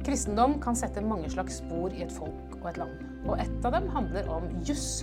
Kristendom 0.00 0.56
kan 0.62 0.76
sette 0.78 1.02
mange 1.04 1.28
slags 1.32 1.58
spor 1.60 1.92
i 1.92 2.04
et 2.06 2.12
folk 2.14 2.54
og 2.60 2.68
et 2.70 2.78
land. 2.80 3.00
Og 3.28 3.36
ett 3.40 3.66
av 3.68 3.74
dem 3.76 3.88
handler 3.92 4.30
om 4.32 4.46
juss. 4.64 5.02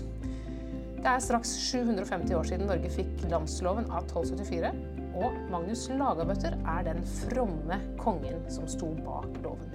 Det 0.98 1.06
er 1.06 1.22
straks 1.22 1.52
750 1.70 2.34
år 2.34 2.48
siden 2.50 2.66
Norge 2.70 2.90
fikk 2.90 3.28
landsloven 3.30 3.86
av 3.94 4.08
1274. 4.08 4.72
Og 5.18 5.38
Magnus 5.54 5.86
Lagabøtter 5.94 6.58
er 6.74 6.88
den 6.90 7.04
fromme 7.22 7.78
kongen 8.02 8.42
som 8.54 8.66
sto 8.70 8.90
bak 9.06 9.38
loven. 9.46 9.70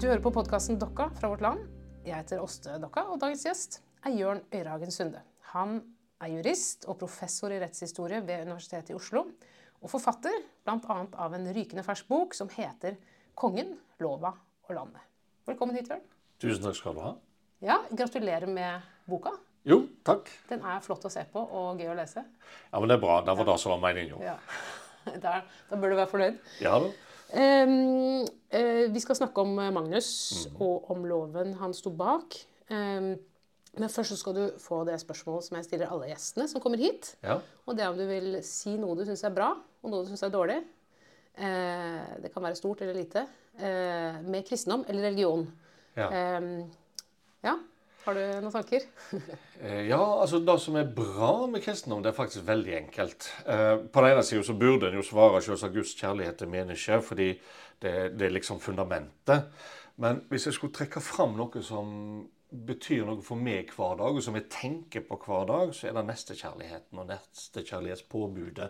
Du 0.00 0.08
hører 0.08 0.24
på 0.24 0.32
podkasten 0.34 0.80
Dokka 0.80 1.10
fra 1.20 1.30
Vårt 1.32 1.44
Land. 1.44 1.60
Jeg 2.04 2.16
heter 2.18 2.42
Åste 2.44 2.78
Dokka, 2.80 3.06
og 3.12 3.20
dagens 3.20 3.44
gjest 3.46 3.78
er 4.04 4.16
Jørn 4.16 4.42
Øyrehagen 4.52 4.92
Sunde. 4.92 5.20
Han 5.52 5.78
er 6.24 6.32
jurist 6.32 6.88
og 6.88 6.98
professor 7.00 7.52
i 7.52 7.60
rettshistorie 7.60 8.24
ved 8.24 8.48
Universitetet 8.48 8.92
i 8.92 8.96
Oslo. 8.96 9.26
Og 9.84 9.92
forfatter 9.92 10.34
bl.a. 10.64 10.98
av 11.20 11.36
en 11.36 11.50
rykende 11.52 11.84
fersk 11.84 12.08
bok 12.08 12.36
som 12.36 12.48
heter 12.52 12.96
'Kongen, 13.34 13.72
lova 13.98 14.30
og 14.68 14.76
landet'. 14.76 15.02
Velkommen 15.46 15.74
hit, 15.74 15.88
Jørn. 15.90 16.02
Tusen 16.38 16.62
takk 16.62 16.76
skal 16.78 16.94
du 16.94 17.00
ha. 17.02 17.10
Ja, 17.64 17.80
Gratulerer 17.90 18.46
med 18.46 18.84
boka. 19.10 19.32
Jo, 19.66 19.80
takk. 20.06 20.30
Den 20.48 20.62
er 20.62 20.78
flott 20.84 21.04
å 21.08 21.10
se 21.10 21.24
på 21.32 21.42
og 21.42 21.80
gøy 21.80 21.90
å 21.90 21.96
lese. 21.98 22.22
Ja, 22.70 22.78
men 22.78 22.88
Det 22.88 22.94
er 22.94 23.02
bra. 23.02 23.16
Det 23.26 23.34
var 23.36 23.48
det 23.48 23.56
som 23.60 23.74
var 23.74 23.82
meningen. 23.90 24.22
Ja. 24.22 24.38
Da, 25.04 25.42
da 25.68 25.76
bør 25.76 25.90
du 25.92 25.96
være 25.98 26.08
fornøyd. 26.08 26.36
Ja 26.64 26.78
da. 26.80 26.86
Um, 27.36 28.22
uh, 28.54 28.84
vi 28.88 29.00
skal 29.02 29.18
snakke 29.18 29.42
om 29.42 29.50
Magnus 29.52 30.46
og 30.54 30.88
om 30.94 31.02
loven 31.04 31.52
han 31.60 31.74
sto 31.76 31.92
bak. 31.92 32.38
Um, 32.70 33.10
men 33.76 33.92
først 33.92 34.14
så 34.14 34.16
skal 34.16 34.36
du 34.38 34.44
få 34.62 34.78
det 34.88 34.96
spørsmålet 35.02 35.44
som 35.44 35.58
jeg 35.58 35.66
stiller 35.66 35.92
alle 35.92 36.08
gjestene 36.08 36.46
som 36.48 36.62
kommer 36.64 36.80
hit. 36.80 37.10
Ja. 37.20 37.36
Og 37.66 37.76
det 37.76 37.84
er 37.84 37.92
om 37.92 38.00
du 38.00 38.06
vil 38.08 38.38
si 38.46 38.78
noe 38.80 38.96
du 38.96 39.04
syns 39.04 39.26
er 39.28 39.36
bra, 39.36 39.50
og 39.82 39.92
noe 39.92 40.06
du 40.06 40.14
syns 40.14 40.24
er 40.24 40.32
dårlig. 40.32 40.62
Eh, 41.34 42.16
det 42.22 42.30
kan 42.34 42.44
være 42.44 42.58
stort 42.58 42.82
eller 42.84 42.94
lite. 42.94 43.26
Eh, 43.58 44.22
med 44.22 44.46
kristendom 44.48 44.84
eller 44.88 45.08
religion. 45.10 45.46
Ja. 45.94 46.10
Eh, 46.10 46.66
ja. 47.44 47.58
Har 48.04 48.18
du 48.18 48.24
noen 48.44 48.52
tanker? 48.52 48.84
Eh, 49.64 49.86
ja, 49.88 50.00
altså 50.20 50.42
Det 50.44 50.58
som 50.60 50.74
er 50.76 50.90
bra 50.92 51.46
med 51.48 51.62
kristendom, 51.64 52.02
det 52.04 52.10
er 52.10 52.16
faktisk 52.16 52.44
veldig 52.44 52.74
enkelt. 52.76 53.30
Eh, 53.48 53.76
på 53.88 54.02
den 54.02 54.12
ene 54.12 54.24
siden 54.26 54.44
så 54.44 54.56
burde 54.60 54.90
en 54.90 54.98
jo 54.98 55.04
svare 55.06 55.40
selvsagt 55.40 55.72
Guds 55.72 55.94
kjærlighet 55.96 56.36
til 56.42 56.50
mennesker, 56.52 57.00
fordi 57.00 57.30
det, 57.80 57.94
det 58.18 58.26
er 58.26 58.34
liksom 58.34 58.60
fundamentet. 58.60 59.46
Men 59.96 60.20
hvis 60.28 60.46
jeg 60.50 60.56
skulle 60.58 60.74
trekke 60.74 61.00
fram 61.00 61.36
noe 61.38 61.62
som 61.64 61.94
betyr 62.54 63.06
noe 63.06 63.22
for 63.24 63.40
meg 63.40 63.72
hver 63.72 63.96
dag, 64.02 64.18
og 64.18 64.22
som 64.26 64.36
jeg 64.36 64.50
tenker 64.52 65.06
på 65.06 65.16
hver 65.24 65.48
dag, 65.48 65.72
så 65.74 65.88
er 65.88 65.96
det 65.96 66.04
nestekjærligheten 66.10 67.00
og 67.00 67.08
nestekjærlighetspåbudet. 67.08 68.68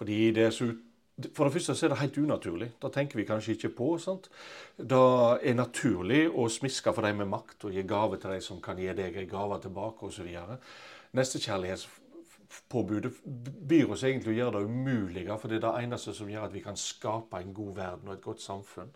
Fordi 0.00 0.18
det 0.34 0.48
er 0.48 0.56
så 0.56 0.72
ut 0.72 0.82
for 1.14 1.46
det 1.46 1.54
første 1.54 1.74
så 1.78 1.86
er 1.86 1.92
det 1.92 2.00
helt 2.00 2.16
unaturlig. 2.18 2.72
Da 2.82 2.88
tenker 2.90 3.20
vi 3.20 3.26
kanskje 3.28 3.54
ikke 3.54 3.68
på. 3.78 3.98
sant? 4.02 4.28
Det 4.76 4.98
er 5.46 5.54
naturlig 5.54 6.26
å 6.28 6.48
smiske 6.50 6.92
for 6.92 7.06
dem 7.06 7.22
med 7.22 7.30
makt 7.30 7.68
og 7.68 7.76
gi 7.76 7.84
gave 7.86 8.18
til 8.18 8.34
de 8.34 8.40
som 8.42 8.60
kan 8.62 8.78
gi 8.78 8.90
deg 8.90 9.16
en 9.22 9.28
gave 9.30 9.60
tilbake 9.62 10.08
osv. 10.08 10.26
Nestekjærlighetspåbudet 11.14 13.12
byr 13.70 13.94
oss 13.94 14.02
egentlig 14.02 14.34
å 14.34 14.38
gjøre 14.40 14.58
det 14.58 14.64
umulige, 14.66 15.38
for 15.38 15.48
det 15.48 15.60
er 15.60 15.66
det 15.68 15.84
eneste 15.84 16.16
som 16.18 16.30
gjør 16.30 16.48
at 16.48 16.56
vi 16.56 16.64
kan 16.66 16.76
skape 16.76 17.38
en 17.38 17.54
god 17.54 17.72
verden 17.78 18.10
og 18.10 18.16
et 18.16 18.26
godt 18.26 18.42
samfunn. 18.42 18.90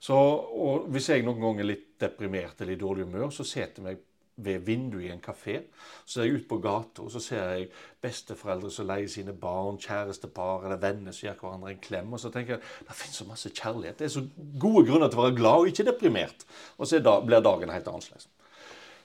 Så, 0.00 0.16
og 0.16 0.88
Hvis 0.88 1.10
jeg 1.12 1.26
noen 1.26 1.42
ganger 1.42 1.66
er 1.66 1.72
litt 1.74 1.88
deprimert 2.00 2.60
eller 2.62 2.72
i 2.78 2.80
dårlig 2.80 3.04
humør, 3.04 3.28
så 3.34 3.44
setter 3.44 3.82
jeg 3.82 3.90
meg 3.90 4.07
ved 4.44 4.64
vinduet 4.66 5.08
i 5.08 5.10
en 5.12 5.22
kafé. 5.24 5.58
Så 6.04 6.18
ser 6.18 6.28
jeg 6.28 6.38
ut 6.38 6.48
på 6.48 6.60
gata 6.62 7.02
og 7.04 7.10
så 7.12 7.22
ser 7.22 7.50
jeg 7.52 7.68
besteforeldre 8.02 8.70
som 8.72 8.88
leier 8.88 9.10
sine 9.10 9.34
barn, 9.34 9.80
kjærestepar 9.82 10.64
eller 10.66 10.80
venner 10.82 11.14
som 11.14 11.28
gir 11.28 11.38
hverandre 11.40 11.74
en 11.74 11.82
klem. 11.82 12.12
Og 12.12 12.22
så 12.22 12.32
tenker 12.34 12.56
jeg 12.56 12.88
det 12.88 12.98
finnes 12.98 13.20
så 13.20 13.28
masse 13.28 13.52
kjærlighet. 13.52 13.98
Det 13.98 14.08
er 14.08 14.14
så 14.16 14.24
gode 14.60 14.86
grunner 14.88 15.10
til 15.10 15.20
å 15.20 15.28
være 15.28 15.38
glad 15.40 15.64
og 15.64 15.70
ikke 15.72 15.88
deprimert. 15.90 16.48
Og 16.78 16.90
så 16.90 17.02
blir 17.02 17.44
dagen 17.44 17.74
helt 17.74 17.92
annerledes. 17.92 18.30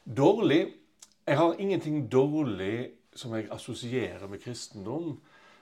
Dårlig 0.04 0.64
Jeg 1.26 1.38
har 1.38 1.56
ingenting 1.60 2.12
dårlig 2.12 2.90
som 3.16 3.32
jeg 3.34 3.48
assosierer 3.52 4.28
med 4.28 4.42
kristendom. 4.44 5.22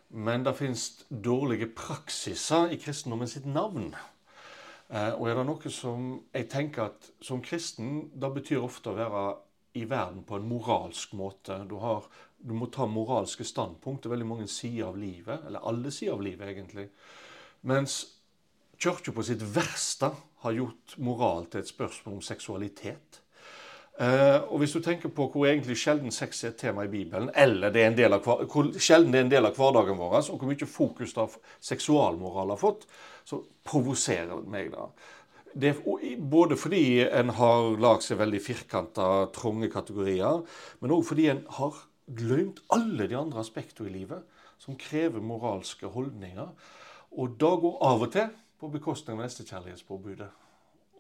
Men 0.10 0.44
det 0.44 0.56
finnes 0.58 1.06
dårlige 1.10 1.70
praksiser 1.76 2.74
i 2.74 2.80
kristendommen 2.82 3.28
sitt 3.28 3.46
navn. 3.46 3.94
Eh, 4.92 5.14
og 5.16 5.30
er 5.30 5.38
det 5.40 5.46
noe 5.48 5.72
som 5.72 6.10
jeg 6.34 6.50
tenker 6.52 6.90
at 6.90 7.08
som 7.24 7.40
kristen, 7.44 8.10
det 8.12 8.34
betyr 8.36 8.60
ofte 8.60 8.92
å 8.92 8.98
være 8.98 9.22
i 9.74 9.86
verden 9.86 10.24
på 10.28 10.36
en 10.36 10.48
moralsk 10.50 11.14
måte. 11.18 11.58
Du, 11.70 11.76
har, 11.82 12.06
du 12.38 12.54
må 12.54 12.68
ta 12.74 12.88
moralske 12.90 13.46
standpunkt 13.48 14.04
til 14.04 14.14
veldig 14.14 14.28
mange 14.28 14.48
sider 14.52 14.90
av 14.90 15.00
livet, 15.00 15.46
eller 15.48 15.68
alle 15.68 15.92
sider 15.92 16.18
av 16.18 16.26
livet, 16.26 16.52
egentlig. 16.52 16.90
Mens 17.70 18.02
kirka 18.82 19.14
på 19.14 19.24
sitt 19.24 19.44
verste 19.56 20.12
har 20.42 20.58
gjort 20.58 20.98
moral 20.98 21.46
til 21.52 21.62
et 21.62 21.70
spørsmål 21.70 22.18
om 22.18 22.24
seksualitet. 22.26 23.22
Uh, 24.02 24.42
og 24.50 24.62
hvis 24.62 24.72
du 24.74 24.80
tenker 24.82 25.12
på 25.14 25.28
hvor 25.30 25.46
egentlig 25.46 25.76
sjelden 25.78 26.14
sex 26.16 26.40
er 26.42 26.54
et 26.54 26.62
tema 26.64 26.88
i 26.88 26.90
Bibelen, 26.90 27.30
eller 27.38 27.70
det 27.70 27.84
er 27.84 27.90
en 27.92 27.98
del 27.98 28.16
av, 28.16 28.26
hvor 28.50 28.72
sjelden 28.82 29.12
det 29.14 29.20
er 29.20 29.26
en 29.28 29.34
del 29.34 29.46
av 29.46 29.60
hverdagen 29.60 30.00
vår, 30.00 30.16
og 30.32 30.40
hvor 30.42 30.50
mye 30.50 30.70
fokus 30.70 31.14
da 31.14 31.28
seksualmoral 31.62 32.56
har 32.56 32.62
fått, 32.62 32.88
så 33.28 33.44
provoserer 33.68 34.32
det 34.32 34.50
meg. 34.50 34.72
da. 34.74 34.88
Det 35.54 35.72
er 35.74 36.20
både 36.32 36.56
fordi 36.60 37.02
en 37.04 37.32
har 37.36 37.72
lagd 37.82 38.06
seg 38.06 38.20
veldig 38.22 38.40
firkanta, 38.44 39.08
trange 39.36 39.68
kategorier, 39.72 40.44
men 40.80 40.94
òg 40.96 41.04
fordi 41.10 41.28
en 41.32 41.42
har 41.58 41.82
glemt 42.12 42.62
alle 42.72 43.08
de 43.08 43.18
andre 43.20 43.42
aspektene 43.44 43.90
i 43.92 43.96
livet 44.00 44.24
som 44.62 44.78
krever 44.80 45.24
moralske 45.24 45.90
holdninger. 45.92 46.54
Og 47.20 47.36
da 47.42 47.52
går 47.60 47.82
av 47.84 48.06
og 48.06 48.14
til 48.14 48.30
på 48.62 48.70
bekostning 48.72 49.18
av 49.18 49.26
nestekjærlighetspåbudet. 49.26 50.30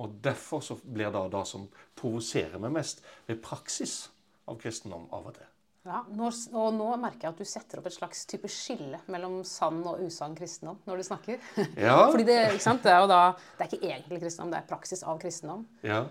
Og 0.01 0.19
Derfor 0.23 0.63
så 0.65 0.79
blir 0.81 1.11
det 1.13 1.27
det 1.35 1.45
som 1.47 1.67
provoserer 1.95 2.59
meg 2.59 2.73
mest 2.79 3.03
ved 3.27 3.41
praksis 3.43 4.09
av 4.49 4.57
kristendom 4.59 5.07
av 5.13 5.29
og 5.29 5.37
til. 5.37 5.50
Ja, 5.81 6.03
når, 6.13 6.35
og 6.53 6.75
nå 6.77 6.87
merker 7.01 7.25
jeg 7.25 7.33
at 7.33 7.39
du 7.41 7.47
setter 7.49 7.79
opp 7.79 7.87
et 7.89 7.95
slags 7.95 8.19
type 8.29 8.49
skille 8.53 8.99
mellom 9.09 9.39
sann 9.47 9.79
og 9.89 10.03
usann 10.05 10.35
kristendom 10.37 10.77
når 10.85 11.01
du 11.01 11.05
snakker. 11.07 11.39
Ja. 11.87 11.95
Fordi 12.11 12.27
det, 12.27 12.37
det, 12.53 12.91
er 12.91 12.99
jo 13.01 13.09
da, 13.09 13.21
det 13.57 13.65
er 13.65 13.71
ikke 13.71 13.87
egentlig 13.89 14.19
kristendom, 14.21 14.51
det 14.53 14.59
er 14.61 14.67
praksis 14.69 15.01
av 15.01 15.17
kristendom. 15.21 15.65
Ja. 15.85 16.03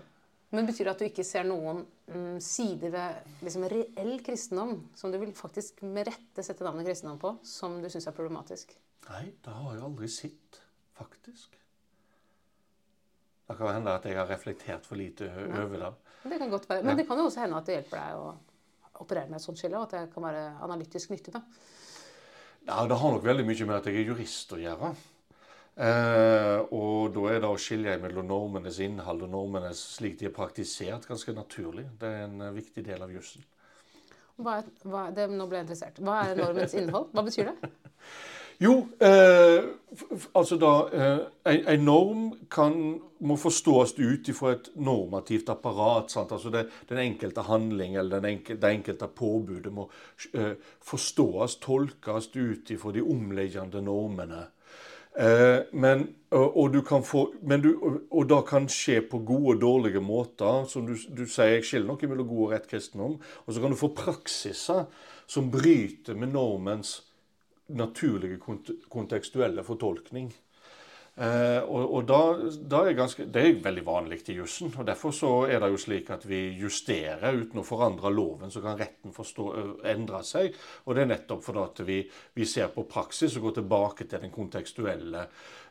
Men 0.51 0.67
betyr 0.67 0.89
det 0.89 0.91
at 0.91 0.99
du 0.99 1.07
ikke 1.07 1.23
ser 1.23 1.47
noen 1.47 1.85
mm, 2.11 2.41
sider 2.43 2.91
ved 2.91 3.31
liksom, 3.45 3.63
reell 3.71 4.17
kristendom 4.25 4.75
som 4.99 5.13
du 5.13 5.15
vil 5.21 5.31
faktisk 5.37 5.79
med 5.87 6.09
rette 6.11 6.43
sette 6.43 6.67
navnet 6.67 6.89
kristendom 6.89 7.21
på, 7.21 7.37
som 7.47 7.79
du 7.79 7.87
syns 7.87 8.09
er 8.11 8.17
problematisk? 8.17 8.75
Nei, 9.07 9.29
det 9.39 9.55
har 9.55 9.71
jeg 9.77 9.87
aldri 9.87 10.11
sett, 10.11 10.61
faktisk. 10.99 11.55
Det 13.47 13.55
kan 13.55 13.71
hende 13.77 13.95
at 13.95 14.03
jeg 14.07 14.19
har 14.19 14.27
reflektert 14.27 14.83
for 14.87 14.99
lite 14.99 15.31
over 15.31 15.79
det. 15.79 15.95
Det 16.27 16.37
kan 16.43 16.51
godt 16.51 16.67
være. 16.67 16.83
Men 16.87 16.99
det 16.99 17.07
kan 17.07 17.19
jo 17.19 17.31
også 17.31 17.45
hende 17.45 17.59
at 17.59 17.67
det 17.67 17.79
hjelper 17.79 17.99
deg 18.03 18.19
å 18.19 18.31
operere 19.01 19.29
med 19.29 19.39
et 19.39 19.45
sånt 19.45 19.59
skille, 19.59 19.79
og 19.79 19.89
at 19.89 19.95
det 19.97 20.13
kan 20.13 20.25
være 20.25 20.43
analytisk 20.65 21.13
nyttig? 21.13 21.33
da? 21.35 21.43
Ja, 22.67 22.85
Det 22.87 22.97
har 23.01 23.11
nok 23.11 23.25
veldig 23.25 23.45
mye 23.47 23.65
med 23.65 23.75
at 23.79 23.89
jeg 23.89 24.01
er 24.01 24.11
jurist 24.11 24.53
å 24.53 24.61
gjøre. 24.61 24.93
Eh, 25.81 26.57
og 26.75 27.13
da 27.15 27.23
er 27.31 27.39
det 27.41 27.49
å 27.49 27.59
skille 27.59 27.95
mellom 28.03 28.27
normenes 28.27 28.81
innhold 28.83 29.23
og 29.25 29.31
normenes 29.31 29.79
slik 29.95 30.19
de 30.19 30.27
er 30.27 30.35
praktisert, 30.35 31.07
ganske 31.07 31.33
naturlig. 31.33 31.87
Det 31.99 32.09
er 32.09 32.25
en 32.27 32.43
uh, 32.43 32.51
viktig 32.53 32.83
del 32.85 33.01
av 33.01 33.13
jussen. 33.13 33.45
Hva 34.41 34.59
hva, 34.83 35.07
det, 35.15 35.29
nå 35.31 35.47
ble 35.47 35.61
jeg 35.61 35.67
interessert. 35.69 36.01
Hva 36.03 36.19
er 36.27 36.37
normens 36.37 36.75
innhold? 36.77 37.09
Hva 37.15 37.23
betyr 37.25 37.53
det? 37.53 37.71
Jo, 38.61 38.73
eh, 39.01 39.63
altså 40.37 40.57
da 40.61 40.71
eh, 40.93 41.61
En 41.73 41.85
norm 41.85 42.27
kan, 42.51 42.75
må 43.19 43.35
forstås 43.35 43.95
ut 43.97 44.29
ifra 44.29 44.53
et 44.53 44.69
normativt 44.75 45.49
apparat. 45.49 46.11
Sant? 46.13 46.31
Altså 46.31 46.51
det, 46.53 46.67
Den 46.89 47.01
enkelte 47.01 47.41
handling 47.41 47.97
eller 47.97 48.21
enkelte, 48.21 48.61
det 48.61 48.73
enkelte 48.75 49.07
påbudet 49.07 49.73
må 49.73 49.89
eh, 50.33 50.53
forstås, 50.81 51.57
tolkes 51.63 52.29
ut 52.35 52.69
ifra 52.69 52.93
de 52.93 53.01
omliggende 53.01 53.81
normene. 53.81 54.45
Eh, 55.17 55.59
men, 55.73 56.07
og, 56.31 56.77
få, 57.03 57.33
men 57.41 57.61
du, 57.61 57.71
og, 58.11 58.29
det 58.29 58.43
kan 58.47 58.69
skje 58.69 59.01
på 59.01 59.25
gode 59.25 59.55
og 59.55 59.61
dårlige 59.61 59.99
måter. 59.99 60.65
Som 60.69 60.85
du, 60.85 60.93
du 60.95 61.25
sier, 61.25 61.57
jeg 61.57 61.65
skiller 61.65 61.89
noe 61.89 62.13
mellom 62.13 62.29
god 62.29 62.45
og 62.45 62.53
rett 62.53 62.69
kristendom. 62.69 63.17
Og 63.45 63.53
så 63.53 63.61
kan 63.63 63.73
du 63.73 63.79
få 63.79 63.95
praksiser 63.97 64.85
som 65.25 65.49
bryter 65.49 66.13
med 66.13 66.35
normens 66.37 66.99
naturlige 67.75 68.39
kontekstuelle 68.89 69.63
fortolkning. 69.63 70.31
Eh, 71.15 71.59
og, 71.67 71.89
og 71.91 72.05
da, 72.07 72.19
da 72.71 72.85
er 72.87 72.95
ganske, 72.95 73.25
Det 73.27 73.41
er 73.43 73.57
veldig 73.63 73.81
vanlig 73.85 74.21
i 74.31 74.37
jussen. 74.37 74.71
og 74.77 74.85
Derfor 74.87 75.11
så 75.11 75.31
er 75.51 75.59
det 75.59 75.69
jo 75.73 75.81
slik 75.83 76.09
at 76.09 76.23
vi 76.25 76.39
justerer 76.55 77.35
uten 77.35 77.59
å 77.59 77.65
forandre 77.67 78.09
loven. 78.13 78.51
Så 78.51 78.63
kan 78.63 78.79
retten 78.79 79.11
forstå, 79.13 79.47
endre 79.91 80.23
seg. 80.23 80.55
Og 80.85 80.95
det 80.95 81.03
er 81.03 81.11
nettopp 81.11 81.43
fordi 81.43 81.65
at 81.65 81.83
vi, 81.87 81.97
vi, 82.33 82.47
ser 82.47 82.71
på 82.71 82.87
praksis 82.87 83.35
og 83.37 83.49
går 83.49 83.57
tilbake 83.59 84.07
til 84.07 84.23
den 84.23 84.31
kontekstuelle 84.31 85.25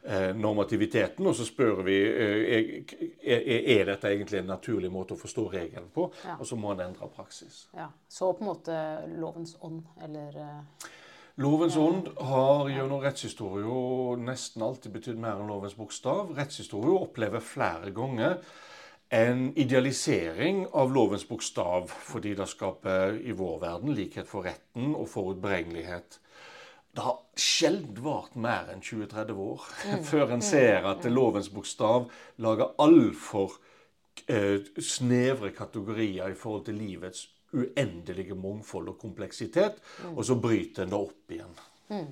eh, 0.04 0.30
normativiteten. 0.36 1.26
Og 1.26 1.34
så 1.40 1.48
spør 1.48 1.82
vi 1.88 1.98
eh, 2.04 2.94
er, 3.24 3.42
er 3.80 3.84
dette 3.94 4.12
egentlig 4.12 4.42
en 4.42 4.52
naturlig 4.52 4.92
måte 4.92 5.16
å 5.16 5.22
forstå 5.24 5.48
regelen 5.56 5.88
på. 5.94 6.10
Ja. 6.26 6.36
Og 6.36 6.46
så 6.46 6.60
må 6.60 6.76
en 6.76 6.84
endre 6.90 7.08
praksis. 7.16 7.64
Ja, 7.72 7.88
Så 8.08 8.34
på 8.36 8.44
en 8.44 8.52
måte 8.52 8.80
lovens 9.16 9.56
ånd, 9.64 9.86
eller 10.04 10.36
Lovens 11.38 11.76
ånd 11.76 12.08
har 12.18 12.68
gjennom 12.72 13.00
rettshistorie 13.04 14.16
nesten 14.24 14.64
alltid 14.66 14.96
betydd 14.96 15.20
mer 15.20 15.38
enn 15.38 15.50
lovens 15.50 15.76
bokstav. 15.78 16.32
Rettshistorie 16.36 16.96
opplever 16.96 17.44
flere 17.44 17.92
ganger 17.94 18.40
en 19.10 19.58
idealisering 19.58 20.66
av 20.72 20.92
lovens 20.94 21.28
bokstav 21.28 21.90
fordi 21.90 22.34
det 22.38 22.46
skaper 22.50 23.16
i 23.26 23.34
vår 23.34 23.56
verden 23.62 23.94
likhet 23.94 24.28
for 24.30 24.46
retten 24.46 24.92
og 24.94 25.08
forutberegnelighet. 25.10 26.20
Det 26.94 27.06
har 27.06 27.18
sjelden 27.38 27.98
vart 28.02 28.34
mer 28.34 28.70
enn 28.70 28.82
20-30 28.82 29.42
år 29.46 29.66
mm. 29.86 30.06
før 30.06 30.34
en 30.34 30.42
ser 30.42 30.86
at 30.90 31.06
lovens 31.10 31.50
bokstav 31.54 32.08
lager 32.42 32.74
altfor 32.82 33.58
eh, 34.26 34.62
snevre 34.78 35.54
kategorier 35.54 36.30
i 36.30 36.38
forhold 36.38 36.66
til 36.66 36.78
livets 36.82 37.28
uendelige 37.56 38.36
mangfold 38.38 38.92
og 38.92 38.98
kompleksitet, 39.00 39.80
mm. 40.04 40.16
og 40.16 40.24
så 40.26 40.36
bryter 40.40 40.84
en 40.84 40.94
det 40.94 41.00
opp 41.00 41.34
igjen. 41.34 41.60
Mm. 41.90 42.10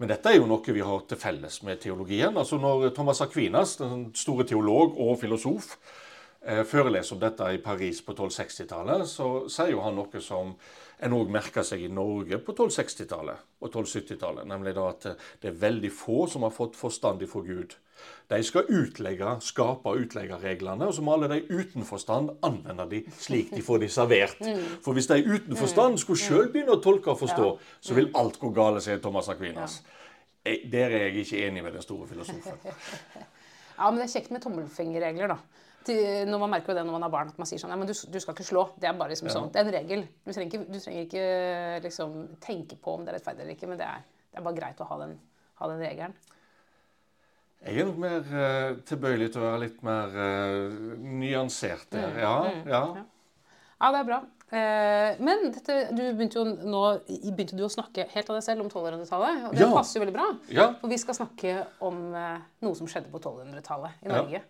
Men 0.00 0.08
dette 0.08 0.30
er 0.32 0.38
jo 0.38 0.48
noe 0.48 0.74
vi 0.74 0.84
har 0.84 1.04
til 1.08 1.20
felles 1.20 1.60
med 1.66 1.80
teologien. 1.82 2.36
Altså 2.36 2.58
Når 2.58 2.88
Thomas 2.96 3.20
Aquinas, 3.20 3.76
den 3.76 4.08
store 4.16 4.46
teolog 4.48 4.96
og 4.96 5.18
filosof, 5.20 5.74
eh, 6.42 6.64
foreleser 6.64 7.16
om 7.16 7.20
dette 7.20 7.52
i 7.52 7.60
Paris 7.62 8.00
på 8.02 8.14
1260-tallet, 8.14 9.04
så 9.08 9.48
sier 9.52 9.74
jo 9.74 9.84
han 9.84 9.98
noe 9.98 10.22
som 10.24 10.54
en 10.98 11.14
òg 11.14 11.30
merka 11.30 11.62
seg 11.66 11.84
i 11.84 11.90
Norge 11.92 12.40
på 12.42 12.54
1260-tallet 12.54 13.44
og 13.62 13.68
1270-tallet. 13.68 14.48
Nemlig 14.50 14.74
da 14.76 14.88
at 14.90 15.06
det 15.42 15.52
er 15.52 15.60
veldig 15.60 15.90
få 15.94 16.24
som 16.30 16.46
har 16.46 16.54
fått 16.54 16.78
forstand 16.78 17.22
ifra 17.26 17.42
Gud. 17.46 17.76
De 18.30 18.38
skal 18.46 18.68
utlegge, 18.70 19.30
skape 19.42 19.90
og 19.90 20.04
utlegge 20.04 20.36
reglene, 20.42 20.86
og 20.86 20.94
så 20.94 21.02
må 21.02 21.16
alle 21.16 21.30
de 21.32 21.40
uten 21.48 21.86
forstand 21.86 22.30
anvende 22.46 22.86
de 22.90 23.00
slik 23.18 23.50
de 23.54 23.62
får 23.64 23.82
de 23.82 23.88
servert. 23.90 24.42
Mm. 24.44 24.60
For 24.84 24.94
hvis 24.96 25.10
de 25.10 25.22
uten 25.24 25.58
forstand 25.58 25.96
mm. 25.96 26.02
skulle 26.04 26.22
sjøl 26.22 26.52
begynne 26.52 26.76
å 26.76 26.82
tolke 26.84 27.14
og 27.14 27.22
forstå, 27.22 27.48
så 27.80 27.96
vil 27.98 28.12
alt 28.18 28.38
gå 28.42 28.52
galt, 28.54 28.84
sier 28.84 29.00
Thomas 29.02 29.30
Aquinas. 29.32 29.80
Der 30.44 30.94
er 30.94 31.08
jeg 31.08 31.24
ikke 31.24 31.42
enig 31.48 31.64
med 31.64 31.74
den 31.76 31.84
store 31.84 32.08
filosofen. 32.10 32.62
Ja, 33.78 33.92
men 33.92 34.00
det 34.00 34.08
er 34.08 34.14
kjekt 34.16 34.32
med 34.34 34.42
tommelfingerregler, 34.42 35.30
da. 35.30 35.67
Når 35.88 36.40
man 36.42 36.50
merker 36.52 36.72
jo 36.72 36.76
det 36.76 36.84
når 36.84 36.96
man 36.98 37.06
har 37.06 37.12
barn, 37.12 37.30
at 37.32 37.38
man 37.40 37.48
sier 37.48 37.60
sånn 37.62 37.70
Nei, 37.72 37.78
men 37.80 37.88
du, 37.88 37.94
du 37.94 38.18
skal 38.20 38.34
ikke 38.34 38.44
slå. 38.44 38.64
Det 38.76 38.90
er 38.90 38.96
bare 38.98 39.14
liksom 39.14 39.30
sånn. 39.32 39.50
Det 39.54 39.62
er 39.62 39.68
en 39.68 39.76
regel. 39.76 40.02
Du 40.24 40.32
trenger 40.32 40.48
ikke, 40.50 40.64
du 40.68 40.78
trenger 40.82 41.06
ikke 41.06 41.26
liksom, 41.86 42.16
tenke 42.44 42.76
på 42.82 42.98
om 42.98 43.06
det 43.06 43.14
er 43.14 43.18
rettferdig 43.20 43.46
eller 43.46 43.56
ikke, 43.56 43.70
men 43.70 43.80
det 43.80 43.86
er, 43.88 44.02
det 44.28 44.40
er 44.40 44.44
bare 44.44 44.58
greit 44.58 44.82
å 44.84 44.88
ha 44.90 44.98
den, 45.04 45.14
ha 45.62 45.70
den 45.72 45.80
regelen. 45.86 46.18
Jeg 47.66 47.82
er 47.82 47.88
nok 47.88 47.96
mer 47.98 48.26
uh, 48.30 48.78
tilbøyelig 48.86 49.32
til 49.34 49.42
å 49.42 49.46
være 49.48 49.62
litt 49.64 49.78
mer 49.86 50.12
uh, 50.14 50.98
nyansert 51.18 51.88
der. 51.90 52.10
Mm, 52.12 52.18
ja, 52.22 52.34
mm, 52.44 52.68
ja. 52.70 52.82
ja. 53.00 53.88
det 53.90 54.02
er 54.02 54.06
bra. 54.06 54.18
Uh, 54.48 55.18
men 55.26 55.48
dette, 55.56 55.78
du 55.90 56.04
begynte 56.04 56.38
jo 56.38 56.44
nå 56.46 56.84
begynte 57.08 57.58
du 57.58 57.64
å 57.66 57.72
snakke 57.72 58.06
helt 58.12 58.30
av 58.30 58.38
deg 58.38 58.46
selv 58.46 58.62
om 58.62 58.70
1200-tallet. 58.70 59.48
Og 59.48 59.58
det 59.58 59.64
ja. 59.64 59.72
passer 59.74 59.98
jo 59.98 60.04
veldig 60.04 60.14
bra. 60.14 60.28
Ja. 60.54 60.68
For 60.78 60.92
vi 60.92 61.00
skal 61.02 61.18
snakke 61.18 61.56
om 61.84 61.98
noe 62.14 62.78
som 62.78 62.90
skjedde 62.90 63.10
på 63.10 63.20
1200-tallet 63.24 64.06
i 64.06 64.12
Norge. 64.12 64.44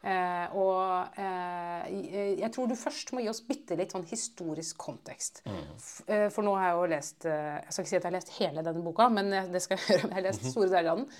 Og 0.00 1.18
jeg 1.20 2.48
tror 2.54 2.70
du 2.70 2.76
først 2.78 3.10
må 3.12 3.20
gi 3.20 3.28
oss 3.28 3.42
bitte 3.44 3.76
litt 3.76 3.92
sånn 3.92 4.06
historisk 4.08 4.78
kontekst. 4.80 5.42
Mm. 5.44 6.30
for 6.32 6.46
nå 6.46 6.54
har 6.56 6.70
jeg 6.70 6.78
jo 6.78 6.86
lest 6.94 7.26
Jeg 7.28 7.74
skal 7.74 7.84
ikke 7.84 7.90
si 7.90 7.98
at 7.98 8.06
jeg 8.06 8.08
har 8.08 8.16
lest 8.16 8.32
hele 8.38 8.64
denne 8.64 8.84
boka, 8.86 9.10
men 9.12 9.28
det 9.52 9.60
skal 9.60 9.76
jeg 9.76 9.84
gjøre. 9.90 10.08
Jeg 10.08 10.16
har 10.16 10.26
lest 10.30 10.46
mhm. 10.46 10.54
store 10.54 10.70
deler 10.72 10.94
av 10.94 11.02
den. 11.02 11.10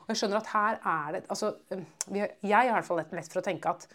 Og 0.00 0.14
jeg 0.14 0.22
skjønner 0.22 0.40
at 0.40 0.48
her 0.54 0.80
er 0.80 1.12
det 1.14 1.20
altså, 1.28 1.52
Jeg 2.10 2.56
har 2.56 2.70
i 2.70 2.72
hvert 2.72 2.88
fall 2.88 3.02
lett 3.02 3.30
for 3.30 3.42
å 3.42 3.46
tenke 3.46 3.76
at 3.76 3.86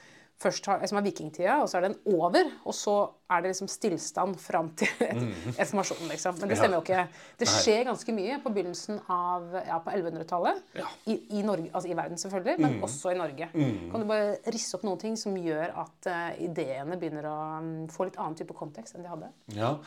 først 0.41 0.65
har, 0.67 0.81
liksom 0.81 0.99
er 0.99 1.05
vikingtida, 1.05 1.59
og 1.63 1.69
så 1.69 1.79
er 1.79 1.87
den 1.87 1.95
over. 2.11 2.49
Og 2.67 2.75
så 2.75 2.95
er 3.31 3.41
det 3.41 3.53
liksom 3.53 3.69
stillstand 3.71 4.35
fram 4.39 4.69
til 4.77 4.89
et, 5.09 5.21
mm. 5.21 6.09
liksom. 6.11 6.35
Men 6.41 6.51
det 6.51 6.57
stemmer 6.59 6.77
jo 6.77 6.81
ikke. 6.83 7.05
Det 7.39 7.47
skjer 7.49 7.85
ganske 7.87 8.15
mye 8.15 8.39
på 8.43 8.51
begynnelsen 8.53 8.99
av 9.11 9.55
ja, 9.61 9.79
på 9.83 9.93
1100-tallet. 9.95 10.59
Ja. 10.77 10.89
I, 11.11 11.17
I, 11.39 11.45
Norge, 11.47 11.69
altså 11.71 11.89
i 11.89 11.97
verden, 11.97 12.19
selvfølgelig, 12.21 12.57
men 12.61 12.77
mm. 12.77 12.83
også 12.89 13.13
i 13.13 13.19
Norge. 13.19 13.49
Mm. 13.53 13.79
Kan 13.93 14.03
du 14.03 14.09
bare 14.11 14.35
risse 14.53 14.77
opp 14.77 14.85
noen 14.87 15.01
ting 15.01 15.15
som 15.19 15.37
gjør 15.39 15.73
at 15.85 16.11
uh, 16.11 16.27
ideene 16.43 16.99
begynner 16.99 17.29
å 17.31 17.37
um, 17.61 17.71
få 17.91 18.09
litt 18.09 18.19
annen 18.19 18.37
type 18.39 18.57
kontekst 18.57 18.97
enn 18.97 19.07
de 19.07 19.13
hadde? 19.13 19.31
Ja, 19.55 19.77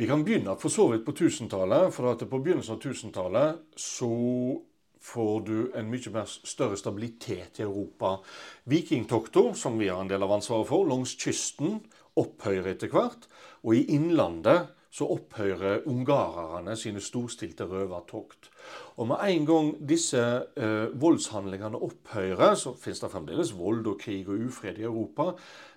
Vi 0.00 0.08
kan 0.08 0.24
begynne 0.26 0.56
for 0.58 0.72
så 0.72 0.88
vidt 0.92 1.06
på 1.06 1.14
1000-tallet. 1.14 1.92
For 1.94 2.10
at 2.10 2.26
på 2.28 2.42
begynnelsen 2.42 2.76
av 2.76 2.82
1000-tallet 2.82 3.80
så 3.80 4.12
får 5.02 5.40
du 5.46 5.56
en 5.78 5.90
mye 5.90 6.12
mer 6.14 6.28
større 6.30 6.78
stabilitet 6.78 7.58
i 7.60 7.66
Europa. 7.66 8.16
Vikingtokta, 8.70 9.52
som 9.58 9.80
vi 9.80 9.90
har 9.90 10.00
en 10.02 10.10
del 10.10 10.22
av 10.22 10.36
ansvaret 10.38 10.70
for, 10.70 10.86
langs 10.88 11.16
kysten 11.18 11.80
opphøyer 12.18 12.72
etter 12.74 12.92
hvert. 12.92 13.26
Og 13.66 13.76
i 13.78 13.86
innlandet 13.96 14.70
så 14.92 15.06
opphører 15.08 15.86
ungarerne 15.88 16.74
sine 16.76 17.00
storstilte 17.00 17.64
røvertokt. 17.64 18.50
Og 19.00 19.08
med 19.08 19.22
en 19.24 19.46
gang 19.48 19.70
disse 19.88 20.20
eh, 20.20 20.92
voldshandlingene 21.00 21.80
opphører, 21.80 22.52
så 22.60 22.74
finnes 22.76 23.00
det 23.00 23.10
fremdeles 23.14 23.54
vold 23.56 23.88
og 23.88 23.96
krig 24.02 24.28
og 24.28 24.50
ufred 24.50 24.82
i 24.82 24.84
Europa 24.84 25.30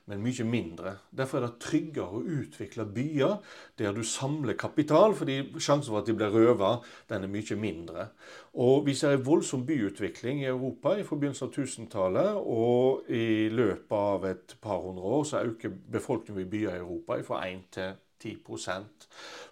men 0.06 0.22
mye 0.22 0.46
mindre. 0.46 0.92
Derfor 1.10 1.40
er 1.40 1.48
det 1.48 1.62
tryggere 1.64 2.20
å 2.20 2.22
utvikle 2.22 2.86
byer 2.94 3.40
der 3.80 3.96
du 3.96 4.04
samler 4.06 4.58
kapital, 4.60 5.16
fordi 5.18 5.40
sjansen 5.58 5.90
for 5.90 6.02
at 6.02 6.10
de 6.10 6.16
blir 6.18 6.34
røva, 6.34 6.76
den 7.10 7.26
er 7.26 7.32
mye 7.32 7.58
mindre. 7.60 8.10
Og 8.54 8.86
Vi 8.86 8.94
ser 8.94 9.16
en 9.16 9.26
voldsom 9.26 9.66
byutvikling 9.66 10.44
i 10.44 10.52
Europa 10.52 10.96
i 10.96 11.04
forbindelse 11.04 11.46
av 11.46 11.52
1000-tallet. 11.52 12.38
Og 12.38 13.10
i 13.10 13.50
løpet 13.50 13.92
av 13.98 14.26
et 14.30 14.58
par 14.62 14.84
hundre 14.86 15.04
år 15.04 15.24
så 15.24 15.44
øker 15.44 15.74
befolkningen 15.92 16.46
i 16.46 16.50
byer 16.50 16.76
i 16.76 16.84
Europa 16.84 17.22
fra 17.26 17.42
1 17.50 17.66
til 17.72 17.96
10 18.20 18.38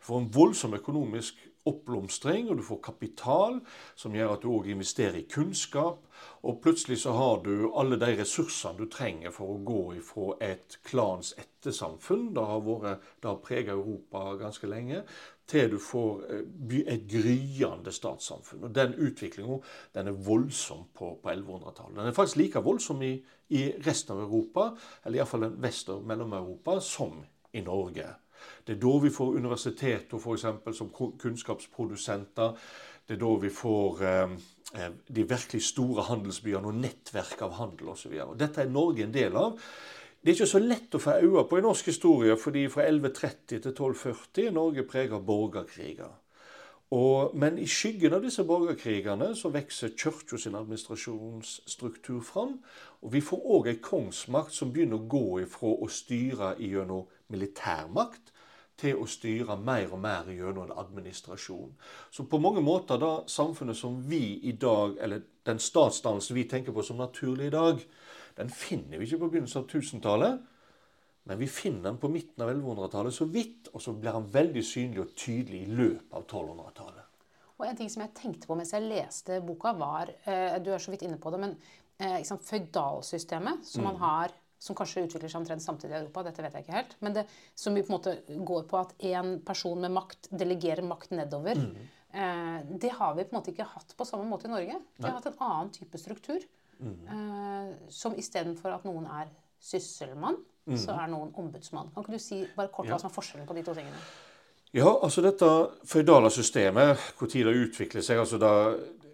For 0.02 0.20
en 0.20 0.30
voldsom 0.34 0.74
økonomisk 0.74 1.36
oppblomstring, 1.66 2.50
og 2.50 2.58
du 2.58 2.64
får 2.64 2.80
kapital, 2.84 3.60
som 3.96 4.16
gjør 4.16 4.36
at 4.36 4.44
du 4.44 4.50
òg 4.52 4.70
investerer 4.74 5.22
i 5.22 5.28
kunnskap. 5.32 6.04
Og 6.44 6.58
plutselig 6.64 6.98
så 7.00 7.14
har 7.16 7.38
du 7.46 7.70
alle 7.80 7.96
de 8.00 8.10
ressursene 8.20 8.76
du 8.82 8.90
trenger 8.92 9.32
for 9.32 9.54
å 9.54 9.62
gå 9.64 9.84
ifra 9.96 10.34
et 10.44 10.76
klans 10.84 11.32
ettersamfunn, 11.40 12.34
det 12.36 12.44
har, 12.50 12.98
har 13.24 13.38
prega 13.46 13.72
Europa 13.78 14.34
ganske 14.42 14.68
lenge, 14.68 15.06
til 15.48 15.72
du 15.72 15.78
får 15.80 16.26
eh, 16.28 16.82
et 16.96 17.06
gryende 17.08 17.92
statssamfunn. 17.96 18.66
Og 18.68 18.76
Den 18.76 18.96
utviklinga 18.96 19.60
er 19.96 20.12
voldsom 20.12 20.90
på, 20.96 21.14
på 21.24 21.32
1100-tallet. 21.32 21.96
Den 22.00 22.12
er 22.12 22.18
faktisk 22.18 22.42
like 22.42 22.64
voldsom 22.64 23.04
i, 23.08 23.14
i 23.56 23.64
resten 23.86 24.18
av 24.18 24.26
Europa, 24.26 24.74
eller 25.06 25.22
iallfall 25.22 25.48
Vest- 25.64 25.92
og 25.96 26.04
Mellom-Europa, 26.08 26.80
som 26.84 27.22
i 27.54 27.64
Norge. 27.64 28.10
Det 28.68 28.76
er 28.76 28.80
da 28.82 28.98
vi 29.00 29.12
får 29.14 29.38
universiteter 29.40 30.20
for 30.20 30.36
eksempel, 30.36 30.76
som 30.76 30.92
kunnskapsprodusenter. 30.92 32.58
Det 33.08 33.18
er 33.18 33.22
da 33.24 33.34
vi 33.42 33.52
får 33.52 34.04
eh, 34.08 34.38
eh, 34.80 34.94
de 35.16 35.26
virkelig 35.28 35.64
store 35.68 36.06
handelsbyene 36.08 36.72
og 36.72 36.80
nettverk 36.80 37.44
av 37.44 37.58
handel 37.60 37.92
osv. 37.94 38.16
Dette 38.40 38.64
er 38.64 38.72
Norge 38.72 39.04
en 39.04 39.16
del 39.16 39.36
av. 39.40 39.60
Det 40.24 40.32
er 40.32 40.38
ikke 40.38 40.54
så 40.54 40.62
lett 40.64 40.96
å 40.96 41.02
få 41.04 41.18
øye 41.20 41.44
på 41.50 41.60
i 41.60 41.64
norsk 41.66 41.90
historie, 41.92 42.38
fordi 42.40 42.68
fra 42.72 42.86
1130 42.88 43.58
til 43.58 43.74
1240 43.74 44.46
er 44.48 44.56
Norge 44.56 44.86
preget 44.88 45.18
av 45.18 45.26
borgerkriger. 45.28 46.14
Og, 46.94 47.34
men 47.36 47.58
i 47.58 47.66
skyggen 47.68 48.14
av 48.14 48.22
disse 48.22 48.44
borgerkrigene 48.46 49.32
så 49.36 49.50
vokser 49.52 49.96
kirka 49.98 50.38
sin 50.38 50.56
administrasjonsstruktur 50.56 52.22
fram. 52.24 52.60
Og 53.02 53.16
vi 53.16 53.22
får 53.26 53.48
òg 53.58 53.70
ei 53.72 53.80
kongsmakt 53.82 54.54
som 54.54 54.72
begynner 54.72 55.02
å 55.02 55.10
gå 55.10 55.42
ifra 55.42 55.74
å 55.74 55.90
styre 55.90 56.54
gjennom 56.62 57.08
militærmakt 57.34 58.33
til 58.80 58.98
å 59.00 59.08
styre 59.10 59.58
mer 59.62 59.92
og 59.94 60.02
mer 60.02 60.30
gjennom 60.34 60.66
en 60.66 60.78
administrasjon. 60.82 61.76
Så 62.12 62.26
på 62.30 62.40
mange 62.42 62.64
måter 62.66 63.00
da 63.02 63.12
samfunnet 63.30 63.78
som 63.78 64.00
vi 64.10 64.40
i 64.50 64.56
dag, 64.60 64.98
eller 65.04 65.22
den 65.46 65.62
statsdannelsen 65.62 66.38
vi 66.38 66.48
tenker 66.50 66.76
på 66.76 66.86
som 66.86 66.98
naturlig 67.02 67.52
i 67.52 67.54
dag, 67.54 67.84
den 68.38 68.50
finner 68.50 68.98
vi 68.98 69.08
ikke 69.08 69.22
på 69.22 69.30
begynnelsen 69.34 69.62
av 69.62 69.70
1000-tallet. 69.70 70.42
Men 71.30 71.40
vi 71.40 71.48
finner 71.48 71.86
den 71.88 72.02
på 72.02 72.10
midten 72.12 72.44
av 72.44 72.50
1100-tallet 72.52 73.16
så 73.16 73.30
vidt, 73.32 73.70
og 73.72 73.82
så 73.82 73.94
blir 73.96 74.18
den 74.18 74.28
veldig 74.34 74.64
synlig 74.68 75.06
og 75.06 75.14
tydelig 75.16 75.62
i 75.64 75.78
løpet 75.78 76.18
av 76.18 76.26
1200-tallet. 76.26 77.10
Og 77.62 77.68
En 77.70 77.78
ting 77.78 77.92
som 77.94 78.02
jeg 78.04 78.16
tenkte 78.18 78.50
på 78.50 78.58
mens 78.60 78.74
jeg 78.74 78.84
leste 78.84 79.38
boka, 79.46 79.72
var 79.78 80.10
eh, 80.26 80.58
Du 80.60 80.74
er 80.74 80.82
så 80.84 80.92
vidt 80.92 81.06
inne 81.06 81.20
på 81.22 81.32
det, 81.32 81.40
men 81.40 81.54
liksom, 82.00 82.42
føydalsystemet 82.44 83.66
som 83.68 83.84
mm. 83.84 83.88
man 83.88 84.02
har 84.02 84.34
som 84.64 84.78
kanskje 84.78 85.04
utvikler 85.08 85.32
seg 85.32 85.42
omtrent 85.42 85.64
samtidig 85.64 85.98
i 85.98 86.00
Europa. 86.00 86.24
Dette 86.24 86.44
vet 86.46 86.56
jeg 86.56 86.66
ikke 86.66 86.78
helt. 86.78 86.96
Men 87.04 87.18
det 87.18 87.26
som 87.60 87.76
på 87.76 87.84
en 87.84 87.96
måte 87.98 88.16
går 88.48 88.64
på 88.70 88.80
at 88.80 88.94
en 89.12 89.36
person 89.44 89.82
med 89.84 89.92
makt 89.92 90.30
delegerer 90.32 90.86
makt 90.88 91.12
nedover. 91.18 91.60
Mm. 91.60 91.90
Eh, 92.14 92.60
det 92.80 92.94
har 92.96 93.16
vi 93.18 93.26
på 93.28 93.34
en 93.34 93.40
måte 93.42 93.52
ikke 93.52 93.68
hatt 93.68 93.96
på 93.98 94.08
samme 94.08 94.28
måte 94.30 94.48
i 94.48 94.54
Norge. 94.54 94.80
Vi 94.96 95.08
har 95.08 95.18
hatt 95.18 95.32
en 95.34 95.42
annen 95.44 95.74
type 95.76 96.00
struktur. 96.00 96.46
Mm. 96.80 96.96
Eh, 97.16 97.74
som 97.92 98.16
istedenfor 98.20 98.76
at 98.76 98.88
noen 98.88 99.08
er 99.20 99.32
sysselmann, 99.64 100.40
mm. 100.70 100.80
så 100.80 100.96
er 100.96 101.12
noen 101.12 101.34
ombudsmann. 101.40 101.92
Kan 101.92 102.06
ikke 102.06 102.16
du 102.16 102.24
si 102.24 102.44
bare 102.56 102.72
kort 102.72 102.92
hva 102.92 103.02
som 103.02 103.12
er 103.12 103.18
forskjellen 103.18 103.50
på 103.50 103.58
de 103.60 103.66
to 103.68 103.76
tingene? 103.76 104.00
Ja, 104.74 104.90
altså 104.90 105.22
dette 105.22 105.48
føydale 105.86 106.32
systemet, 106.34 107.02
tid 107.30 107.46
det 107.46 107.60
utvikler 107.68 108.02
seg 108.02 108.24
altså 108.24 108.40
da 108.42 108.54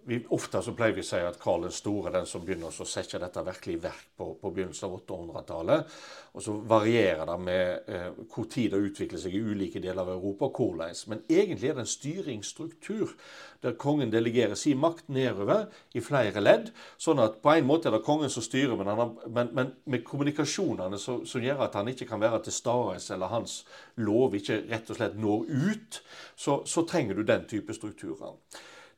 vi, 0.10 0.20
Ofte 0.34 0.62
så 0.66 0.74
pleier 0.74 0.96
vi 0.98 1.04
å 1.04 1.08
si 1.08 1.20
at 1.22 1.38
Karl 1.42 1.68
den 1.68 1.74
store 1.74 2.10
er 2.10 2.16
den 2.18 2.30
som 2.30 2.42
begynner 2.46 2.74
å 2.74 2.88
sette 2.88 3.20
dette 3.22 3.44
virkelig 3.46 3.76
i 3.78 3.82
verk 3.84 4.08
på, 4.18 4.32
på 4.42 4.52
begynnelsen 4.56 4.88
av 4.88 4.96
800-tallet. 5.04 5.98
Og 6.34 6.44
så 6.46 6.56
varierer 6.72 7.30
det 7.30 7.36
med 7.44 7.92
eh, 7.94 8.08
hvor 8.32 8.48
tid 8.50 8.74
det 8.74 8.82
utvikler 8.90 9.22
seg 9.22 9.36
i 9.38 9.42
ulike 9.44 9.82
deler 9.84 10.02
av 10.02 10.14
Europa. 10.16 10.50
og 10.50 10.58
hvordan. 10.58 10.96
Men 11.14 11.22
egentlig 11.30 11.70
er 11.70 11.78
det 11.78 11.86
en 11.86 11.92
styringsstruktur 11.92 13.14
der 13.62 13.76
kongen 13.78 14.12
delegerer 14.12 14.56
sin 14.58 14.80
makt 14.82 15.12
nedover 15.14 15.68
i 15.94 16.02
flere 16.02 16.42
ledd. 16.42 16.72
Sånn 16.98 17.22
at 17.22 17.38
på 17.44 17.54
en 17.54 17.68
måte 17.70 17.92
er 17.92 17.98
det 17.98 18.06
kongen 18.08 18.34
som 18.34 18.46
styrer, 18.46 18.74
men, 18.80 18.90
har, 18.90 19.14
men, 19.28 19.54
men 19.54 19.76
med 19.86 20.04
kommunikasjonene 20.08 20.98
som, 21.02 21.22
gjør 21.40 21.68
at 21.68 21.78
han 21.78 21.92
ikke 21.92 22.08
kan 22.10 22.24
være 22.24 22.42
til 22.48 22.56
stede, 22.56 22.98
eller 23.14 23.34
hans 23.36 23.62
lov 24.02 24.34
ikke 24.36 24.64
rett 24.72 24.90
og 24.90 24.98
slett 25.00 25.22
når 25.22 25.48
ut, 25.70 26.02
så, 26.34 26.62
så 26.66 26.86
trenger 26.88 27.20
du 27.20 27.28
den 27.28 27.46
type 27.52 27.78
strukturer. 27.78 28.38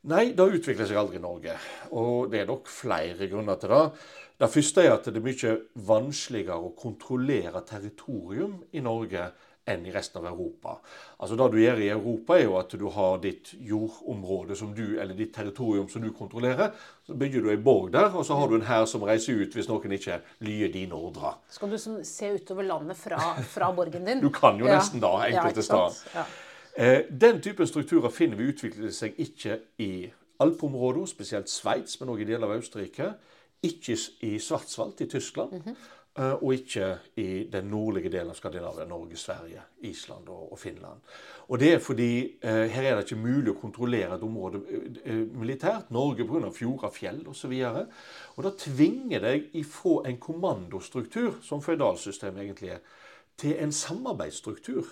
Nei, 0.10 0.32
det 0.34 0.48
utvikler 0.58 0.88
seg 0.90 0.98
aldri 0.98 1.20
i 1.20 1.22
Norge. 1.22 1.54
Og 1.94 2.32
det 2.32 2.42
er 2.42 2.50
nok 2.50 2.70
flere 2.72 3.28
grunner 3.30 3.60
til 3.62 3.70
det. 3.70 3.84
Det 4.42 4.50
første 4.50 4.82
er 4.82 4.96
at 4.96 5.06
det 5.06 5.20
er 5.20 5.28
mye 5.28 5.54
vanskeligere 5.86 6.58
å 6.58 6.74
kontrollere 6.74 7.62
territorium 7.70 8.56
i 8.74 8.82
Norge 8.82 9.28
enn 9.70 9.86
i 9.86 9.94
resten 9.94 10.24
av 10.24 10.32
Europa. 10.32 10.80
Altså 11.22 11.38
Det 11.38 11.48
du 11.54 11.60
gjør 11.62 11.84
i 11.86 11.92
Europa, 11.94 12.38
er 12.38 12.48
jo 12.48 12.58
at 12.58 12.74
du 12.74 12.88
har 12.90 13.20
ditt 13.22 13.54
jordområde 13.62 14.58
som 14.58 14.74
du, 14.74 14.98
eller 14.98 15.14
ditt 15.14 15.36
territorium 15.36 15.88
som 15.90 16.02
du 16.02 16.10
kontrollerer. 16.18 16.74
Så 17.06 17.14
bygger 17.14 17.46
du 17.46 17.52
ei 17.54 17.62
borg 17.62 17.92
der, 17.94 18.10
og 18.10 18.26
så 18.26 18.40
har 18.40 18.50
du 18.50 18.58
en 18.58 18.66
hær 18.66 18.90
som 18.90 19.06
reiser 19.06 19.38
ut 19.38 19.54
hvis 19.54 19.70
noen 19.70 19.94
ikke 20.00 20.18
lyer 20.48 20.74
dine 20.74 20.98
ordrer. 20.98 21.38
Skal 21.54 21.70
du 21.70 21.78
sånn 21.78 22.02
se 22.08 22.34
utover 22.34 22.66
landet 22.66 22.98
fra, 22.98 23.36
fra 23.54 23.70
borgen 23.78 24.10
din? 24.10 24.26
du 24.26 24.32
kan 24.34 24.58
jo 24.58 24.66
nesten 24.66 25.04
da, 25.04 25.20
enkelte 25.30 25.62
ja, 25.62 25.70
steder. 25.70 26.40
Eh, 26.82 27.00
den 27.22 27.42
typen 27.42 27.68
strukturer 27.68 28.10
finner 28.10 28.40
vi 28.40 28.48
utviklet 28.50 28.96
seg 28.96 29.18
ikke 29.22 29.60
i 29.84 30.08
alpeområdet, 30.42 31.12
spesielt 31.12 31.50
Sveits, 31.52 32.00
men 32.02 32.10
òg 32.10 32.24
i 32.24 32.26
deler 32.32 32.48
av 32.48 32.58
Østerrike. 32.58 33.12
Ikke 33.62 33.94
i 34.26 34.40
Svartsvalt 34.42 35.04
i 35.06 35.10
Tyskland. 35.10 35.52
Mm 35.52 35.62
-hmm. 35.62 35.76
Og 36.42 36.54
ikke 36.54 36.98
i 37.16 37.48
den 37.52 37.66
nordlige 37.66 38.10
delen 38.10 38.30
av 38.30 38.34
Skandinavia, 38.36 38.86
Norge, 38.86 39.16
Sverige, 39.16 39.62
Island 39.82 40.30
og, 40.30 40.60
Finland. 40.60 41.00
Og 41.48 41.60
Det 41.60 41.74
er 41.74 41.80
fordi 41.80 42.38
eh, 42.42 42.66
her 42.66 42.84
er 42.84 42.96
det 42.96 43.12
ikke 43.12 43.22
mulig 43.22 43.52
å 43.52 43.62
kontrollere 43.62 44.16
et 44.16 44.24
område 44.24 44.60
militært. 45.34 45.92
Norge 45.92 46.28
pga. 46.28 46.52
fjorder, 46.52 46.90
fjell 46.90 47.28
osv. 47.28 47.52
Og, 47.52 47.86
og 48.36 48.44
da 48.44 48.50
tvinger 48.58 49.20
deg 49.20 49.50
ifra 49.54 50.10
en 50.10 50.18
kommandostruktur, 50.18 51.34
som 51.42 51.62
føydalsystemet 51.62 52.44
egentlig 52.44 52.70
er, 52.70 52.80
til 53.38 53.56
en 53.60 53.72
samarbeidsstruktur. 53.72 54.86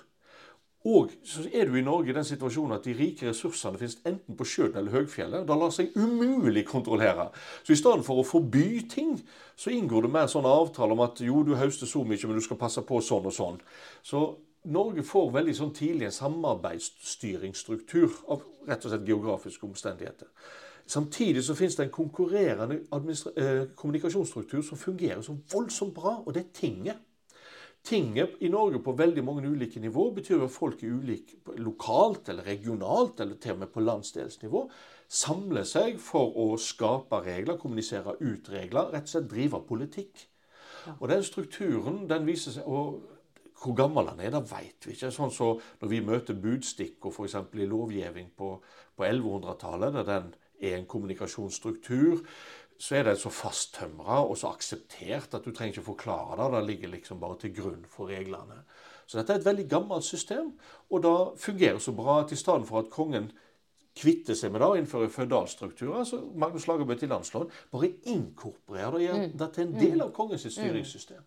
Og 0.87 1.11
så 1.27 1.43
er 1.51 1.65
du 1.67 1.75
i 1.75 1.81
Norge 1.83 2.09
i 2.09 2.15
den 2.15 2.23
situasjonen 2.23 2.77
at 2.77 2.85
de 2.87 2.93
rike 2.95 3.27
ressursene 3.27 3.77
finnes 3.77 3.97
enten 4.07 4.37
på 4.39 4.45
sjøen 4.47 4.77
eller 4.79 4.91
høgfjellet. 4.95 5.47
Da 5.47 5.55
lar 5.59 5.71
seg 5.75 5.91
umulig 5.99 6.63
kontrollere. 6.69 7.25
Så 7.67 7.73
i 7.75 7.79
stedet 7.79 8.05
for 8.07 8.21
å 8.21 8.27
forby 8.27 8.87
ting, 8.87 9.19
så 9.59 9.69
inngår 9.75 10.01
det 10.07 10.13
mer 10.13 10.27
sånne 10.31 10.47
avtaler 10.61 10.95
om 10.95 11.03
at 11.03 11.19
jo, 11.25 11.43
du 11.43 11.55
høster 11.59 11.87
så 11.89 12.03
mye, 12.07 12.27
men 12.27 12.39
du 12.39 12.43
skal 12.45 12.61
passe 12.61 12.81
på 12.87 13.01
sånn 13.03 13.27
og 13.27 13.35
sånn. 13.35 13.59
Så 14.07 14.23
Norge 14.71 15.03
får 15.03 15.35
veldig 15.35 15.55
sånn 15.55 15.75
tidlig 15.75 16.05
en 16.07 16.15
samarbeidsstyringsstruktur 16.15 18.09
av 18.31 18.39
rett 18.67 18.85
og 18.85 18.91
slett 18.93 19.07
geografiske 19.07 19.67
omstendigheter. 19.67 20.27
Samtidig 20.89 21.43
så 21.45 21.53
finnes 21.55 21.75
det 21.77 21.85
en 21.85 21.93
konkurrerende 21.93 22.75
eh, 23.35 23.67
kommunikasjonsstruktur 23.75 24.61
som 24.65 24.77
fungerer 24.79 25.21
så 25.21 25.35
voldsomt 25.51 25.93
bra, 25.93 26.23
og 26.25 26.33
det 26.33 26.41
er 26.41 26.53
tinget. 26.55 26.97
Tinget 27.89 28.35
i 28.45 28.49
Norge 28.53 28.77
på 28.85 28.93
veldig 28.93 29.23
mange 29.25 29.49
ulike 29.49 29.81
nivå 29.81 30.11
betyr 30.13 30.43
at 30.45 30.53
folk 30.53 30.83
er 30.85 30.93
ulike 30.93 31.55
lokalt 31.57 32.29
eller 32.29 32.45
regionalt, 32.45 33.19
eller 33.23 33.39
til 33.41 33.55
og 33.55 33.63
med 33.63 33.71
på 33.73 33.81
landsdelsnivå, 33.81 34.61
samler 35.09 35.65
seg 35.65 35.97
for 36.01 36.35
å 36.37 36.51
skape 36.61 37.23
regler, 37.25 37.57
kommunisere 37.57 38.13
ut 38.19 38.51
regler, 38.53 38.91
rett 38.93 39.09
og 39.09 39.13
slett 39.15 39.31
drive 39.31 39.63
politikk. 39.65 40.27
Og 40.99 41.07
den 41.09 41.25
strukturen 41.25 42.03
den 42.09 42.29
viser 42.29 42.59
seg 42.59 42.67
og 42.69 43.15
Hvor 43.59 43.73
gammel 43.75 44.05
den 44.07 44.21
er, 44.23 44.29
det 44.31 44.47
vet 44.47 44.85
vi 44.87 44.93
ikke. 44.93 45.09
Sånn 45.11 45.33
så 45.35 45.49
Når 45.81 45.89
vi 45.91 45.97
møter 45.99 46.37
budstikker 46.39 47.11
f.eks. 47.11 47.35
i 47.35 47.65
lovgivning 47.67 48.29
på, 48.37 48.53
på 48.95 49.03
1100-tallet, 49.03 49.97
der 49.97 50.05
den 50.07 50.29
er 50.61 50.77
en 50.77 50.85
kommunikasjonsstruktur 50.85 52.21
så 52.79 52.95
er 52.95 53.09
det 53.09 53.17
så 53.19 53.31
fasttømra 53.33 54.21
og 54.23 54.37
så 54.39 54.53
akseptert 54.53 55.33
at 55.35 55.43
du 55.43 55.51
trenger 55.51 55.75
ikke 55.77 55.89
forklare 55.89 56.37
det. 56.39 56.51
Det 56.53 56.67
ligger 56.67 56.93
liksom 56.93 57.19
bare 57.19 57.39
til 57.41 57.53
grunn 57.57 57.83
for 57.87 58.07
reglene. 58.11 58.61
Så 59.09 59.17
dette 59.17 59.33
er 59.33 59.41
et 59.41 59.47
veldig 59.47 59.65
gammelt 59.69 60.05
system, 60.05 60.53
og 60.93 61.03
da 61.03 61.13
fungerer 61.37 61.79
så 61.81 61.91
bra 61.97 62.19
at 62.21 62.31
i 62.31 62.37
stedet 62.39 62.67
for 62.69 62.83
at 62.83 62.91
kongen 62.93 63.31
kvitter 63.99 64.37
seg 64.37 64.53
med 64.53 64.61
det 64.61 64.69
og 64.69 64.79
innfører 64.79 65.11
føydalstrukturer, 65.11 66.05
så 66.07 66.21
Magnus 66.39 66.67
Lagerbø 66.69 66.95
til 66.95 67.11
landsloven 67.11 67.49
bare 67.73 67.89
inkorporerer 68.13 68.97
det, 69.01 69.09
mm. 69.09 69.37
det 69.41 69.49
til 69.55 69.65
en 69.65 69.73
del 69.75 69.95
mm. 69.97 70.03
av 70.05 70.13
kongens 70.15 70.45
styringssystem. 70.45 71.25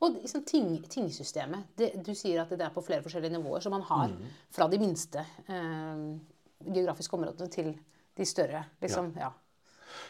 Og 0.00 0.16
liksom, 0.16 0.44
ting, 0.48 0.72
tingsystemet. 0.90 1.70
Det, 1.78 1.92
du 2.04 2.12
sier 2.16 2.42
at 2.42 2.52
det 2.52 2.66
er 2.66 2.72
på 2.74 2.84
flere 2.84 3.04
forskjellige 3.04 3.36
nivåer. 3.36 3.60
som 3.60 3.72
man 3.76 3.84
har 3.88 4.08
mm. 4.08 4.28
fra 4.50 4.68
de 4.68 4.78
minste 4.80 5.24
eh, 5.46 6.04
geografiske 6.64 7.16
områdene 7.16 7.48
til 7.52 7.74
de 8.16 8.26
større. 8.26 8.64
Liksom, 8.80 9.12
ja. 9.16 9.28
ja. 9.28 9.49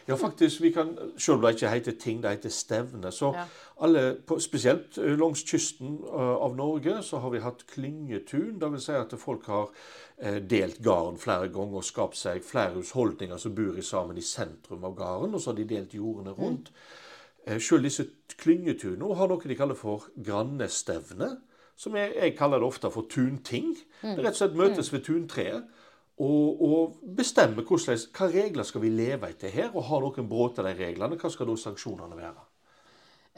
Ja, 0.07 0.15
faktisk. 0.15 0.61
vi 0.61 0.71
kan, 0.71 0.97
Selv 1.17 1.37
om 1.37 1.41
det 1.41 1.55
ikke 1.55 1.69
heter 1.69 1.91
ting, 1.91 2.23
det 2.23 2.29
heter 2.29 2.49
stevne. 2.49 3.11
så 3.11 3.33
ja. 3.35 3.45
alle, 3.81 4.17
Spesielt 4.39 4.97
eh, 4.97 5.19
langs 5.19 5.43
kysten 5.43 5.99
eh, 6.03 6.35
av 6.45 6.55
Norge 6.55 7.03
så 7.03 7.17
har 7.17 7.29
vi 7.29 7.39
hatt 7.39 7.65
klyngetun. 7.67 8.59
Dvs. 8.59 8.83
Si 8.85 8.91
at 8.91 9.13
folk 9.19 9.45
har 9.45 9.69
eh, 10.17 10.41
delt 10.41 10.81
garn 10.83 11.17
flere 11.17 11.49
ganger 11.49 11.81
og 11.81 11.83
skapt 11.83 12.17
seg 12.17 12.43
flere 12.43 12.73
husholdninger 12.79 13.37
som 13.37 13.55
bor 13.55 13.77
i 13.77 13.81
sammen 13.81 14.17
i 14.17 14.25
sentrum 14.25 14.83
av 14.83 14.95
garden. 14.95 15.35
Og 15.35 15.41
så 15.41 15.51
har 15.51 15.57
de 15.57 15.69
delt 15.75 15.93
jordene 15.93 16.31
rundt. 16.31 16.71
Mm. 16.71 17.59
Selv 17.59 17.83
disse 17.83 18.05
klyngetunene 18.37 19.15
har 19.17 19.27
noe 19.27 19.47
de 19.49 19.55
kaller 19.57 19.75
for 19.75 20.05
grannestevne. 20.25 21.37
Som 21.75 21.95
jeg, 21.97 22.11
jeg 22.13 22.35
kaller 22.37 22.61
det 22.61 22.67
ofte 22.67 22.91
for 22.93 23.07
tunting. 23.09 23.71
Det 24.01 24.19
rett 24.19 24.35
og 24.35 24.37
slett 24.43 24.57
møtes 24.59 24.91
mm. 24.91 24.93
ved 24.93 25.05
tuntreet 25.07 25.79
og, 26.21 26.61
og 26.61 26.97
bestemme 27.17 27.63
hvordan, 27.65 27.99
hva 28.13 28.27
regler 28.29 28.67
skal 28.67 28.83
vi 28.83 28.91
leve 28.93 29.29
etter 29.31 29.53
her. 29.53 29.71
Og 29.73 29.87
har 29.87 30.03
noen 30.03 30.29
brutt 30.29 30.59
de 30.59 30.73
reglene, 30.75 31.17
hva 31.17 31.31
skal 31.31 31.49
da 31.49 31.57
sanksjonene 31.57 32.17
være? 32.19 32.47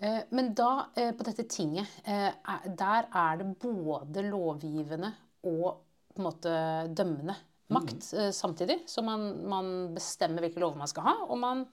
Eh, 0.04 0.20
men 0.30 0.52
da, 0.58 0.90
eh, 0.96 1.14
på 1.16 1.26
dette 1.28 1.46
tinget, 1.50 1.88
eh, 2.04 2.32
der 2.66 3.08
er 3.14 3.38
det 3.40 3.54
både 3.62 4.26
lovgivende 4.28 5.14
og 5.44 5.80
på 6.14 6.22
en 6.22 6.28
måte 6.28 6.56
dømmende 6.94 7.36
makt 7.74 8.10
mm. 8.14 8.34
samtidig. 8.36 8.84
Så 8.90 9.02
man, 9.02 9.48
man, 9.50 9.72
bestemmer 9.96 10.44
hvilke 10.44 10.62
lover 10.62 10.78
man 10.78 10.92
skal 10.92 11.08
ha, 11.08 11.16
og 11.26 11.40
man 11.42 11.66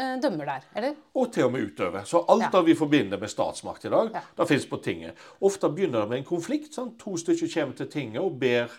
dømmer 0.00 0.46
der, 0.48 0.66
eller? 0.80 0.94
Og 1.20 1.26
til 1.32 1.44
og 1.44 1.50
med 1.52 1.64
utøver. 1.68 2.04
Så 2.08 2.22
alt 2.32 2.46
ja. 2.46 2.48
det 2.54 2.60
vi 2.70 2.74
forbinder 2.76 3.20
med 3.20 3.28
statsmakt 3.28 3.84
i 3.84 3.90
dag, 3.92 4.12
ja. 4.14 4.22
det 4.38 4.46
fins 4.48 4.64
på 4.68 4.78
tinget. 4.80 5.18
Ofte 5.44 5.68
begynner 5.68 6.04
det 6.04 6.12
med 6.12 6.20
en 6.22 6.28
konflikt. 6.28 6.70
Sånn. 6.72 6.94
To 7.00 7.18
stykker 7.20 7.50
kommer 7.52 7.76
til 7.76 7.90
tinget 7.92 8.22
og 8.22 8.38
ber 8.40 8.72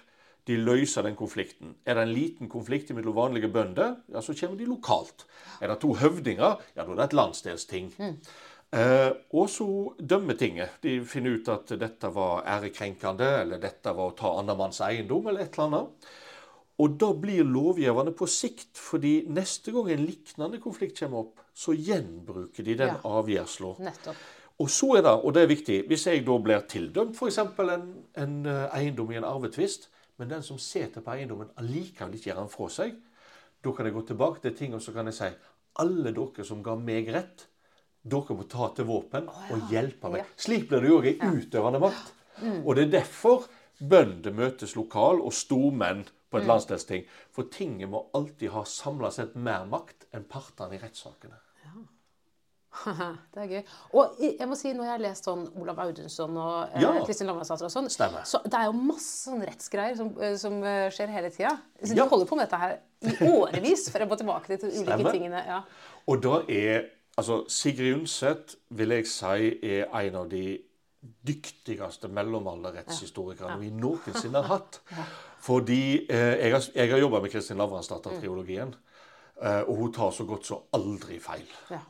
de 0.47 0.57
løser 0.57 1.05
den 1.05 1.17
konflikten. 1.17 1.75
Er 1.85 1.97
det 1.97 2.05
en 2.07 2.13
liten 2.15 2.49
konflikt 2.49 2.89
mellom 2.97 3.15
vanlige 3.17 3.51
bønder, 3.53 3.99
ja, 4.09 4.21
så 4.25 4.33
kommer 4.37 4.57
de 4.57 4.69
lokalt. 4.69 5.27
Er 5.61 5.69
det 5.69 5.81
to 5.83 5.93
høvdinger, 5.99 6.63
ja, 6.75 6.81
da 6.81 6.87
er 6.87 6.97
det 6.97 7.09
et 7.09 7.19
landsdelsting. 7.19 7.91
Mm. 7.99 8.17
Eh, 8.71 9.11
og 9.35 9.49
så 9.51 9.67
dømmer 9.99 10.37
tinget. 10.39 10.79
De 10.83 11.01
finner 11.05 11.37
ut 11.37 11.51
at 11.51 11.73
dette 11.79 12.11
var 12.15 12.45
ærekrenkende, 12.47 13.29
eller 13.43 13.61
dette 13.61 13.93
var 13.93 14.13
å 14.13 14.17
ta 14.17 14.33
andremanns 14.39 14.81
eiendom, 14.87 15.27
eller 15.27 15.45
et 15.45 15.57
eller 15.57 15.67
annet. 15.67 16.11
Og 16.81 16.97
da 16.97 17.11
blir 17.13 17.45
lovgiverne 17.45 18.13
på 18.17 18.25
sikt, 18.31 18.71
fordi 18.79 19.19
neste 19.29 19.73
gang 19.75 19.91
en 19.91 20.05
lignende 20.07 20.61
konflikt 20.63 20.97
kommer 21.03 21.27
opp, 21.27 21.41
så 21.53 21.75
gjenbruker 21.77 22.65
de 22.65 22.77
den 22.79 22.95
ja. 22.95 23.01
avgjørelsen. 23.05 23.91
Og 24.61 24.69
så 24.69 24.95
er 24.97 25.05
det, 25.05 25.13
og 25.19 25.33
det 25.35 25.43
er 25.43 25.51
viktig, 25.51 25.77
hvis 25.89 26.07
jeg 26.07 26.23
da 26.25 26.37
blir 26.41 26.63
tildømt 26.69 27.17
f.eks. 27.17 27.39
En, 27.41 27.87
en 28.23 28.35
eh, 28.47 28.77
eiendom 28.77 29.11
i 29.11 29.19
en 29.19 29.27
arvetvist, 29.27 29.89
men 30.21 30.29
den 30.29 30.43
som 30.45 30.59
sitter 30.61 31.01
på 31.01 31.15
eiendommen, 31.15 31.49
allikevel 31.57 32.13
ikke 32.13 32.29
gjør 32.29 32.43
den 32.43 32.51
fra 32.53 32.67
seg, 32.69 32.97
da 33.61 33.71
kan 33.73 33.87
jeg 33.87 33.95
gå 33.95 34.03
tilbake 34.11 34.43
til 34.43 34.53
ting 34.57 34.75
og 34.77 34.83
så 34.85 34.93
kan 34.93 35.09
jeg 35.09 35.17
si 35.17 35.29
alle 35.81 36.11
dere 36.13 36.45
som 36.45 36.61
ga 36.65 36.75
meg 36.77 37.09
rett, 37.13 37.47
dere 38.01 38.37
må 38.37 38.45
ta 38.49 38.67
til 38.77 38.85
våpen 38.89 39.29
oh, 39.29 39.39
ja. 39.47 39.55
og 39.55 39.73
hjelpe 39.73 40.11
meg. 40.13 40.21
Ja. 40.21 40.41
Slik 40.45 40.67
blir 40.69 40.85
det 40.85 40.91
jo 40.91 40.99
òg 40.99 41.09
i 41.09 41.17
utøvende 41.17 41.81
makt. 41.81 42.13
Mm. 42.41 42.59
Og 42.61 42.77
det 42.77 42.85
er 42.85 42.93
derfor 42.99 43.47
bønder 43.81 44.33
møtes 44.37 44.75
lokal, 44.77 45.21
og 45.25 45.33
stormenn 45.33 46.03
på 46.05 46.37
et 46.37 46.45
mm. 46.45 46.49
landsdelsting. 46.51 47.07
For 47.33 47.49
tinget 47.53 47.89
må 47.89 48.05
alltid 48.17 48.53
ha 48.53 48.61
samla 48.67 49.09
sett 49.13 49.33
mer 49.33 49.65
makt 49.69 50.05
enn 50.13 50.27
partene 50.29 50.77
i 50.77 50.81
rettssakene. 50.81 51.41
det 53.33 53.41
er 53.43 53.49
gøy. 53.51 53.61
Og 53.99 54.21
jeg 54.23 54.47
må 54.47 54.55
si, 54.59 54.71
når 54.75 54.87
jeg 54.87 54.93
har 54.93 55.03
lest 55.03 55.27
sånn 55.27 55.43
Olav 55.59 55.81
Audunsson 55.83 56.37
og 56.39 56.71
eh, 56.71 56.85
ja. 56.85 56.93
Kristin 57.03 57.27
Lammersdatter 57.29 57.67
og 57.67 57.73
sånn, 57.73 57.89
Stemmer. 57.91 58.23
så 58.27 58.39
det 58.45 58.57
er 58.57 58.69
jo 58.69 58.77
masse 58.77 59.27
sånn 59.27 59.43
rettsgreier 59.47 59.99
som, 59.99 60.13
eh, 60.21 60.37
som 60.39 60.57
eh, 60.63 60.87
skjer 60.93 61.11
hele 61.11 61.31
tida. 61.35 61.53
Så 61.81 61.97
du 61.97 62.03
holder 62.05 62.29
på 62.29 62.39
med 62.39 62.47
dette 62.47 62.61
her 62.61 62.77
i 63.01 63.31
årevis 63.33 63.87
for 63.91 64.05
å 64.05 64.09
gå 64.11 64.19
tilbake 64.23 64.53
til 64.53 64.63
de 64.63 64.73
ulike 64.73 64.87
Stemmer. 64.87 65.15
tingene. 65.17 65.45
Ja. 65.47 65.61
Og 66.07 66.23
da 66.23 66.41
er 66.47 66.89
altså 67.19 67.41
Sigrid 67.51 67.99
Undset 67.99 68.55
vil 68.71 68.95
jeg 68.95 69.09
si 69.11 69.51
er 69.59 69.89
en 69.91 70.21
av 70.23 70.29
de 70.31 70.45
dyktigste 71.01 72.07
mellomalderrettshistorikerne 72.13 73.57
ja. 73.57 73.61
vi 73.61 73.73
noensinne 73.73 74.41
har 74.41 74.61
hatt. 74.61 74.79
Fordi 75.47 76.05
eh, 76.05 76.37
jeg 76.37 76.53
har, 76.53 76.65
jeg 76.75 76.91
har 76.93 77.01
jobba 77.01 77.21
med 77.23 77.33
Kristin 77.33 77.59
Lavransdatter-triologien. 77.61 78.75
Eh, 79.41 79.63
og 79.65 79.79
hun 79.79 79.93
tar 79.93 80.11
så 80.13 80.25
godt 80.29 80.45
som 80.45 80.67
aldri 80.77 81.17
feil. 81.21 81.47
Ja. 81.71 81.81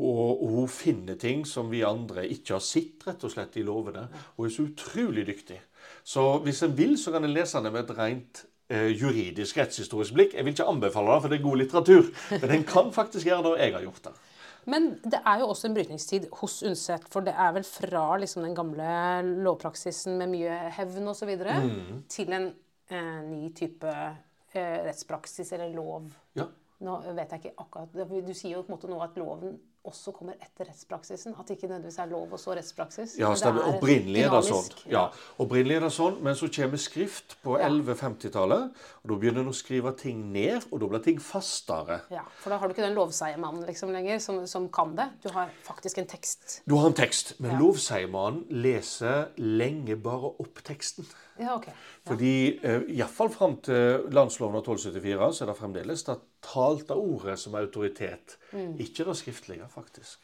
Og, 0.00 0.48
hun 0.48 0.68
finner 0.72 1.18
ting 1.20 1.44
som 1.48 1.68
vi 1.70 1.82
andre 1.84 2.24
ikke 2.32 2.56
har 2.56 2.64
sett 2.64 3.04
rett 3.06 3.24
og 3.26 3.32
slett 3.34 3.58
i 3.60 3.66
lovene. 3.66 4.06
Hun 4.38 4.48
er 4.48 4.54
så 4.54 4.64
utrolig 4.64 5.26
dyktig. 5.28 5.58
Så 6.04 6.24
hvis 6.46 6.62
en 6.64 6.76
vil, 6.76 6.96
så 6.98 7.12
kan 7.12 7.24
en 7.24 7.34
lese 7.34 7.60
den 7.60 7.74
med 7.74 7.84
et 7.84 7.96
rent 7.98 8.44
eh, 8.72 8.88
juridisk 8.96 9.58
rettshistorisk 9.60 10.16
blikk. 10.16 10.36
Jeg 10.38 10.46
vil 10.46 10.56
ikke 10.56 10.68
anbefale 10.70 11.12
det, 11.12 11.22
for 11.22 11.32
det 11.32 11.38
er 11.38 11.44
god 11.44 11.60
litteratur. 11.60 12.12
Men 12.38 12.54
en 12.56 12.68
kan 12.68 12.92
faktisk 12.94 13.28
gjøre 13.28 13.44
det, 13.44 13.52
og 13.52 13.60
jeg 13.60 13.74
har 13.76 13.84
gjort 13.88 14.04
det. 14.08 14.14
Men 14.72 14.88
det 15.02 15.18
er 15.26 15.40
jo 15.42 15.48
også 15.50 15.68
en 15.68 15.74
brytningstid 15.74 16.28
hos 16.38 16.60
Undset. 16.62 17.04
For 17.10 17.26
det 17.26 17.34
er 17.34 17.54
vel 17.56 17.66
fra 17.66 18.04
liksom, 18.22 18.46
den 18.46 18.54
gamle 18.56 18.92
lovpraksisen 19.42 20.16
med 20.20 20.30
mye 20.32 20.58
hevn 20.76 21.10
osv. 21.12 21.34
Mm. 21.34 22.02
til 22.08 22.32
en 22.32 22.48
eh, 22.88 23.20
ny 23.26 23.50
type 23.58 23.92
eh, 23.92 24.78
rettspraksis 24.86 25.52
eller 25.52 25.74
lov. 25.74 26.08
Ja. 26.38 26.46
Nå 26.82 26.96
vet 27.14 27.30
jeg 27.34 27.44
ikke 27.44 27.54
akkurat, 27.62 28.24
Du 28.26 28.34
sier 28.34 28.56
jo 28.56 28.64
på 28.64 28.72
en 28.72 28.76
måte 28.78 28.90
nå 28.90 28.98
at 29.04 29.18
loven 29.20 29.58
også 29.84 30.12
kommer 30.14 30.34
etter 30.40 30.68
rettspraksisen. 30.68 31.34
At 31.38 31.48
det 31.48 31.56
ikke 31.56 31.68
nødvendigvis 31.68 31.98
er 31.98 32.06
lov 32.10 32.32
og 32.32 32.38
så 32.40 32.54
rettspraksis. 32.54 33.16
Ja, 33.18 33.32
stemmer. 33.34 33.62
er 33.66 33.76
Opprinnelig 33.78 34.22
er 34.22 34.30
det 34.30 34.42
sånn. 34.46 34.68
Ja, 34.92 35.08
opprinnelig 35.42 35.76
er 35.76 35.80
det 35.86 35.92
sånn, 35.92 36.20
Men 36.22 36.34
så 36.38 36.48
kommer 36.54 36.78
skrift 36.78 37.36
på 37.42 37.58
Ja. 37.58 37.68
1150-tallet. 37.68 38.70
og 39.02 39.08
Da 39.10 39.14
begynner 39.18 39.40
en 39.42 39.48
å 39.48 39.54
skrive 39.56 39.96
ting 39.98 40.32
ned, 40.32 40.62
og 40.70 40.80
da 40.80 40.86
blir 40.86 41.02
ting 41.02 41.18
fastere. 41.18 42.00
Ja, 42.10 42.22
For 42.38 42.50
da 42.50 42.58
har 42.58 42.68
du 42.68 42.74
ikke 42.74 42.86
den 42.86 42.94
lovseiermannen 42.94 43.66
liksom 43.66 43.90
lenger 43.92 44.18
som, 44.20 44.46
som 44.46 44.68
kan 44.68 44.94
det. 44.96 45.08
Du 45.22 45.28
har 45.30 45.50
faktisk 45.64 45.98
en 45.98 46.06
tekst. 46.06 46.62
Du 46.68 46.76
har 46.76 46.86
en 46.86 46.94
tekst, 46.94 47.34
men 47.40 47.50
Ja. 47.52 47.58
lovseiermannen 47.58 48.46
leser 48.50 49.30
lenge 49.38 49.96
bare 50.00 50.30
opp 50.38 50.62
teksten. 50.64 51.04
Ja, 51.40 51.56
ok. 51.56 51.66
Fordi 52.06 52.60
eh, 52.62 52.82
Iallfall 52.98 53.30
fram 53.30 53.56
til 53.64 54.06
landsloven 54.12 54.56
av 54.56 54.62
1274 54.62 55.32
så 55.32 55.42
er 55.42 55.46
det 55.52 55.56
fremdeles 55.58 56.04
det 56.42 56.48
talte 56.48 56.94
ordet 56.94 57.38
som 57.38 57.54
autoritet. 57.54 58.38
Mm. 58.52 58.76
Ikke 58.80 59.04
det 59.04 59.16
skriftlige, 59.16 59.68
faktisk. 59.70 60.18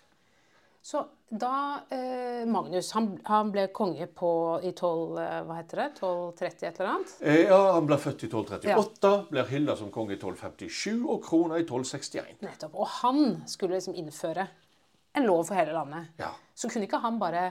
Så 0.83 1.03
da 1.29 1.81
eh, 1.91 2.47
Magnus 2.49 2.93
han, 2.93 3.19
han 3.25 3.51
ble 3.53 3.67
konge 3.75 4.07
på 4.07 4.31
i 4.65 4.71
12, 4.73 5.19
eh, 5.21 5.41
hva 5.45 5.57
heter 5.59 5.83
det, 5.83 5.87
1230 5.99 6.69
et 6.69 6.79
eller 6.81 6.91
annet? 6.93 7.15
Eh, 7.21 7.41
ja, 7.43 7.59
Han 7.75 7.89
ble 7.89 7.99
født 8.01 8.25
i 8.25 8.31
1238, 8.31 9.11
blir 9.31 9.51
hylla 9.51 9.77
som 9.77 9.91
konge 9.93 10.15
i 10.15 10.19
1257 10.21 11.05
og 11.05 11.21
krona 11.27 11.59
i 11.59 11.67
1261. 11.67 12.39
Nettopp. 12.47 12.79
Og 12.79 12.89
han 13.03 13.43
skulle 13.51 13.77
liksom 13.77 13.99
innføre 13.99 14.47
en 15.19 15.27
lov 15.27 15.45
for 15.49 15.59
hele 15.59 15.75
landet. 15.77 16.15
Ja. 16.21 16.31
Så 16.55 16.71
kunne 16.71 16.89
ikke 16.89 17.03
han 17.03 17.19
bare 17.21 17.51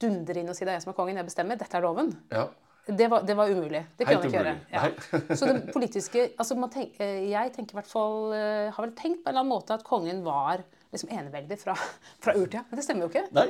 dundre 0.00 0.38
inn 0.38 0.52
og 0.52 0.54
si 0.54 0.66
det 0.66 0.74
er 0.74 0.78
jeg 0.78 0.84
som 0.84 0.92
er 0.92 0.98
kongen, 1.00 1.18
jeg 1.18 1.26
bestemmer, 1.26 1.58
dette 1.58 1.80
er 1.80 1.86
loven. 1.86 2.12
ja. 2.32 2.50
Det 2.86 3.06
var, 3.08 3.22
det 3.24 3.34
var 3.36 3.48
umulig. 3.48 3.80
Det 3.96 4.04
kunne 4.04 4.18
man 4.18 4.26
ikke 4.28 4.40
gjøre. 4.42 4.54
Ja. 4.72 5.34
Så 5.38 5.46
det 5.48 5.72
politiske 5.72 6.24
altså 6.36 6.56
man 6.60 6.70
tenk, 6.70 6.98
eh, 7.00 7.22
Jeg 7.30 7.52
tenker 7.54 7.72
i 7.72 7.78
hvert 7.80 7.88
fall, 7.88 8.32
eh, 8.36 8.70
har 8.76 8.84
vel 8.84 8.92
tenkt 8.98 9.22
på 9.24 9.30
en 9.30 9.32
eller 9.32 9.40
annen 9.40 9.52
måte 9.54 9.72
at 9.78 9.84
kongen 9.86 10.20
var 10.26 10.60
liksom 10.92 11.08
eneveldig 11.10 11.56
fra, 11.62 11.74
fra 12.20 12.34
urtida. 12.36 12.64
Men 12.68 12.76
det 12.78 12.84
stemmer 12.84 13.06
jo 13.06 13.12
ikke. 13.12 13.24
Nei. 13.32 13.48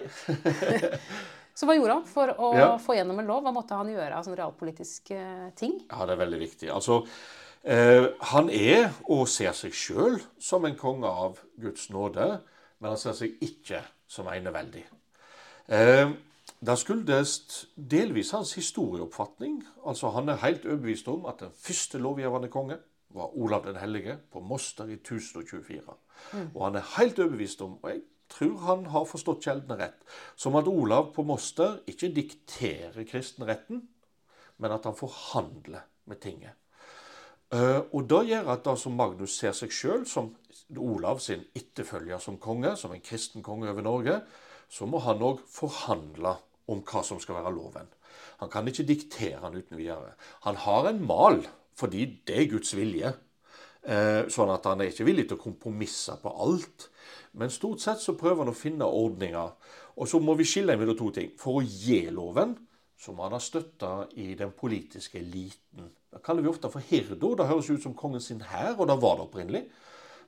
Så 1.54 1.66
hva 1.68 1.74
gjorde 1.76 1.96
han 2.00 2.06
for 2.10 2.30
å 2.42 2.48
Ja. 2.58 2.68
få 2.82 2.96
gjennom 2.96 3.18
en 3.22 3.28
lov? 3.30 3.42
Hva 3.46 3.52
måtte 3.54 3.76
han 3.78 3.90
gjøre 3.90 4.16
av 4.16 4.24
sånne 4.26 4.38
realpolitiske 4.40 5.18
ting? 5.58 5.76
Ja, 5.90 6.06
det 6.06 6.16
er 6.16 6.22
veldig 6.24 6.40
viktig. 6.40 6.70
Altså, 6.74 7.00
eh, 7.62 8.08
han 8.34 8.50
er 8.50 8.88
og 9.06 9.26
ser 9.30 9.52
seg 9.54 9.74
sjøl 9.74 10.20
som 10.42 10.64
en 10.66 10.74
konge 10.78 11.06
av 11.10 11.38
Guds 11.60 11.90
nåde, 11.94 12.40
men 12.80 12.88
han 12.94 12.98
ser 12.98 13.14
seg 13.18 13.38
ikke 13.44 13.82
som 14.10 14.26
eneveldig. 14.30 14.82
Eh, 15.68 16.10
det 16.64 16.78
skyldes 16.80 17.32
delvis 17.76 18.30
hans 18.32 18.54
historieoppfatning. 18.54 19.62
Altså, 19.86 20.10
Han 20.10 20.28
er 20.28 20.42
helt 20.44 20.66
overbevist 20.66 21.08
om 21.08 21.26
at 21.26 21.40
den 21.40 21.52
første 21.52 21.98
lovgivende 21.98 22.48
konge 22.48 22.78
var 23.14 23.36
Olav 23.36 23.66
den 23.66 23.76
hellige 23.76 24.18
på 24.32 24.40
Moster 24.40 24.84
i 24.84 24.92
1024. 24.92 25.82
Og 26.54 26.64
han 26.64 26.76
er 26.76 26.98
helt 26.98 27.18
overbevist 27.18 27.62
om, 27.62 27.78
og 27.82 27.90
jeg 27.90 28.02
tror 28.28 28.56
han 28.66 28.86
har 28.86 29.04
forstått 29.04 29.44
kjeldene 29.44 29.78
rett, 29.78 30.00
som 30.36 30.56
at 30.56 30.68
Olav 30.70 31.12
på 31.14 31.22
Moster 31.22 31.78
ikke 31.86 32.12
dikterer 32.14 33.04
kristenretten, 33.08 33.82
men 34.58 34.72
at 34.72 34.84
han 34.84 34.96
forhandler 34.96 35.84
med 36.06 36.20
tinget. 36.22 36.56
Eh, 37.52 37.82
og 37.92 38.08
det 38.10 38.24
gjør 38.30 38.50
at 38.54 38.64
da 38.64 38.74
som 38.78 38.96
Magnus 38.98 39.36
ser 39.38 39.52
seg 39.54 39.72
sjøl 39.74 40.06
som 40.08 40.32
Olav 40.78 41.20
sin 41.22 41.44
etterfølger 41.54 42.18
som 42.22 42.38
konge, 42.40 42.72
som 42.76 42.94
en 42.94 43.04
kristen 43.04 43.44
konge 43.44 43.70
over 43.70 43.84
Norge, 43.84 44.20
så 44.68 44.88
må 44.90 44.98
han 45.04 45.22
òg 45.22 45.42
forhandle 45.50 46.34
om 46.70 46.80
hva 46.86 47.02
som 47.04 47.20
skal 47.22 47.38
være 47.40 47.52
loven. 47.54 47.90
Han 48.40 48.50
kan 48.50 48.66
ikke 48.68 48.86
diktere 48.88 49.42
den 49.42 49.60
uten 49.60 49.78
videre. 49.78 50.14
Han 50.46 50.58
har 50.64 50.88
en 50.90 51.04
mal, 51.06 51.40
fordi 51.78 52.06
det 52.26 52.40
er 52.40 52.50
Guds 52.50 52.74
vilje. 52.76 53.14
Eh, 53.84 54.24
Sånn 54.32 54.52
at 54.54 54.64
han 54.68 54.80
er 54.80 54.92
ikke 54.92 55.06
villig 55.06 55.28
til 55.28 55.38
å 55.38 55.44
kompromisse 55.44 56.16
på 56.22 56.32
alt. 56.44 56.88
Men 57.34 57.52
stort 57.52 57.82
sett 57.82 58.00
så 58.00 58.16
prøver 58.18 58.44
han 58.44 58.52
å 58.52 58.56
finne 58.56 58.86
ordninger. 58.88 59.52
Og 60.00 60.08
så 60.10 60.20
må 60.22 60.36
vi 60.38 60.46
skille 60.48 60.76
mellom 60.78 60.96
to 60.98 61.10
ting. 61.14 61.34
For 61.38 61.60
å 61.60 61.66
gi 61.66 62.06
loven, 62.14 62.56
så 62.98 63.12
må 63.12 63.26
han 63.26 63.36
ha 63.36 63.42
støtte 63.42 63.90
i 64.22 64.32
den 64.38 64.54
politiske 64.56 65.18
eliten. 65.20 65.90
Det 66.14 66.22
kaller 66.24 66.46
vi 66.46 66.50
ofte 66.50 66.70
for 66.70 66.84
hirdo. 66.88 67.34
Det 67.36 67.48
høres 67.50 67.70
ut 67.70 67.82
som 67.82 67.96
kongen 67.98 68.22
sin 68.22 68.42
hær, 68.46 68.76
og 68.78 68.88
det 68.88 68.96
var 69.02 69.18
det 69.18 69.26
opprinnelig. 69.26 69.64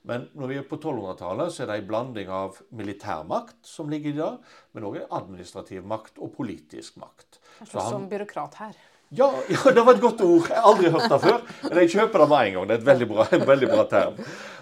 Men 0.07 0.29
når 0.39 0.47
vi 0.53 0.57
er 0.61 0.67
på 0.71 0.77
1200-tallet, 0.79 1.53
så 1.53 1.65
er 1.65 1.71
det 1.73 1.77
en 1.83 1.89
blanding 1.89 2.29
av 2.31 2.61
militærmakt 2.79 3.57
som 3.67 3.89
ligger 3.91 4.13
i 4.13 4.19
det, 4.21 4.29
men 4.77 4.85
òg 4.87 5.01
administrativ 5.11 5.83
makt 5.91 6.21
og 6.23 6.31
politisk 6.37 6.97
makt. 7.03 7.41
Så 7.65 7.81
han- 7.81 7.91
Som 7.91 8.09
byråkrat 8.09 8.55
her. 8.61 8.77
ja, 9.11 9.27
ja, 9.55 9.71
det 9.75 9.83
var 9.87 9.95
et 9.95 10.01
godt 10.01 10.21
ord. 10.21 10.47
Jeg 10.49 10.57
har 10.57 10.71
aldri 10.71 10.91
hørt 10.91 11.11
det 11.11 11.21
før. 11.25 11.41
Men 11.69 11.79
jeg 11.83 11.91
kjøper 11.91 12.19
det 12.23 12.29
med 12.29 12.47
en 12.47 12.53
gang. 12.55 12.69
Det 12.69 12.75
er 12.77 12.81
et 12.85 12.87
veldig 12.93 13.09
bra, 13.09 13.27
en 13.33 13.47
veldig 13.47 13.69
bra 13.75 13.85
term. 13.91 14.17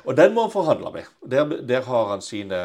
Og 0.05 0.17
den 0.17 0.35
må 0.35 0.43
han 0.49 0.51
forhandle 0.53 0.93
med. 0.93 1.05
Der, 1.31 1.45
der 1.73 1.83
har 1.83 2.09
han 2.15 2.21
sine 2.25 2.61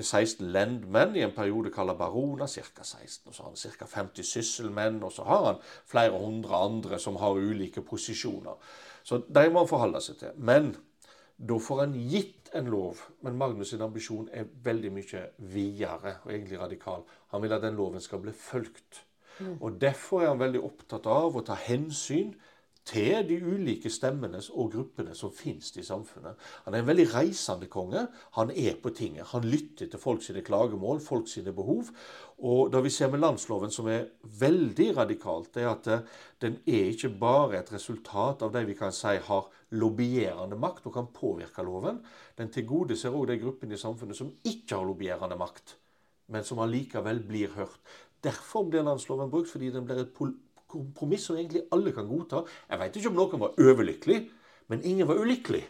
16 0.00 0.46
lendmenn 0.52 1.16
i 1.16 1.20
en 1.24 1.34
periode 1.36 1.70
kalt 1.72 1.96
baroner, 1.98 2.46
ca. 2.48 2.82
16. 2.84 3.28
Og 3.28 3.34
så 3.34 3.42
har 3.42 3.50
han 3.50 3.56
ca. 3.78 3.86
50 3.86 4.24
sysselmenn, 4.24 5.02
og 5.04 5.12
så 5.12 5.24
har 5.28 5.44
han 5.50 5.58
flere 5.86 6.16
hundre 6.16 6.56
andre 6.56 6.98
som 6.98 7.16
har 7.20 7.36
ulike 7.36 7.82
posisjoner. 7.84 8.56
Så 9.04 9.20
de 9.28 9.48
må 9.52 9.64
han 9.64 9.68
forholde 9.68 10.00
seg 10.00 10.16
til. 10.22 10.32
Men 10.36 10.74
da 11.36 11.58
får 11.58 11.80
han 11.80 11.94
gitt 11.94 12.50
en 12.54 12.68
lov. 12.70 13.00
Men 13.20 13.38
Magnus' 13.38 13.72
sin 13.72 13.82
ambisjon 13.82 14.28
er 14.32 14.50
veldig 14.64 14.92
mye 14.92 15.24
videre 15.52 16.18
og 16.24 16.32
egentlig 16.32 16.60
radikal. 16.60 17.06
Han 17.32 17.42
vil 17.42 17.56
at 17.56 17.64
den 17.64 17.78
loven 17.78 18.00
skal 18.00 18.22
bli 18.22 18.34
fulgt. 18.36 19.04
Og 19.60 19.80
Derfor 19.80 20.22
er 20.22 20.28
han 20.28 20.42
veldig 20.42 20.60
opptatt 20.62 21.06
av 21.08 21.36
å 21.36 21.44
ta 21.46 21.56
hensyn 21.58 22.34
til 22.84 23.22
de 23.28 23.36
ulike 23.46 23.90
stemmene 23.92 24.40
og 24.58 24.72
gruppene 24.72 25.14
som 25.14 25.30
finnes 25.34 25.70
i 25.78 25.84
samfunnet. 25.86 26.38
Han 26.64 26.74
er 26.74 26.82
en 26.82 26.88
veldig 26.88 27.06
reisende 27.12 27.68
konge. 27.70 28.06
Han 28.38 28.50
er 28.50 28.74
på 28.82 28.90
tinget. 28.90 29.28
Han 29.30 29.46
lytter 29.46 29.86
til 29.86 30.02
folk 30.02 30.24
sine 30.24 30.42
klagemål, 30.42 31.00
folk 31.00 31.30
sine 31.30 31.54
behov. 31.54 31.92
Og 32.42 32.72
det 32.72 32.82
vi 32.82 32.90
ser 32.90 33.12
med 33.12 33.22
landsloven 33.22 33.70
som 33.70 33.86
er 33.86 34.08
veldig 34.40 34.88
radikalt, 34.96 35.52
det 35.54 35.62
er 35.62 35.70
at 35.70 35.90
eh, 35.94 36.06
den 36.42 36.58
er 36.66 36.90
ikke 36.90 37.12
bare 37.20 37.60
et 37.60 37.70
resultat 37.72 38.42
av 38.42 38.50
de 38.54 38.64
vi 38.66 38.74
kan 38.78 38.94
si 38.94 39.14
har 39.28 39.50
lobbyerende 39.78 40.58
makt 40.58 40.88
og 40.90 40.96
kan 40.96 41.12
påvirke 41.14 41.62
loven. 41.62 42.02
Den 42.38 42.50
tilgodeser 42.50 43.14
òg 43.14 43.28
de 43.30 43.38
gruppene 43.44 43.78
i 43.78 43.80
samfunnet 43.80 44.18
som 44.18 44.34
ikke 44.42 44.74
har 44.74 44.88
lobbyerende 44.88 45.38
makt, 45.38 45.76
men 46.34 46.42
som 46.44 46.58
allikevel 46.64 47.22
blir 47.28 47.54
hørt. 47.54 47.78
Derfor 48.22 48.66
blir 48.70 48.82
landsloven 48.86 49.30
brukt, 49.30 49.50
fordi 49.50 49.70
den 49.70 49.86
blir 49.86 50.02
et 50.02 50.14
kompromiss 50.72 51.28
som 51.28 51.36
egentlig 51.38 51.66
alle 51.76 51.92
kan 51.96 52.08
godta. 52.10 52.42
Jeg 52.70 52.82
vet 52.82 52.98
ikke 53.00 53.12
om 53.12 53.20
noen 53.20 53.44
var 53.44 53.60
overlykkelig, 53.60 54.18
men 54.72 54.84
ingen 54.88 55.08
var 55.10 55.20
ulykkelig. 55.22 55.62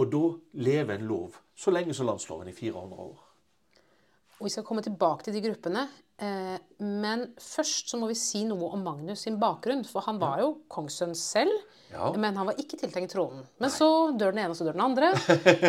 Og 0.00 0.08
da 0.12 0.22
lever 0.64 0.94
en 1.00 1.08
lov 1.10 1.36
så 1.58 1.72
lenge 1.74 1.92
som 1.96 2.06
landsloven 2.08 2.48
i 2.48 2.56
400 2.56 2.96
år. 3.10 3.18
Og 4.40 4.46
vi 4.48 4.50
skal 4.54 4.64
komme 4.66 4.82
tilbake 4.82 5.26
til 5.26 5.36
de 5.36 5.42
gruppene. 5.44 5.82
Eh, 6.22 6.56
men 6.82 7.26
først 7.40 7.90
så 7.92 7.98
må 8.00 8.08
vi 8.10 8.16
si 8.18 8.40
noe 8.48 8.70
om 8.74 8.80
Magnus 8.82 9.22
sin 9.26 9.36
bakgrunn. 9.42 9.84
For 9.86 10.02
han 10.06 10.18
var 10.22 10.40
jo 10.42 10.48
kongssønn 10.72 11.12
selv, 11.18 11.52
Ja. 11.92 12.08
men 12.16 12.34
han 12.40 12.48
var 12.48 12.56
ikke 12.58 12.78
tiltenkt 12.80 13.12
tronen. 13.12 13.44
Men 13.60 13.70
så 13.70 13.86
dør 14.16 14.32
den 14.32 14.40
ene, 14.42 14.50
og 14.50 14.56
så 14.58 14.64
dør 14.66 14.72
den 14.78 14.86
andre. 14.86 15.12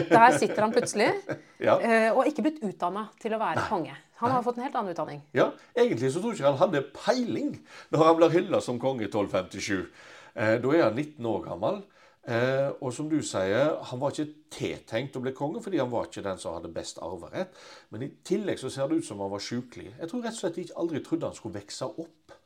Der 0.10 0.38
sitter 0.40 0.62
han 0.66 0.74
plutselig. 0.74 1.12
Ja. 1.64 1.78
eh, 1.80 2.10
Og 2.16 2.26
ikke 2.28 2.44
blitt 2.48 2.64
utdanna 2.66 3.06
til 3.22 3.36
å 3.36 3.40
være 3.40 3.68
konge. 3.70 3.94
Han 4.22 4.32
har 4.32 4.44
fått 4.46 4.60
en 4.60 4.68
helt 4.68 4.76
annen 4.76 4.94
utdanning. 4.94 5.24
Ja, 5.36 5.52
Egentlig 5.76 6.12
så 6.14 6.22
tror 6.22 6.34
jeg 6.34 6.42
ikke 6.42 6.52
han 6.52 6.62
hadde 6.62 6.84
peiling 6.96 7.56
når 7.92 8.06
han 8.06 8.20
blir 8.20 8.36
hylla 8.38 8.62
som 8.62 8.80
konge 8.82 9.08
i 9.08 9.10
1257. 9.10 9.90
Eh, 10.36 10.56
da 10.62 10.76
er 10.76 10.86
han 10.88 10.96
19 10.96 11.26
år 11.30 11.44
gammel. 11.48 11.82
Eh, 12.24 12.70
og 12.80 12.94
som 12.96 13.10
du 13.12 13.18
sier, 13.26 13.74
han 13.90 14.00
var 14.00 14.14
ikke 14.14 14.48
tiltenkt 14.54 15.18
å 15.20 15.22
bli 15.26 15.34
konge 15.36 15.60
fordi 15.64 15.82
han 15.82 15.92
var 15.92 16.08
ikke 16.08 16.24
den 16.24 16.40
som 16.40 16.56
hadde 16.56 16.72
best 16.72 17.02
arverett. 17.04 17.58
Men 17.92 18.06
i 18.06 18.14
tillegg 18.24 18.62
så 18.62 18.72
ser 18.72 18.88
det 18.88 19.02
ut 19.02 19.08
som 19.10 19.20
han 19.24 19.34
var 19.34 19.44
sjukelig. 19.44 19.92
Jeg 19.98 20.12
tror 20.12 20.24
rett 20.24 20.38
og 20.38 20.44
slett 20.46 20.62
ikke 20.64 20.80
aldri 20.80 21.04
trodde 21.04 21.28
han 21.28 21.36
skulle 21.38 21.60
vokse 21.60 21.90
opp. 21.90 22.38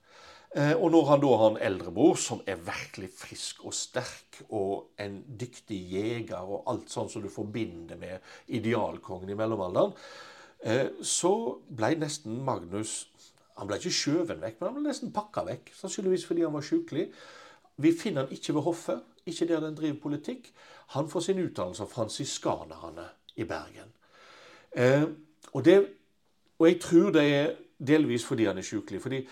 Eh, 0.55 0.73
og 0.73 0.89
når 0.95 1.09
han 1.11 1.21
da 1.21 1.33
har 1.41 1.51
en 1.51 1.61
eldrebror 1.69 2.17
som 2.17 2.41
er 2.47 2.57
virkelig 2.65 3.11
frisk 3.19 3.65
og 3.67 3.75
sterk, 3.75 4.41
og 4.49 4.95
en 5.03 5.19
dyktig 5.39 5.77
jeger 5.91 6.41
og 6.41 6.71
alt 6.71 6.89
sånn 6.89 7.11
som 7.11 7.21
du 7.21 7.29
forbinder 7.29 7.99
med 7.99 8.23
idealkongen 8.57 9.29
i 9.29 9.37
mellomalderen, 9.37 9.93
så 11.05 11.33
ble 11.77 11.91
nesten 12.01 12.39
Magnus 12.43 13.03
Han 13.57 13.69
ble 13.69 13.77
ikke 13.77 13.93
skjøvet 13.93 14.41
vekk, 14.41 14.57
men 14.59 14.67
han 14.67 14.75
ble 14.75 14.83
nesten 14.85 15.11
pakka 15.13 15.41
vekk. 15.47 15.71
Sannsynligvis 15.73 16.25
fordi 16.29 16.43
han 16.45 16.53
var 16.53 16.65
sjukelig. 16.65 17.07
Vi 17.81 17.91
finner 17.97 18.25
han 18.25 18.33
ikke 18.33 18.53
ved 18.53 18.65
hoffet, 18.67 18.99
ikke 19.25 19.47
der 19.49 19.63
den 19.63 19.77
driver 19.77 19.99
politikk. 20.01 20.51
han 20.87 21.09
får 21.09 21.19
sin 21.19 21.39
utdannelse 21.39 21.83
av 21.83 21.89
fransiskanerne 21.89 23.07
i 23.35 23.43
Bergen. 23.43 23.89
Eh, 24.71 25.03
og, 25.53 25.65
det, 25.65 25.87
og 26.59 26.67
jeg 26.67 26.79
tror 26.81 27.11
det 27.11 27.23
er 27.33 27.55
delvis 27.77 28.25
fordi 28.25 28.45
han 28.45 28.57
er 28.57 28.65
sjukelig. 28.65 29.01
fordi 29.01 29.27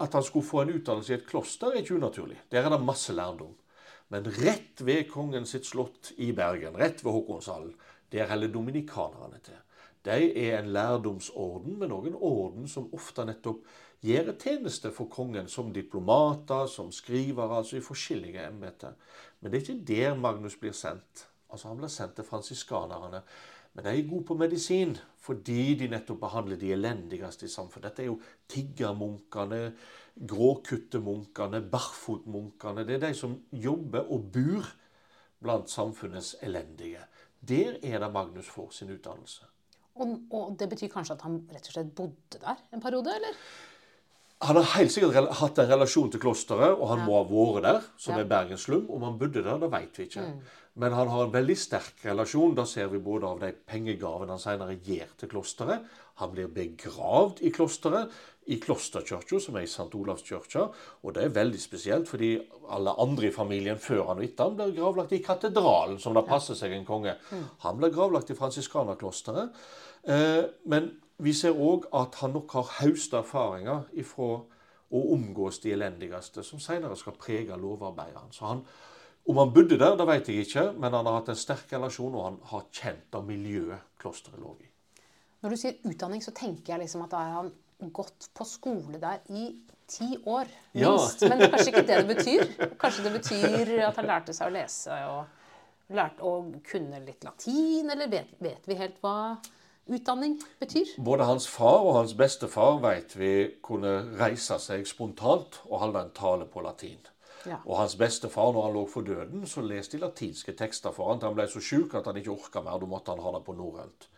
At 0.00 0.12
han 0.12 0.22
skulle 0.22 0.46
få 0.46 0.62
en 0.62 0.74
utdannelse 0.74 1.12
i 1.12 1.16
et 1.16 1.26
kloster, 1.26 1.66
er 1.66 1.84
ikke 1.84 1.94
unaturlig. 1.94 2.40
Der 2.50 2.64
er 2.64 2.68
det 2.68 2.84
masse 2.84 3.12
lærdom. 3.12 3.54
Men 4.08 4.26
rett 4.26 4.80
ved 4.86 5.08
kongen 5.10 5.46
sitt 5.46 5.66
slott 5.66 6.12
i 6.16 6.32
Bergen, 6.32 6.76
rett 6.78 7.04
ved 7.04 7.12
Håkonshallen, 7.12 7.74
der 8.12 8.26
holder 8.26 8.48
dominikanerne 8.48 9.38
til. 9.44 9.58
De 10.06 10.30
er 10.38 10.60
en 10.60 10.70
lærdomsorden, 10.70 11.78
men 11.80 11.92
òg 11.92 12.06
en 12.06 12.20
orden 12.22 12.68
som 12.70 12.86
ofte 12.94 13.24
nettopp 13.26 13.64
gjør 14.06 14.36
tjeneste 14.38 14.92
for 14.94 15.10
kongen 15.10 15.48
som 15.50 15.72
diplomater, 15.74 16.68
som 16.70 16.92
skrivere, 16.94 17.58
altså 17.58 17.80
i 17.80 17.84
forskjellige 17.84 18.44
embeter. 18.46 18.94
Men 19.40 19.50
det 19.50 19.58
er 19.58 19.64
ikke 19.64 19.88
der 19.88 20.14
Magnus 20.14 20.56
blir 20.60 20.76
sendt. 20.76 21.26
Altså 21.50 21.68
Han 21.68 21.80
blir 21.80 21.90
sendt 21.90 22.14
til 22.16 22.24
fransiskanerne. 22.24 23.22
Men 23.74 23.84
de 23.84 23.90
er 23.90 24.08
gode 24.08 24.24
på 24.24 24.34
medisin 24.34 24.96
fordi 25.26 25.74
de 25.74 25.88
nettopp 25.90 26.20
behandler 26.22 26.56
de 26.56 26.70
elendigste 26.72 27.48
i 27.48 27.50
samfunnet. 27.50 27.90
Dette 27.90 28.02
er 28.04 28.06
jo 28.06 28.20
tiggermunkene, 28.48 29.74
gråkuttemunkene, 30.22 31.60
barfotmunkene. 31.72 32.86
Det 32.86 32.94
er 32.94 33.08
de 33.08 33.12
som 33.14 33.34
jobber 33.52 34.06
og 34.06 34.30
bor 34.32 34.70
blant 35.42 35.70
samfunnets 35.70 36.36
elendige. 36.46 37.02
Der 37.42 37.76
er 37.82 37.98
det 37.98 38.12
Magnus 38.12 38.48
får 38.48 38.70
sin 38.70 38.94
utdannelse. 38.94 39.44
Og, 39.96 40.18
og, 40.30 40.52
det 40.60 40.68
betyr 40.72 40.92
kanskje 40.92 41.16
at 41.16 41.24
han 41.26 41.40
rett 41.52 41.70
og 41.70 41.76
slett 41.76 41.94
bodde 41.96 42.42
der 42.42 42.60
en 42.74 42.82
periode, 42.84 43.14
eller? 43.16 43.40
Han 44.44 44.58
har 44.58 44.68
helt 44.74 44.92
sikkert 44.92 45.30
hatt 45.38 45.58
en 45.62 45.70
relasjon 45.70 46.10
til 46.12 46.20
klosteret, 46.20 46.76
og 46.76 46.90
han 46.90 47.00
ja. 47.00 47.06
må 47.08 47.16
ha 47.16 47.24
vært 47.30 47.64
der, 47.64 47.90
som 47.96 48.16
ja. 48.16 48.20
er 48.20 48.28
Bergens 48.28 48.66
slum. 48.68 48.84
Om 48.92 49.06
han 49.08 49.18
bodde 49.20 49.40
der, 49.40 49.60
det 49.62 49.70
vet 49.72 49.96
vi 49.96 50.08
ikke. 50.10 50.26
Mm. 50.28 50.56
Men 50.76 50.92
han 50.92 51.08
har 51.08 51.24
en 51.24 51.32
veldig 51.32 51.56
sterk 51.56 52.02
relasjon. 52.04 52.52
Da 52.58 52.66
ser 52.68 52.90
vi 52.92 53.00
både 53.00 53.30
av 53.30 53.40
de 53.40 53.54
pengegavene 53.56 54.34
han 54.34 54.42
senere 54.42 54.76
gir 54.84 55.08
til 55.16 55.30
klosteret. 55.32 55.86
Han 56.20 56.34
blir 56.34 56.52
begravd 56.52 57.40
i 57.44 57.52
klosteret, 57.52 58.12
i 58.46 58.60
klosterkirka, 58.62 59.40
som 59.42 59.56
er 59.56 59.64
i 59.64 59.70
St. 59.70 59.88
Olavskirka. 59.96 60.66
Og 61.02 61.16
det 61.16 61.24
er 61.24 61.34
veldig 61.34 61.58
spesielt, 61.60 62.08
fordi 62.08 62.36
alle 62.72 62.92
andre 63.02 63.30
i 63.30 63.34
familien 63.34 63.80
før 63.80 64.04
han 64.10 64.20
og 64.20 64.28
etter 64.28 64.46
han 64.46 64.60
blir 64.60 64.76
gravlagt 64.76 65.16
i 65.16 65.22
katedralen, 65.24 65.98
som 66.02 66.14
det 66.14 66.26
passer 66.28 66.58
seg 66.58 66.76
en 66.76 66.86
konge. 66.86 67.16
Mm. 67.32 67.42
Han 67.64 67.80
blir 67.80 67.96
gravlagt 67.96 68.30
i 68.30 68.38
fransiskanerklosteret. 68.38 69.56
Eh, 70.06 70.44
men 70.70 70.90
vi 71.22 71.32
ser 71.34 71.56
òg 71.56 71.88
at 71.96 72.20
han 72.20 72.34
nok 72.36 72.52
har 72.58 72.74
høste 72.80 73.18
erfaringer 73.22 73.88
ifra 73.98 74.36
å 74.86 75.00
omgås 75.16 75.58
de 75.64 75.72
elendigste, 75.74 76.44
som 76.46 76.62
senere 76.62 76.96
skal 76.98 77.16
prege 77.18 77.56
lovarbeideren. 77.58 78.30
Så 78.32 78.46
han, 78.46 78.62
om 79.26 79.40
han 79.42 79.52
bodde 79.54 79.78
der, 79.80 79.96
det 79.98 80.06
vet 80.06 80.30
jeg 80.30 80.46
ikke, 80.46 80.68
men 80.76 80.94
han 80.94 81.08
har 81.08 81.20
hatt 81.20 81.32
en 81.32 81.38
sterk 81.40 81.72
relasjon, 81.74 82.14
og 82.14 82.26
han 82.28 82.40
har 82.52 82.66
kjent 82.70 83.18
av 83.18 83.26
miljøet 83.26 83.96
klosteret 83.98 84.42
lå 84.42 84.54
i. 84.62 84.68
Når 85.42 85.52
du 85.52 85.60
sier 85.60 85.80
utdanning, 85.90 86.22
så 86.22 86.34
tenker 86.36 86.74
jeg 86.74 86.84
liksom 86.84 87.02
at 87.06 87.14
da 87.14 87.24
har 87.24 87.34
han 87.40 87.90
gått 87.92 88.30
på 88.34 88.46
skole 88.48 89.00
der 89.02 89.24
i 89.34 89.48
ti 89.86 90.16
år, 90.26 90.48
minst. 90.74 91.22
Ja. 91.22 91.28
men 91.30 91.50
kanskje 91.50 91.72
ikke 91.72 91.82
det 91.86 91.98
det 92.00 92.14
betyr? 92.14 92.46
Kanskje 92.78 93.04
det 93.04 93.12
betyr 93.18 93.74
at 93.86 93.98
han 94.00 94.08
lærte 94.08 94.34
seg 94.34 94.48
å 94.48 94.54
lese 94.54 94.96
og 95.10 95.94
lærte 95.94 96.26
å 96.26 96.32
kunne 96.66 97.02
litt 97.04 97.26
latin, 97.26 97.90
eller 97.94 98.10
vet, 98.10 98.32
vet 98.42 98.66
vi 98.66 98.78
helt 98.78 98.98
hva 99.04 99.36
utdanning 99.86 100.38
betyr? 100.60 100.96
Både 101.04 101.26
hans 101.28 101.48
far 101.48 101.84
og 101.84 101.94
hans 102.00 102.14
bestefar 102.18 102.80
vet 102.84 103.14
vi 103.18 103.32
kunne 103.62 103.98
reise 104.20 104.58
seg 104.62 104.86
spontant 104.88 105.60
og 105.68 105.78
holde 105.84 106.02
en 106.06 106.16
tale 106.16 106.48
på 106.50 106.64
latin. 106.64 107.00
Ja. 107.46 107.60
Og 107.64 107.78
hans 107.78 107.94
bestefar, 107.96 108.52
når 108.52 108.66
han 108.66 108.74
lå 108.74 108.84
for 108.90 109.06
døden, 109.06 109.46
så 109.46 109.62
leste 109.62 109.96
de 109.96 110.02
latinske 110.02 110.56
tekster 110.58 110.94
for 110.94 111.12
han 111.12 111.22
han 111.22 111.36
ble 111.36 111.46
så 111.50 111.62
sjuk 111.62 111.94
at 111.94 112.08
han 112.10 112.18
ikke 112.18 112.34
orka 112.34 112.62
mer. 112.64 112.80
Da 112.82 112.90
måtte 112.90 113.14
han 113.14 113.22
ha 113.22 113.32
det 113.36 113.44
på 113.46 113.54
norrønt. 113.54 114.08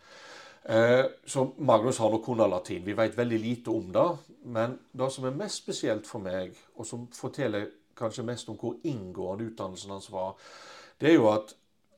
Eh, 0.69 1.05
så 1.25 1.45
Magnus 1.57 1.97
har 1.97 2.09
nok 2.09 2.25
kunnet 2.25 2.49
latin. 2.49 2.85
Vi 2.85 2.97
vet 2.97 3.17
veldig 3.17 3.39
lite 3.39 3.69
om 3.71 3.93
det. 3.93 4.09
Men 4.43 4.79
det 4.91 5.11
som 5.11 5.25
er 5.25 5.37
mest 5.37 5.61
spesielt 5.63 6.07
for 6.07 6.23
meg, 6.23 6.57
og 6.75 6.85
som 6.85 7.07
forteller 7.13 7.69
kanskje 7.99 8.25
mest 8.25 8.49
om 8.49 8.57
hvor 8.57 8.77
inngående 8.83 9.49
utdannelsen 9.51 9.91
hans 9.91 10.11
var, 10.11 10.35
det 11.01 11.11
er 11.11 11.17
jo 11.19 11.29
at 11.31 11.53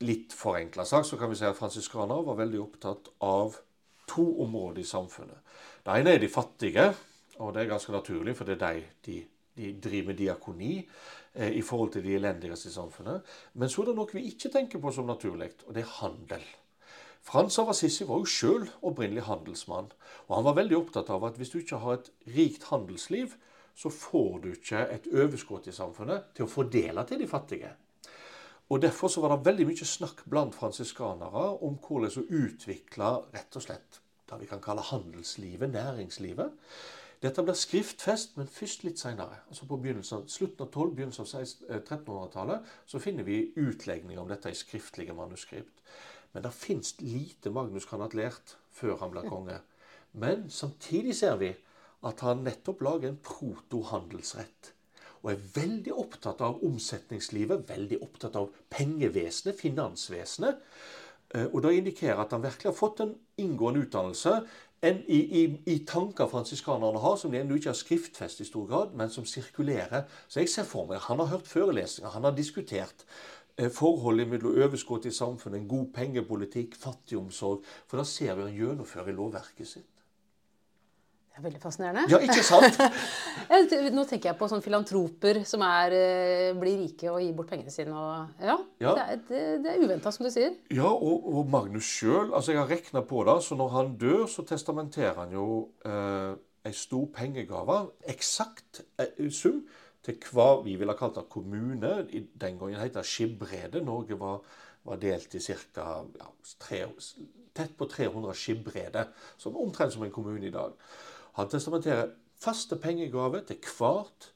litt 0.05 0.33
forenkla 0.35 0.85
sagt 0.87 1.09
så 1.09 1.19
kan 1.19 1.31
vi 1.31 1.39
si 1.39 1.47
at 1.47 1.57
fransiskanere 1.57 2.25
var 2.27 2.39
veldig 2.39 2.61
opptatt 2.61 3.11
av 3.25 3.57
to 4.09 4.25
områder 4.43 4.83
i 4.83 4.87
samfunnet. 4.87 5.39
Det 5.85 5.97
ene 5.97 6.15
er 6.15 6.21
de 6.21 6.31
fattige, 6.31 6.87
og 7.39 7.53
det 7.53 7.63
er 7.63 7.71
ganske 7.71 7.93
naturlig, 7.93 8.35
for 8.37 8.49
det 8.49 8.57
er 8.57 8.81
de 8.81 8.87
de, 9.05 9.19
de 9.57 9.73
driver 9.83 10.11
med 10.11 10.19
diakoni 10.19 10.73
eh, 11.33 11.51
i 11.57 11.61
forhold 11.65 11.93
til 11.95 12.03
de 12.05 12.15
elendigste 12.17 12.69
i 12.69 12.75
samfunnet. 12.75 13.21
Men 13.53 13.69
så 13.69 13.83
er 13.83 13.91
det 13.91 13.99
noe 13.99 14.17
vi 14.17 14.27
ikke 14.31 14.51
tenker 14.53 14.81
på 14.81 14.93
som 14.95 15.09
naturlig, 15.09 15.51
og 15.67 15.75
det 15.75 15.85
er 15.85 15.95
handel. 16.01 16.43
Frans 17.21 17.59
av 17.61 17.69
Assisi 17.69 18.05
var 18.09 18.21
jo 18.21 18.29
sjøl 18.29 18.65
opprinnelig 18.81 19.27
handelsmann. 19.27 19.91
Og 20.27 20.35
han 20.35 20.45
var 20.47 20.57
veldig 20.57 20.77
opptatt 20.79 21.11
av 21.13 21.27
at 21.27 21.37
hvis 21.37 21.53
du 21.53 21.59
ikke 21.59 21.81
har 21.83 21.99
et 21.99 22.09
rikt 22.33 22.65
handelsliv, 22.71 23.35
så 23.77 23.91
får 23.93 24.39
du 24.41 24.49
ikke 24.55 24.81
et 24.95 25.07
overskudd 25.13 25.69
i 25.69 25.75
samfunnet 25.75 26.33
til 26.35 26.47
å 26.47 26.51
fordele 26.51 27.05
til 27.07 27.21
de 27.21 27.29
fattige. 27.29 27.69
Og 28.71 28.81
Derfor 28.81 29.11
så 29.11 29.19
var 29.21 29.33
det 29.35 29.45
veldig 29.45 29.65
mye 29.67 29.85
snakk 29.85 30.21
blant 30.31 30.55
fransiskanere 30.55 31.43
om 31.67 31.73
hvordan 31.83 32.21
å 32.21 32.27
utvikle 32.39 33.09
rett 33.33 33.57
og 33.59 33.65
slett 33.65 33.99
det 34.31 34.37
vi 34.39 34.47
kan 34.47 34.61
kalle 34.63 34.85
handelslivet, 34.87 35.73
næringslivet. 35.73 36.53
Dette 37.21 37.43
blir 37.43 37.57
skriftfest, 37.59 38.37
men 38.39 38.47
først 38.47 38.85
litt 38.87 39.01
seinere. 39.01 39.41
Altså 39.51 39.67
på 39.67 39.77
slutten 39.83 40.63
av 40.63 40.71
12, 40.71 40.95
begynnelsen 40.95 41.27
av 41.27 41.81
1300-tallet 41.81 42.55
eh, 42.55 42.79
så 42.87 43.03
finner 43.03 43.27
vi 43.27 43.51
utlegninger 43.59 44.21
om 44.21 44.31
dette 44.31 44.49
i 44.49 44.57
skriftlige 44.57 45.13
manuskript. 45.13 45.83
Men 46.31 46.47
det 46.47 46.55
fins 46.55 46.95
lite 47.01 47.51
Magnus 47.51 47.85
kan 47.85 47.99
ha 47.99 48.07
lært 48.15 48.55
før 48.71 48.97
han 49.03 49.11
blir 49.11 49.27
konge. 49.27 49.59
Men 50.13 50.47
samtidig 50.49 51.17
ser 51.19 51.35
vi 51.43 51.51
at 52.07 52.23
han 52.23 52.47
nettopp 52.47 52.81
lager 52.87 53.11
en 53.11 53.19
protohandelsrett 53.19 54.73
og 55.21 55.31
er 55.33 55.45
veldig 55.55 55.93
opptatt 56.01 56.41
av 56.45 56.63
omsetningslivet, 56.65 57.67
veldig 57.69 58.01
opptatt 58.01 58.35
av 58.39 58.49
pengevesenet, 58.73 59.59
finansvesenet. 59.59 60.59
Eh, 61.35 61.47
og 61.51 61.61
det 61.63 61.77
indikerer 61.77 62.23
at 62.23 62.33
han 62.35 62.43
virkelig 62.43 62.71
har 62.71 62.77
fått 62.77 63.03
en 63.05 63.15
inngående 63.41 63.85
utdannelse 63.85 64.39
en, 64.81 64.97
i, 65.07 65.19
i, 65.41 65.43
i, 65.69 65.77
tanker 65.85 66.25
fransiskanerne 66.29 66.99
har, 67.03 67.17
som 67.21 67.31
de 67.31 67.37
ennå 67.37 67.59
ikke 67.59 67.69
har 67.69 67.77
skriftfest 67.77 68.41
i 68.41 68.47
stor 68.47 68.65
grad, 68.69 68.95
men 68.97 69.13
som 69.13 69.27
sirkulerer. 69.29 70.07
Så 70.27 70.41
jeg 70.41 70.49
ser 70.49 70.65
for 70.65 70.89
meg 70.89 71.03
han 71.05 71.21
har 71.21 71.29
hørt 71.35 71.49
forelesninger, 71.49 72.09
han 72.15 72.25
har 72.25 72.33
diskutert 72.37 73.05
eh, 73.57 73.69
forholdet 73.69 74.31
mellom 74.31 74.57
overskudd 74.57 75.05
i 75.05 75.13
samfunnet, 75.13 75.61
en 75.61 75.69
god 75.69 75.91
pengepolitikk, 75.93 76.79
fattigomsorg. 76.81 77.61
For 77.85 78.01
da 78.01 78.07
ser 78.09 78.33
vi 78.39 78.47
han 78.47 78.57
gjennomfører 78.57 79.17
lovverket 79.19 79.69
sitt. 79.69 80.00
Det 81.31 81.39
er 81.39 81.43
veldig 81.45 81.59
fascinerende. 81.63 82.01
Ja, 82.11 82.17
ikke 82.19 82.43
sant? 82.43 82.75
Nå 83.95 84.03
tenker 84.09 84.29
jeg 84.29 84.35
på 84.35 84.49
sånne 84.51 84.65
filantroper 84.65 85.37
som 85.47 85.61
er, 85.63 85.93
eh, 85.95 86.47
blir 86.59 86.81
rike 86.81 87.07
og 87.07 87.21
gir 87.23 87.31
bort 87.37 87.53
pengene 87.53 87.71
sine. 87.71 87.95
Og, 87.95 88.33
ja, 88.43 88.57
ja. 88.83 88.95
Det 88.97 89.05
er, 89.05 89.21
det, 89.29 89.43
det 89.63 89.71
er 89.71 89.85
uventa, 89.85 90.11
som 90.11 90.27
du 90.27 90.31
sier. 90.33 90.57
Ja, 90.75 90.89
og, 90.91 91.29
og 91.31 91.47
Magnus 91.53 91.87
sjøl 91.87 92.33
altså 92.35 92.51
Jeg 92.51 92.59
har 92.59 92.67
regna 92.73 93.03
på 93.07 93.23
det. 93.29 93.37
Så 93.47 93.55
når 93.55 93.71
han 93.77 93.93
dør, 94.01 94.25
så 94.27 94.43
testamenterer 94.49 95.21
han 95.23 95.31
jo 95.37 95.45
eh, 95.87 96.33
en 96.67 96.75
stor 96.75 97.07
pengegave. 97.15 97.77
Eksakt 98.11 98.81
eh, 98.99 99.31
sum 99.31 99.63
til 100.03 100.17
hva 100.33 100.49
vi 100.65 100.75
ville 100.81 100.97
kalt 100.99 101.15
det 101.15 101.29
kommune. 101.31 101.93
Den 102.11 102.59
gangen 102.59 102.81
het 102.81 102.97
det 102.99 103.05
Skibredet. 103.07 103.85
Norge 103.87 104.19
var, 104.19 104.43
var 104.83 104.99
delt 104.99 105.39
i 105.39 105.41
ca. 105.47 105.87
Ja, 106.19 106.29
tett 107.53 107.77
på 107.77 107.87
300 107.87 108.35
skibbreder. 108.35 109.09
Omtrent 109.51 109.95
som 109.95 110.03
en 110.03 110.13
kommune 110.13 110.47
i 110.47 110.53
dag. 110.53 110.75
Han 111.39 111.49
testamenterer 111.49 112.11
faste 112.41 112.75
pengegaver 112.81 113.43
til 113.47 113.59
hvert 113.77 114.31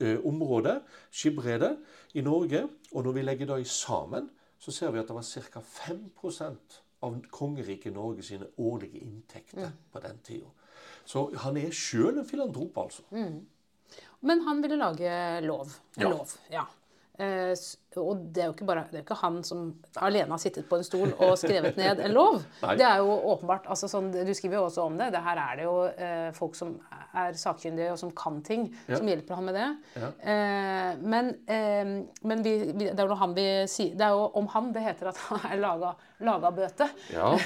ø, 0.00 0.16
område, 0.28 0.80
skipbredet, 1.10 1.76
i 2.14 2.20
Norge. 2.20 2.68
Og 2.92 3.04
når 3.04 3.12
vi 3.12 3.22
legger 3.22 3.46
det 3.46 3.66
sammen, 3.66 4.30
så 4.58 4.72
ser 4.72 4.90
vi 4.90 4.98
at 4.98 5.08
det 5.08 5.16
var 5.16 5.22
ca. 5.22 5.60
5% 5.60 6.80
av 7.02 7.18
kongeriket 7.30 7.92
Norge 7.92 8.24
sine 8.24 8.48
årlige 8.58 9.02
inntekter 9.04 9.68
mm. 9.68 9.82
på 9.92 10.00
den 10.00 10.22
tida. 10.24 10.48
Så 11.04 11.28
han 11.44 11.56
er 11.60 11.74
sjøl 11.74 12.18
en 12.18 12.26
filantrop, 12.28 12.78
altså. 12.86 13.04
Mm. 13.10 13.44
Men 14.26 14.42
han 14.46 14.62
ville 14.62 14.78
lage 14.80 15.12
lov. 15.44 15.70
Ja. 15.96 16.08
lov. 16.08 16.32
Ja. 16.50 16.64
Eh, 17.16 17.52
og 17.96 18.18
det 18.34 18.42
er 18.42 18.50
jo 18.50 18.52
ikke, 18.52 18.66
bare, 18.68 18.82
det 18.90 18.98
er 18.98 19.04
ikke 19.06 19.16
han 19.22 19.38
som 19.46 19.70
alene 20.04 20.34
har 20.34 20.40
sittet 20.42 20.66
på 20.68 20.76
en 20.76 20.84
stol 20.84 21.14
og 21.14 21.32
skrevet 21.40 21.78
ned 21.80 22.02
en 22.04 22.12
lov. 22.12 22.42
det 22.78 22.84
er 22.84 23.00
jo 23.00 23.14
åpenbart, 23.32 23.70
altså 23.72 23.88
sånn, 23.88 24.10
Du 24.12 24.32
skriver 24.36 24.58
jo 24.58 24.66
også 24.66 24.84
om 24.84 24.98
det. 25.00 25.08
det 25.14 25.22
her 25.24 25.40
er 25.40 25.56
det 25.56 25.64
jo 25.64 25.76
eh, 25.88 26.28
folk 26.36 26.58
som 26.58 26.74
er 27.16 27.38
sakkyndige 27.40 27.94
og 27.94 28.00
som 28.02 28.12
kan 28.16 28.42
ting, 28.44 28.68
ja. 28.84 28.98
som 28.98 29.08
hjelper 29.08 29.40
han 29.40 29.48
med 29.48 29.56
det. 29.56 29.70
Ja. 29.96 30.12
Eh, 30.34 30.92
men, 31.00 31.32
men 32.20 32.44
vi, 32.44 32.54
det, 32.76 32.92
er 32.92 33.08
jo 33.08 33.18
han 33.22 33.36
vi, 33.36 33.48
det 33.64 34.08
er 34.10 34.16
jo 34.16 34.28
om 34.36 34.52
han 34.52 34.70
det 34.76 34.84
heter 34.84 35.12
at 35.14 35.24
han 35.30 35.48
er 35.48 35.62
laga, 35.64 35.96
laga 36.24 36.52
bøte. 36.60 36.90
Ja. 37.14 37.34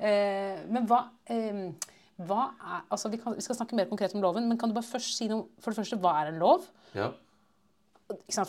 Eh, 0.00 0.60
men 0.72 0.86
hva, 0.88 1.00
hva 1.28 2.42
er, 2.48 2.84
altså 2.92 3.10
vi, 3.12 3.18
kan, 3.20 3.34
vi, 3.36 3.42
skal 3.44 3.58
snakke 3.58 3.76
mer 3.76 3.88
konkret 3.90 4.14
om 4.16 4.22
loven, 4.24 4.46
men 4.48 4.58
kan 4.60 4.70
du 4.70 4.76
bare 4.76 4.86
først 4.86 5.18
si 5.18 5.28
noe 5.28 5.50
For 5.60 5.72
det 5.72 5.82
første, 5.82 5.98
hva 6.00 6.14
er 6.20 6.30
en 6.30 6.40
lov? 6.40 6.64
Ja. 6.96 7.10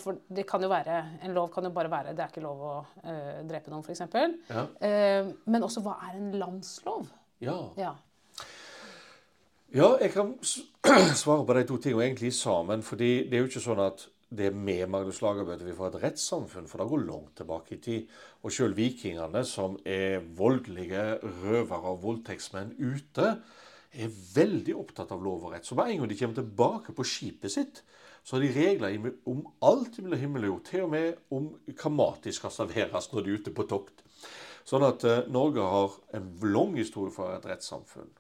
For 0.02 0.18
det 0.34 0.46
kan 0.50 0.64
jo 0.64 0.70
være, 0.72 1.00
En 1.26 1.34
lov 1.36 1.52
kan 1.54 1.66
jo 1.66 1.72
bare 1.74 1.92
være 1.92 2.14
det 2.16 2.24
er 2.24 2.32
ikke 2.32 2.44
lov 2.44 2.62
å 2.66 2.76
eh, 3.04 3.42
drepe 3.48 3.72
noen, 3.74 3.84
f.eks. 3.84 4.02
Ja. 4.50 4.64
Uh, 4.82 5.34
men 5.46 5.66
også 5.66 5.84
hva 5.86 5.98
er 6.08 6.18
en 6.18 6.32
landslov? 6.42 7.12
Ja. 7.42 7.58
Ja. 7.78 7.92
ja, 9.74 9.92
jeg 10.02 10.14
kan 10.14 10.34
svare 11.24 11.46
på 11.46 11.58
de 11.58 11.68
to 11.70 11.78
tingene 11.82 12.10
egentlig 12.10 12.34
sammen. 12.38 12.84
fordi 12.84 13.30
det 13.30 13.38
er 13.38 13.46
jo 13.46 13.52
ikke 13.52 13.64
sånn 13.64 13.86
at 13.86 14.08
det 14.32 14.48
er 14.48 14.56
med 14.56 14.86
Magnus 14.88 15.20
Lagerbøte 15.20 15.66
vi 15.68 15.76
får 15.76 15.90
et 15.90 16.04
rettssamfunn, 16.06 16.68
for 16.70 16.80
det 16.80 16.88
går 16.88 17.02
langt 17.04 17.34
tilbake 17.36 17.76
i 17.76 17.82
tid. 17.84 18.14
Og 18.46 18.54
sjøl 18.56 18.76
vikingene, 18.78 19.44
som 19.48 19.76
er 19.84 20.22
voldelige 20.38 21.18
røvere 21.42 21.92
og 21.92 22.00
voldtektsmenn 22.06 22.72
ute, 22.80 23.34
er 23.92 24.14
veldig 24.36 24.78
opptatt 24.80 25.12
av 25.12 25.24
lov 25.24 25.50
og 25.50 25.56
rett. 25.56 25.68
Så 25.68 25.76
med 25.76 25.92
en 25.92 26.00
gang 26.00 26.12
de 26.12 26.20
kommer 26.22 26.40
tilbake 26.40 26.96
på 26.96 27.08
skipet 27.08 27.52
sitt, 27.52 27.82
så 28.24 28.36
har 28.36 28.44
de 28.44 28.54
regler 28.54 29.12
om 29.30 29.42
alt 29.66 29.98
mellom 30.00 30.20
himmel 30.22 30.46
og 30.46 30.52
jord. 30.54 30.64
Til 30.70 30.86
og 30.86 30.94
med 30.94 31.22
om 31.34 31.50
hva 31.74 31.92
mat 31.94 32.24
de 32.28 32.34
skal 32.36 32.54
serveres 32.54 33.10
når 33.12 33.26
de 33.26 33.32
er 33.34 33.42
ute 33.42 33.54
på 33.56 33.68
tokt. 33.70 34.04
Sånn 34.68 34.86
at 34.86 35.04
eh, 35.10 35.24
Norge 35.34 35.66
har 35.66 35.96
en 36.18 36.28
lang 36.54 36.76
historie 36.78 37.14
for 37.14 37.34
et 37.34 37.48
rettssamfunn. 37.50 38.12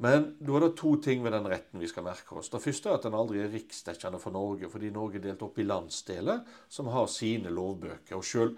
Men 0.00 0.30
da 0.40 0.56
er 0.56 0.64
det 0.64 0.76
to 0.80 0.94
ting 1.04 1.20
ved 1.24 1.34
den 1.36 1.48
retten 1.50 1.80
vi 1.82 1.88
skal 1.88 2.06
merke 2.06 2.38
oss. 2.40 2.48
Det 2.52 2.62
første 2.64 2.88
er 2.88 2.96
at 2.96 3.04
den 3.04 3.16
aldri 3.16 3.42
er 3.42 3.50
riksdekkende 3.52 4.20
for 4.20 4.32
Norge, 4.32 4.70
fordi 4.72 4.92
Norge 4.94 5.20
er 5.20 5.26
delt 5.26 5.42
opp 5.44 5.60
i 5.60 5.66
landsdeler 5.66 6.40
som 6.72 6.88
har 6.92 7.08
sine 7.12 7.52
lovbøker. 7.52 8.16
Og 8.16 8.24
sjøl 8.24 8.54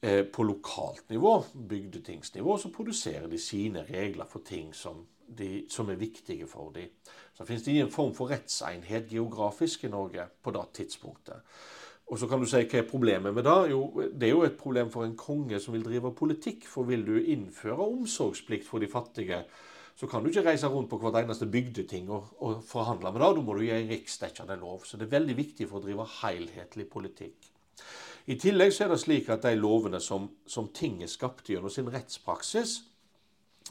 eh, 0.00 0.22
på 0.24 0.46
lokalt 0.48 1.12
nivå, 1.12 1.34
bygdetingsnivå, 1.72 2.56
så 2.56 2.72
produserer 2.72 3.28
de 3.28 3.40
sine 3.40 3.84
regler 3.88 4.28
for 4.28 4.44
ting 4.48 4.72
som, 4.76 5.04
de, 5.38 5.64
som 5.70 5.90
er 5.90 6.00
viktige 6.00 6.46
for 6.46 6.72
dem. 6.74 6.90
Så 7.34 7.46
finnes 7.48 7.64
det 7.64 7.74
ingen 7.74 7.92
form 7.92 8.14
for 8.14 8.30
rettsenhet 8.32 9.10
geografisk 9.10 9.84
i 9.84 9.92
Norge 9.92 10.26
på 10.42 10.54
det 10.54 10.66
tidspunktet. 10.80 11.40
Og 12.12 12.18
så 12.18 12.28
kan 12.28 12.42
du 12.42 12.46
si 12.48 12.60
hva 12.60 12.80
er 12.80 12.88
problemet 12.88 13.32
med 13.32 13.46
det? 13.46 13.58
Jo, 13.72 13.82
det 14.12 14.28
er 14.28 14.34
jo 14.34 14.42
et 14.44 14.58
problem 14.60 14.90
for 14.92 15.06
en 15.06 15.16
konge 15.16 15.60
som 15.62 15.72
vil 15.72 15.84
drive 15.86 16.12
politikk. 16.14 16.66
For 16.68 16.84
vil 16.88 17.06
du 17.06 17.14
innføre 17.16 17.86
omsorgsplikt 17.86 18.68
for 18.68 18.82
de 18.82 18.90
fattige, 18.90 19.38
så 19.96 20.08
kan 20.10 20.20
du 20.20 20.28
ikke 20.28 20.44
reise 20.44 20.68
rundt 20.68 20.90
på 20.90 20.98
hvert 21.00 21.22
eneste 21.22 21.48
bygdeting 21.48 22.10
og, 22.12 22.28
og 22.44 22.60
forhandle 22.68 23.12
med 23.12 23.22
det. 23.22 23.30
Da 23.38 23.46
må 23.46 23.56
du 23.56 23.64
gi 23.64 23.72
en 23.76 23.90
riksdekkende 23.94 24.58
lov. 24.60 24.84
Så 24.84 25.00
det 25.00 25.08
er 25.08 25.16
veldig 25.16 25.38
viktig 25.38 25.68
for 25.70 25.80
å 25.80 25.86
drive 25.86 26.08
helhetlig 26.20 26.88
politikk. 26.92 27.48
I 28.30 28.36
tillegg 28.38 28.74
så 28.74 28.84
er 28.84 28.92
det 28.92 29.00
slik 29.02 29.28
at 29.32 29.46
de 29.46 29.56
lovene 29.58 29.98
som, 30.00 30.28
som 30.46 30.68
tinget 30.74 31.10
skapte 31.10 31.54
gjennom 31.54 31.72
sin 31.72 31.88
rettspraksis, 31.90 32.76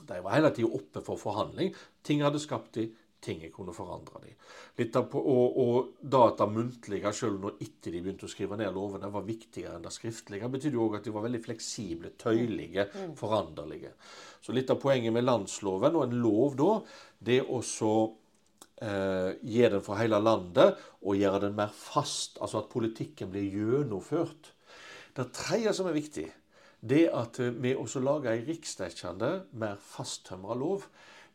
de 0.07 0.19
var 0.23 0.37
hele 0.37 0.51
tida 0.55 0.71
oppe 0.77 1.03
for 1.05 1.19
forhandling. 1.19 1.73
Ting 2.05 2.23
hadde 2.25 2.41
skapt 2.41 2.77
de, 2.79 2.87
tinget 3.21 3.53
kunne 3.53 3.73
forandre 3.75 4.21
de. 4.23 4.31
Litt 4.79 4.95
av, 4.97 5.05
på- 5.11 5.21
og, 5.21 5.57
og 5.61 5.89
data 6.01 6.47
muntlige, 6.49 7.11
selv 7.13 7.37
når 7.43 7.59
etter 7.61 7.93
de 7.93 8.01
begynte 8.01 8.25
å 8.25 8.31
skrive 8.31 8.57
ned 8.59 8.73
lovene, 8.73 9.11
var 9.13 9.27
viktigere 9.27 9.75
enn 9.77 9.85
det 9.85 9.93
skriftlige, 9.93 10.49
betydde 10.51 10.79
jo 10.79 10.87
òg 10.87 10.97
at 10.99 11.05
de 11.05 11.13
var 11.13 11.27
veldig 11.27 11.43
fleksible, 11.45 12.13
tøyelige, 12.21 12.87
foranderlige. 13.19 13.93
Så 14.41 14.55
litt 14.57 14.73
av 14.73 14.81
poenget 14.81 15.13
med 15.13 15.27
landsloven, 15.27 15.99
og 15.99 16.07
en 16.07 16.17
lov 16.23 16.57
da, 16.59 16.71
det 17.21 17.37
er 17.43 17.53
også 17.59 17.91
eh, 18.81 19.29
gi 19.45 19.61
den 19.69 19.85
for 19.85 20.01
hele 20.01 20.21
landet 20.21 20.81
og 21.05 21.19
gjøre 21.19 21.45
den 21.45 21.57
mer 21.61 21.73
fast, 21.77 22.41
altså 22.41 22.63
at 22.63 22.73
politikken 22.73 23.29
blir 23.33 23.45
gjennomført. 23.53 24.53
Det 25.13 25.29
tredje 25.35 25.75
som 25.75 25.89
er 25.91 25.97
viktig, 25.97 26.25
det 26.81 27.09
at 27.13 27.37
vi 27.61 27.75
også 27.75 28.01
lager 28.01 28.31
lage 28.31 28.39
ei 28.39 28.45
riksdekkende, 28.47 29.45
mer 29.53 29.75
fasttømra 29.77 30.55
lov, 30.57 30.87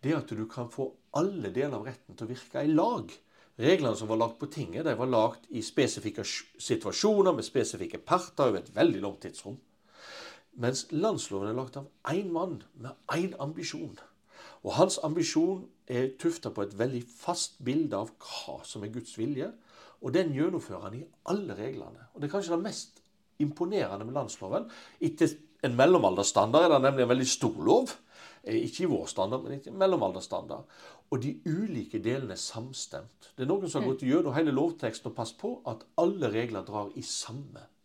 det 0.03 0.15
at 0.15 0.31
du 0.31 0.47
kan 0.51 0.71
få 0.71 0.91
alle 1.15 1.53
deler 1.55 1.79
av 1.79 1.87
retten 1.87 2.17
til 2.17 2.27
å 2.27 2.31
virke 2.31 2.65
i 2.65 2.73
lag. 2.73 3.13
Reglene 3.57 3.97
som 3.97 4.09
var 4.09 4.19
lagt 4.21 4.39
på 4.41 4.51
tinget, 4.53 4.85
de 4.85 4.97
var 4.99 5.09
lagt 5.09 5.47
i 5.49 5.63
spesifikke 5.63 6.25
situasjoner 6.27 7.33
med 7.33 7.47
spesifikke 7.47 8.03
parter 8.05 8.51
over 8.51 8.61
et 8.61 8.75
veldig 8.75 9.01
langt 9.01 9.23
tidsrom. 9.25 9.57
Mens 10.61 10.87
landsloven 10.91 11.49
er 11.49 11.57
lagt 11.57 11.79
av 11.81 11.89
én 12.13 12.29
mann 12.33 12.63
med 12.75 12.93
én 13.15 13.33
ambisjon. 13.41 13.97
Og 14.65 14.75
hans 14.77 14.99
ambisjon 15.05 15.67
er 15.87 16.11
tufta 16.19 16.51
på 16.51 16.67
et 16.67 16.77
veldig 16.79 17.05
fast 17.07 17.61
bilde 17.65 17.97
av 17.97 18.13
hva 18.19 18.61
som 18.65 18.85
er 18.85 18.93
Guds 18.93 19.17
vilje. 19.19 19.53
Og 20.03 20.13
den 20.13 20.35
gjennomfører 20.35 20.89
han 20.89 20.99
i 20.99 21.07
alle 21.31 21.57
reglene. 21.57 22.11
Og 22.13 22.21
det 22.21 22.29
er 22.29 22.35
kanskje 22.35 22.57
det 22.57 22.65
mest 22.67 23.03
imponerende 23.43 24.07
med 24.07 24.17
landsloven. 24.17 24.69
Etter 25.01 25.37
en 25.65 25.77
mellomalderstandard 25.77 26.71
er 26.71 26.77
det 26.77 26.83
nemlig 26.87 27.07
en 27.07 27.13
veldig 27.15 27.29
stor 27.29 27.63
lov. 27.65 27.95
Eh, 28.45 28.65
Ikke 28.65 28.85
i 28.85 28.91
vår 28.91 29.07
standard, 29.07 29.43
men 29.45 29.61
i 29.61 29.71
mellomalderstandard. 29.71 30.65
Og 31.11 31.23
de 31.23 31.37
ulike 31.47 31.99
delene 32.03 32.35
er 32.35 32.43
samstemt. 32.43 33.31
Det 33.37 33.45
er 33.45 33.51
noen 33.51 33.71
som 33.71 33.83
har 33.83 33.93
gått 33.93 34.07
gjennom 34.07 34.35
hele 34.35 34.55
lovteksten 34.55 35.11
og 35.11 35.17
passet 35.17 35.39
på 35.39 35.61
at 35.71 35.85
alle 35.99 36.31
regler 36.33 36.67
drar 36.67 36.91
i 36.97 37.03
samme. 37.03 37.63
Og 37.63 37.76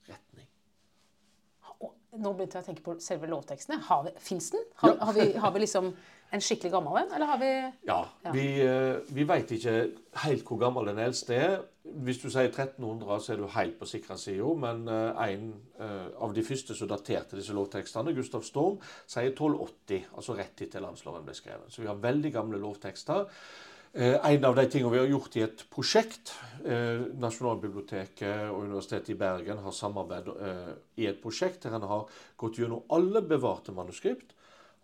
nå 2.19 2.33
begynte 2.35 2.59
jeg 2.59 2.65
å 2.65 2.67
tenke 2.67 2.83
på 2.83 2.97
selve 3.03 3.29
lovteksten. 3.31 3.83
Har 3.87 4.09
Fins 4.19 4.49
den? 4.51 4.65
Har, 4.81 4.97
har, 4.99 5.13
vi, 5.15 5.29
har 5.39 5.53
vi 5.55 5.63
liksom 5.63 5.91
en 6.31 6.43
skikkelig 6.43 6.71
gammel 6.71 6.97
en, 7.01 7.11
eller 7.15 7.27
har 7.27 7.39
vi 7.41 7.51
Ja, 7.87 7.99
vi, 8.31 8.45
eh, 8.63 8.99
vi 9.11 9.25
veit 9.27 9.51
ikke 9.51 9.75
helt 10.23 10.45
hvor 10.47 10.59
gammel 10.61 10.87
den 10.91 11.01
eldste 11.03 11.35
er. 11.35 11.57
Hvis 12.05 12.21
du 12.21 12.29
sier 12.29 12.51
1300, 12.51 13.17
så 13.19 13.33
er 13.33 13.41
du 13.41 13.47
helt 13.51 13.79
på 13.79 13.87
sikra 13.89 14.15
sida. 14.19 14.51
Men 14.59 14.85
eh, 14.91 15.23
en 15.33 15.49
eh, 15.79 16.07
av 16.23 16.35
de 16.35 16.43
første 16.45 16.75
som 16.77 16.91
daterte 16.91 17.39
disse 17.39 17.55
lovtekstene, 17.55 18.15
Gustav 18.15 18.45
Storm, 18.47 18.79
sier 19.07 19.31
1280, 19.31 20.07
altså 20.15 20.37
rett 20.39 20.63
etter 20.67 20.83
landsloven 20.83 21.27
ble 21.27 21.35
skrevet. 21.35 21.71
Så 21.71 21.83
vi 21.83 21.91
har 21.91 21.99
veldig 21.99 22.31
gamle 22.35 22.61
lovtekster. 22.63 23.27
Eh, 23.93 24.25
En 24.25 24.45
av 24.45 24.55
de 24.55 24.63
tingene 24.71 24.91
vi 24.93 24.99
har 25.01 25.09
gjort 25.11 25.35
i 25.35 25.41
et 25.43 25.65
prosjekt, 25.69 26.31
eh, 26.63 27.01
Nasjonalbiblioteket 27.19 28.47
og 28.47 28.63
Universitetet 28.63 29.09
i 29.09 29.17
Bergen 29.19 29.57
har 29.57 29.71
samarbeidet 29.75 30.35
eh, 30.39 30.69
i 31.03 31.07
et 31.09 31.19
prosjekt 31.21 31.63
der 31.63 31.75
en 31.75 31.83
har 31.89 32.05
gått 32.39 32.55
gjennom 32.61 32.85
alle 32.89 33.21
bevarte 33.21 33.75
manuskript 33.75 34.31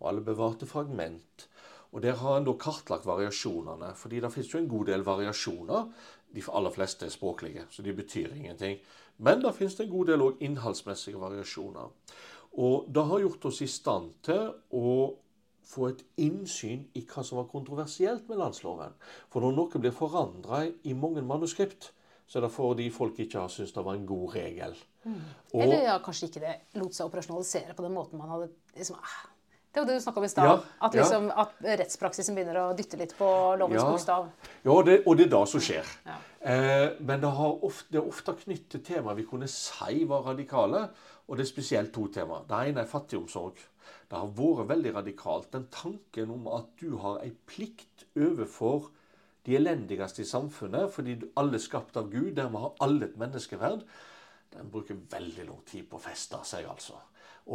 og 0.02 0.10
alle 0.10 0.26
bevarte 0.26 0.68
fragment. 0.68 1.48
Og 1.94 2.02
Der 2.02 2.20
har 2.20 2.38
en 2.38 2.44
da 2.44 2.52
kartlagt 2.52 3.06
variasjonene, 3.06 3.94
fordi 3.96 4.20
det 4.20 4.32
finnes 4.34 4.52
jo 4.54 4.60
en 4.60 4.68
god 4.68 4.86
del 4.86 5.04
variasjoner. 5.04 5.88
De 6.36 6.44
aller 6.52 6.70
fleste 6.70 7.06
er 7.06 7.10
språklige, 7.10 7.64
så 7.72 7.82
de 7.82 7.94
betyr 7.94 8.36
ingenting. 8.36 8.78
Men 9.20 9.40
det 9.42 9.56
finnes 9.56 9.80
en 9.80 9.90
god 9.90 10.06
del 10.08 10.22
også 10.22 10.44
innholdsmessige 10.44 11.20
variasjoner. 11.20 11.90
Og 12.60 12.86
det 12.92 13.06
har 13.06 13.20
gjort 13.20 13.46
oss 13.46 13.62
i 13.62 13.68
stand 13.68 14.12
til 14.22 14.52
å 14.74 15.16
få 15.68 15.90
et 15.92 16.04
innsyn 16.24 16.86
i 16.96 17.02
hva 17.04 17.24
som 17.28 17.38
var 17.42 17.48
kontroversielt 17.52 18.28
med 18.30 18.40
landsloven. 18.40 18.94
For 19.34 19.44
når 19.44 19.56
noe 19.58 19.82
blir 19.84 19.92
forandra 19.96 20.64
i 20.88 20.94
mange 20.96 21.22
manuskript, 21.28 21.92
så 22.28 22.40
er 22.40 22.46
det 22.48 22.52
fordi 22.56 22.90
folk 22.92 23.20
ikke 23.24 23.40
har 23.40 23.52
syntes 23.52 23.74
det 23.76 23.84
var 23.86 23.96
en 23.96 24.06
god 24.08 24.34
regel. 24.36 24.76
Og- 25.08 25.62
Eller 25.64 25.84
ja, 25.84 25.98
kanskje 26.04 26.28
ikke 26.28 26.40
det 26.44 26.56
lot 26.76 26.94
seg 26.96 27.08
operasjonalisere 27.08 27.76
på 27.76 27.84
den 27.84 27.94
måten 27.96 28.18
man 28.20 28.30
hadde 28.30 28.50
liksom, 28.76 28.98
ah, 29.00 29.28
Det 29.74 29.82
var 29.84 29.86
det 29.92 29.96
du 30.00 30.02
snakka 30.04 30.18
om 30.18 30.24
i 30.24 30.28
stad. 30.28 30.46
Ja, 30.48 30.54
at, 30.88 30.94
ja. 30.96 31.02
liksom, 31.04 31.26
at 31.38 31.52
rettspraksisen 31.62 32.36
begynner 32.36 32.56
å 32.64 32.76
dytte 32.76 32.98
litt 32.98 33.14
på 33.18 33.28
lovens 33.60 33.84
Ja. 33.84 33.92
bokstav. 33.92 34.30
Ja, 34.66 34.82
det, 34.82 35.04
og 35.06 35.18
det 35.18 35.26
er 35.28 35.30
det 35.38 35.48
som 35.52 35.60
skjer. 35.62 35.86
Ja. 36.08 36.16
Eh, 36.42 36.96
men 37.00 37.22
det, 37.22 37.30
har 37.30 37.64
ofte, 37.64 37.86
det 37.92 38.00
er 38.02 38.08
ofte 38.08 38.34
knyttet 38.34 38.70
til 38.72 38.82
temaer 38.96 39.16
vi 39.16 39.24
kunne 39.24 39.48
si 39.48 40.04
var 40.06 40.24
radikale. 40.24 40.90
Og 41.30 41.38
det 41.38 41.44
er 41.46 41.52
spesielt 41.52 41.94
to 41.94 42.08
temaer. 42.08 42.48
Det 42.48 42.70
ene 42.72 42.82
er 42.82 42.86
fattigomsorg. 42.90 43.54
Det 44.08 44.20
har 44.20 44.30
vært 44.38 44.70
veldig 44.72 44.94
radikalt. 44.96 45.52
Den 45.54 45.68
tanken 45.74 46.32
om 46.34 46.48
at 46.56 46.70
du 46.80 46.98
har 47.02 47.22
ei 47.24 47.34
plikt 47.50 48.08
overfor 48.16 48.92
de 49.48 49.56
elendigste 49.56 50.24
i 50.24 50.28
samfunnet, 50.28 50.92
fordi 50.92 51.18
alle 51.40 51.56
er 51.56 51.64
skapt 51.64 51.98
av 52.00 52.10
Gud, 52.12 52.34
dermed 52.36 52.64
har 52.64 52.74
alle 52.84 53.08
et 53.08 53.20
menneskeverd, 53.20 53.86
den 54.54 54.72
bruker 54.72 55.00
veldig 55.12 55.46
lang 55.48 55.62
tid 55.68 55.88
på 55.88 56.00
å 56.00 56.04
feste 56.04 56.40
seg, 56.48 56.68
altså. 56.68 57.00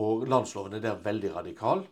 Og 0.01 0.25
landsloven 0.29 0.79
er 0.79 0.85
der 0.85 1.03
veldig 1.05 1.35
radikal. 1.35 1.85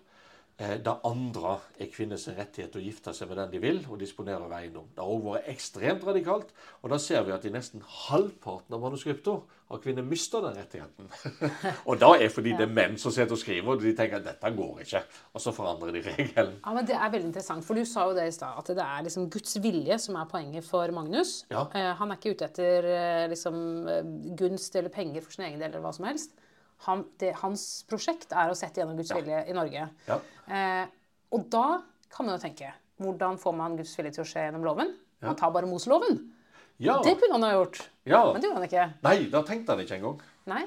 Eh, 0.60 0.76
Det 0.84 0.92
andre 1.08 1.54
er 1.80 1.88
kvinners 1.88 2.26
rettighet 2.28 2.74
til 2.74 2.82
å 2.82 2.84
gifte 2.84 3.14
seg 3.16 3.30
med 3.30 3.38
den 3.40 3.54
de 3.54 3.60
vil, 3.62 3.78
og 3.88 4.00
disponere 4.00 4.44
over 4.44 4.58
eiendom. 4.58 4.90
Det 4.92 5.00
har 5.00 5.12
òg 5.14 5.22
vært 5.24 5.48
ekstremt 5.48 6.04
radikalt, 6.04 6.52
og 6.82 6.92
da 6.92 6.98
ser 7.00 7.24
vi 7.24 7.32
at 7.32 7.46
i 7.48 7.52
nesten 7.54 7.80
halvparten 7.80 8.76
av 8.76 8.82
manuskriptene 8.84 9.56
har 9.70 9.80
kvinner 9.80 10.04
mista 10.04 10.42
den 10.44 10.58
rettigheten. 10.58 11.08
og 11.88 12.00
da 12.02 12.10
er 12.18 12.32
fordi 12.34 12.52
det 12.58 12.66
er 12.66 12.74
menn 12.74 12.98
som 13.00 13.14
sitter 13.14 13.38
og 13.38 13.40
skriver, 13.40 13.70
og 13.72 13.80
de 13.84 13.94
tenker 13.96 14.18
at 14.18 14.26
dette 14.26 14.52
går 14.58 14.82
ikke. 14.84 15.02
Og 15.32 15.44
så 15.46 15.54
forandrer 15.56 15.96
de 15.96 16.04
regelen. 16.10 16.58
Ja, 16.58 16.74
men 16.76 16.90
Det 16.90 16.98
er 16.98 17.14
veldig 17.14 17.30
interessant, 17.30 17.64
for 17.64 17.78
du 17.78 17.84
sa 17.88 18.08
jo 18.10 18.18
det 18.18 18.28
i 18.28 18.34
stad, 18.34 18.58
at 18.58 18.74
det 18.74 18.84
er 18.84 19.06
liksom 19.06 19.30
Guds 19.30 19.56
vilje 19.62 19.98
som 20.02 20.18
er 20.20 20.28
poenget 20.28 20.66
for 20.66 20.92
Magnus. 20.92 21.46
Ja. 21.50 21.68
Eh, 21.72 21.92
han 21.96 22.10
er 22.10 22.20
ikke 22.20 22.34
ute 22.34 22.50
etter 22.50 22.90
eh, 22.90 23.26
liksom, 23.32 24.36
gunst 24.36 24.76
eller 24.76 24.92
penger 24.92 25.24
for 25.24 25.32
sin 25.32 25.46
egen 25.48 25.62
del 25.62 25.70
eller 25.70 25.86
hva 25.86 25.94
som 25.96 26.10
helst. 26.10 26.36
Han, 26.86 27.04
det, 27.20 27.34
hans 27.42 27.64
prosjekt 27.90 28.32
er 28.32 28.52
å 28.52 28.56
sette 28.56 28.80
gjennom 28.80 28.96
Guds 28.96 29.12
vilje 29.12 29.42
i 29.50 29.56
Norge. 29.56 29.86
Ja. 30.06 30.18
Eh, 30.48 30.84
og 31.36 31.46
da 31.52 31.66
kan 32.10 32.26
man 32.26 32.38
jo 32.38 32.42
tenke 32.42 32.72
hvordan 33.00 33.38
får 33.40 33.56
man 33.56 33.76
Guds 33.78 33.92
vilje 33.98 34.14
til 34.16 34.24
å 34.24 34.28
skje 34.28 34.46
gjennom 34.46 34.64
loven? 34.64 34.94
Man 35.20 35.36
tar 35.36 35.52
bare 35.52 35.68
Moseloven. 35.68 36.16
Ja. 36.80 36.96
Det 37.04 37.18
kunne 37.20 37.36
han 37.36 37.44
ha 37.44 37.52
gjort, 37.58 37.82
ja. 38.08 38.22
men 38.32 38.40
det 38.40 38.48
gjorde 38.48 38.60
han 38.62 38.68
ikke. 38.70 38.86
Nei, 39.04 39.16
da 39.32 39.42
tenkte 39.44 39.74
han 39.74 39.82
ikke 39.84 39.98
engang. 39.98 40.22
Nei? 40.48 40.62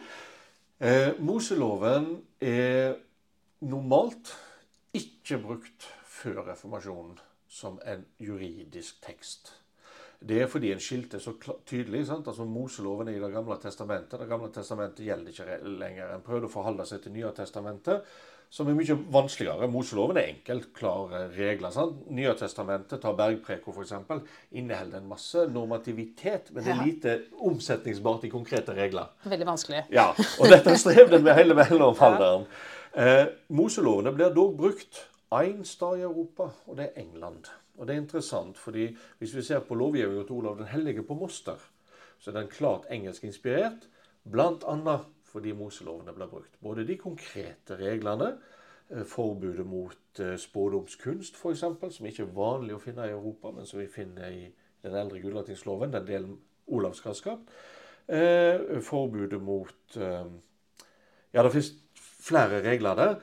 Eh, 0.78 1.16
Moseloven 1.26 2.12
er 2.44 3.00
normalt 3.66 4.30
ikke 4.94 5.40
brukt 5.42 5.88
før 6.06 6.44
reformasjonen 6.52 7.18
som 7.50 7.80
en 7.90 8.06
juridisk 8.22 9.02
tekst. 9.02 9.56
Det 10.24 10.38
er 10.42 10.48
fordi 10.48 10.70
en 10.72 10.80
skilte 10.80 11.20
så 11.20 11.34
tydelig. 11.68 12.06
sant? 12.08 12.28
Altså 12.28 12.46
Moseloven 12.48 13.08
er 13.12 13.18
i 13.18 13.20
Det 13.24 13.32
gamle 13.34 13.58
testamentet. 13.60 14.20
Det 14.20 14.30
gamle 14.30 14.52
testamentet 14.56 15.06
gjelder 15.06 15.32
ikke 15.34 15.58
lenger. 15.80 16.14
En 16.16 16.22
prøvde 16.24 16.48
å 16.48 16.54
forholde 16.54 16.86
seg 16.88 17.02
til 17.04 17.12
Nye 17.12 17.32
testamentet, 17.36 18.06
som 18.54 18.68
er 18.70 18.78
mye 18.78 18.96
vanskeligere. 19.12 19.68
Moseloven 19.68 20.18
er 20.22 20.30
enkelt, 20.30 20.70
klare 20.78 21.26
regler. 21.36 21.72
sant? 21.74 22.06
Nye 22.14 22.36
testamentet, 22.40 23.02
ta 23.02 23.12
bergpreko 23.18 23.74
f.eks., 23.74 23.94
inneholder 24.52 25.02
en 25.02 25.10
masse 25.10 25.48
normativitet, 25.52 26.52
men 26.54 26.64
det 26.64 26.72
er 26.72 26.86
lite 26.86 27.16
omsetningsbart 27.42 28.24
i 28.24 28.30
konkrete 28.30 28.76
regler. 28.78 29.10
Veldig 29.26 29.48
vanskelig. 29.50 29.82
Ja, 29.92 30.12
og 30.40 30.54
dette 30.54 30.78
strevde 30.78 31.18
en 31.18 31.26
med 31.26 31.36
hele 31.36 31.58
mellomalderen. 31.58 32.46
Eh, 32.96 33.26
Moselovene 33.50 34.14
blir 34.14 34.32
dog 34.38 34.56
brukt 34.58 35.02
én 35.34 35.64
sted 35.66 35.98
i 36.00 36.06
Europa, 36.06 36.52
og 36.70 36.78
det 36.78 36.92
er 36.92 37.02
England. 37.02 37.50
Og 37.78 37.88
det 37.88 37.96
er 37.96 38.02
interessant, 38.02 38.58
fordi 38.58 38.88
hvis 39.20 39.36
vi 39.36 39.42
ser 39.42 39.64
på 39.66 39.76
lovgivningen 39.76 40.28
til 40.28 40.36
Olav 40.36 40.58
den 40.58 40.70
hellige 40.70 41.04
på 41.04 41.14
Moster, 41.18 41.58
så 42.20 42.32
er 42.32 42.40
den 42.40 42.48
klart 42.48 42.86
engelskinspirert, 42.92 43.88
bl.a. 44.32 44.98
fordi 45.28 45.52
Moselovene 45.58 46.14
ble 46.14 46.28
brukt. 46.30 46.60
Både 46.62 46.86
de 46.88 46.98
konkrete 46.98 47.76
reglene, 47.80 48.38
eh, 48.90 49.04
forbudet 49.06 49.66
mot 49.66 50.20
eh, 50.20 50.38
spådomskunst 50.38 51.36
f.eks., 51.36 51.66
som 51.98 52.08
ikke 52.08 52.24
er 52.24 52.36
vanlig 52.36 52.78
å 52.78 52.82
finne 52.84 53.08
i 53.10 53.16
Europa, 53.16 53.52
men 53.52 53.66
som 53.66 53.82
vi 53.82 53.90
finner 53.92 54.30
i 54.30 54.46
den 54.84 54.96
eldre 55.00 55.20
Gulatingsloven, 55.24 55.94
den 55.94 56.08
delen 56.08 56.38
Olav 56.68 56.94
skal 56.94 57.12
ha 57.12 57.18
skapt. 57.18 57.56
Eh, 58.08 58.80
forbudet 58.84 59.42
mot 59.42 59.98
Ja, 61.34 61.42
det 61.42 61.52
finnes 61.52 61.72
flere 62.22 62.62
regler 62.62 62.96
der. 62.96 63.16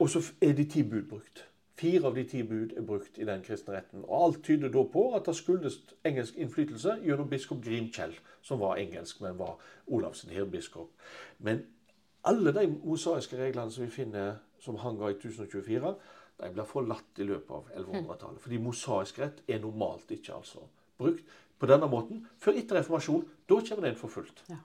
Og 0.00 0.08
så 0.08 0.22
er 0.40 0.54
de 0.54 0.64
ti 0.70 0.84
bud 0.86 1.08
brukt. 1.10 1.47
Fire 1.78 2.08
av 2.08 2.16
de 2.18 2.24
ti 2.26 2.42
bud 2.42 2.72
er 2.76 2.82
brukt 2.86 3.20
i 3.22 3.26
den 3.28 3.42
kristne 3.46 3.76
retten. 3.76 4.02
Og 4.08 4.24
Alt 4.24 4.40
tyder 4.46 4.72
da 4.74 4.82
på 4.82 5.04
at 5.14 5.28
det 5.28 5.36
skyldes 5.38 5.78
engelsk 6.08 6.38
innflytelse 6.40 6.96
gjennom 7.04 7.28
biskop 7.30 7.60
Grimkjell, 7.62 8.16
som 8.42 8.58
var 8.62 8.80
engelsk, 8.82 9.20
men 9.22 9.38
var 9.38 9.60
Olavs 9.86 10.24
hirbiskop. 10.26 10.90
Men 11.38 11.62
alle 12.26 12.52
de 12.56 12.66
mosaiske 12.72 13.38
reglene 13.38 13.70
som 13.70 13.84
vi 13.84 13.92
finner 13.94 14.40
som 14.60 14.80
hang 14.82 14.98
av 14.98 15.12
i 15.12 15.18
1024, 15.20 15.94
de 16.38 16.50
blir 16.54 16.66
forlatt 16.66 17.22
i 17.22 17.26
løpet 17.26 17.54
av 17.54 17.70
1100-tallet. 17.76 18.42
Fordi 18.42 18.58
mosaisk 18.62 19.22
rett 19.22 19.42
er 19.46 19.62
normalt 19.62 20.10
ikke 20.14 20.34
altså 20.34 20.66
brukt 20.98 21.30
på 21.58 21.66
denne 21.66 21.86
måten 21.90 22.24
før 22.42 22.58
etter 22.58 22.78
reformasjon. 22.78 23.24
Da 23.50 23.60
kommer 23.68 23.88
den 23.88 23.98
for 23.98 24.12
fullt. 24.12 24.42
Ja. 24.50 24.58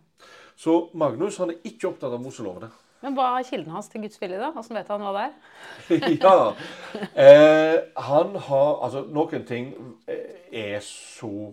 Så 0.55 0.89
Magnus 0.97 1.39
han 1.41 1.53
er 1.53 1.61
ikke 1.65 1.89
opptatt 1.89 2.13
av 2.13 2.21
moselovene. 2.21 2.69
Men 3.03 3.17
hva 3.17 3.25
er 3.35 3.47
kilden 3.47 3.73
hans 3.75 3.89
til 3.91 4.05
Guds 4.05 4.21
vilje, 4.21 4.39
da? 4.39 4.53
Åssen 4.55 4.77
vet 4.79 4.87
han 4.93 5.03
hva 5.03 5.11
det 5.17 5.25
er? 5.27 5.33
ja, 6.23 6.35
eh, 7.19 7.77
han 8.07 8.37
har 8.47 8.71
Altså, 8.85 9.03
noen 9.11 9.43
ting 9.47 9.73
er 10.07 10.79
så 10.87 11.51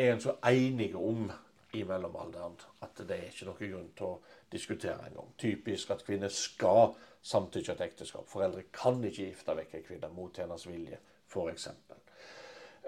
Er 0.00 0.14
en 0.14 0.22
så 0.24 0.38
enige 0.48 0.96
om 0.96 1.28
i 1.76 1.82
mellomalderen 1.84 2.56
at 2.82 3.02
det 3.06 3.16
er 3.16 3.28
ikke 3.28 3.46
noen 3.46 3.60
grunn 3.60 3.90
til 3.98 4.06
å 4.06 4.14
diskutere 4.50 5.06
engang. 5.06 5.28
Typisk 5.38 5.92
at 5.94 6.02
kvinner 6.06 6.32
skal 6.34 6.94
samtykke 7.22 7.74
til 7.76 7.86
ekteskap. 7.86 8.26
Foreldre 8.30 8.64
kan 8.74 8.98
ikke 9.04 9.28
gifte 9.28 9.54
vekk 9.54 9.76
en 9.76 9.84
kvinne 9.86 10.10
mot 10.14 10.40
hennes 10.40 10.66
vilje, 10.66 10.98
f.eks. 11.30 11.68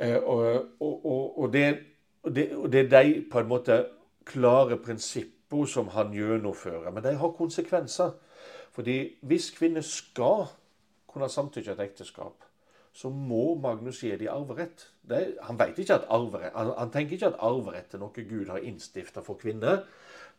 Eh, 0.00 0.16
og, 0.16 0.72
og, 0.80 1.06
og, 1.06 1.38
og, 1.44 1.52
det, 1.52 1.66
og 2.56 2.72
det 2.72 2.80
er 2.86 2.90
de 2.96 3.20
på 3.30 3.42
en 3.42 3.50
måte 3.52 3.78
klare 4.26 4.80
prinsipper 5.52 5.72
som 5.72 5.88
han 5.88 6.12
gjennomfører. 6.12 6.90
Men 6.90 7.04
de 7.04 7.16
har 7.16 7.36
konsekvenser. 7.36 8.12
Fordi 8.72 9.18
hvis 9.22 9.50
kvinner 9.50 9.82
skal 9.84 10.46
kunne 11.06 11.28
samtykke 11.28 11.74
til 11.74 11.84
ekteskap, 11.84 12.44
så 12.92 13.08
må 13.08 13.54
Magnus 13.54 14.02
gi 14.02 14.10
dem 14.16 14.28
arverett. 14.28 14.88
Det, 15.08 15.36
han, 15.42 15.60
arverett 15.60 16.52
han, 16.54 16.72
han, 16.78 16.90
tenker 16.90 17.16
ikke 17.16 17.30
at 17.32 17.40
arverett 17.40 17.94
er 17.94 18.00
noe 18.00 18.24
Gud 18.28 18.48
har 18.48 18.58
innstifta 18.58 19.22
for 19.24 19.40
kvinner. 19.40 19.84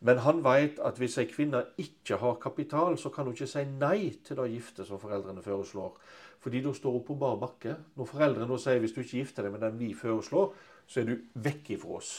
Men 0.00 0.18
han 0.18 0.42
vet 0.44 0.78
at 0.82 0.98
hvis 0.98 1.18
ei 1.18 1.26
kvinne 1.30 1.64
ikke 1.78 2.18
har 2.18 2.38
kapital, 2.42 2.98
så 2.98 3.10
kan 3.10 3.24
hun 3.24 3.34
ikke 3.34 3.50
si 3.50 3.64
nei 3.64 4.14
til 4.24 4.36
det 4.36 4.50
gifte 4.52 4.86
som 4.86 5.00
foreldrene 5.02 5.42
foreslår. 5.42 5.94
Fordi 6.42 6.60
da 6.62 6.74
står 6.74 6.98
hun 6.98 7.06
på 7.06 7.18
bar 7.18 7.38
bakke. 7.40 7.76
Når 7.96 8.10
foreldrene 8.10 8.58
sier 8.58 8.82
hvis 8.82 8.92
du 8.92 9.00
ikke 9.00 9.22
gifter 9.22 9.46
deg 9.46 9.54
med 9.54 9.62
den 9.64 9.78
vi 9.78 9.94
foreslår, 9.94 10.52
så 10.86 11.00
er 11.00 11.08
du 11.08 11.14
vekk 11.34 11.70
ifra 11.78 11.98
oss. 11.98 12.12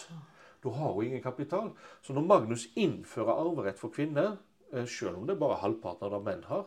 Da 0.65 0.73
har 0.73 0.95
hun 0.95 1.05
ingen 1.05 1.21
kapital. 1.21 1.69
Så 2.01 2.13
når 2.13 2.25
Magnus 2.25 2.67
innfører 2.75 3.37
arverett 3.37 3.79
for 3.79 3.93
kvinner, 3.93 4.37
eh, 4.73 4.87
selv 4.89 5.19
om 5.19 5.27
det 5.27 5.35
er 5.35 5.43
bare 5.43 5.61
halvparten 5.61 6.07
av 6.07 6.17
det 6.17 6.23
menn 6.25 6.43
har, 6.49 6.65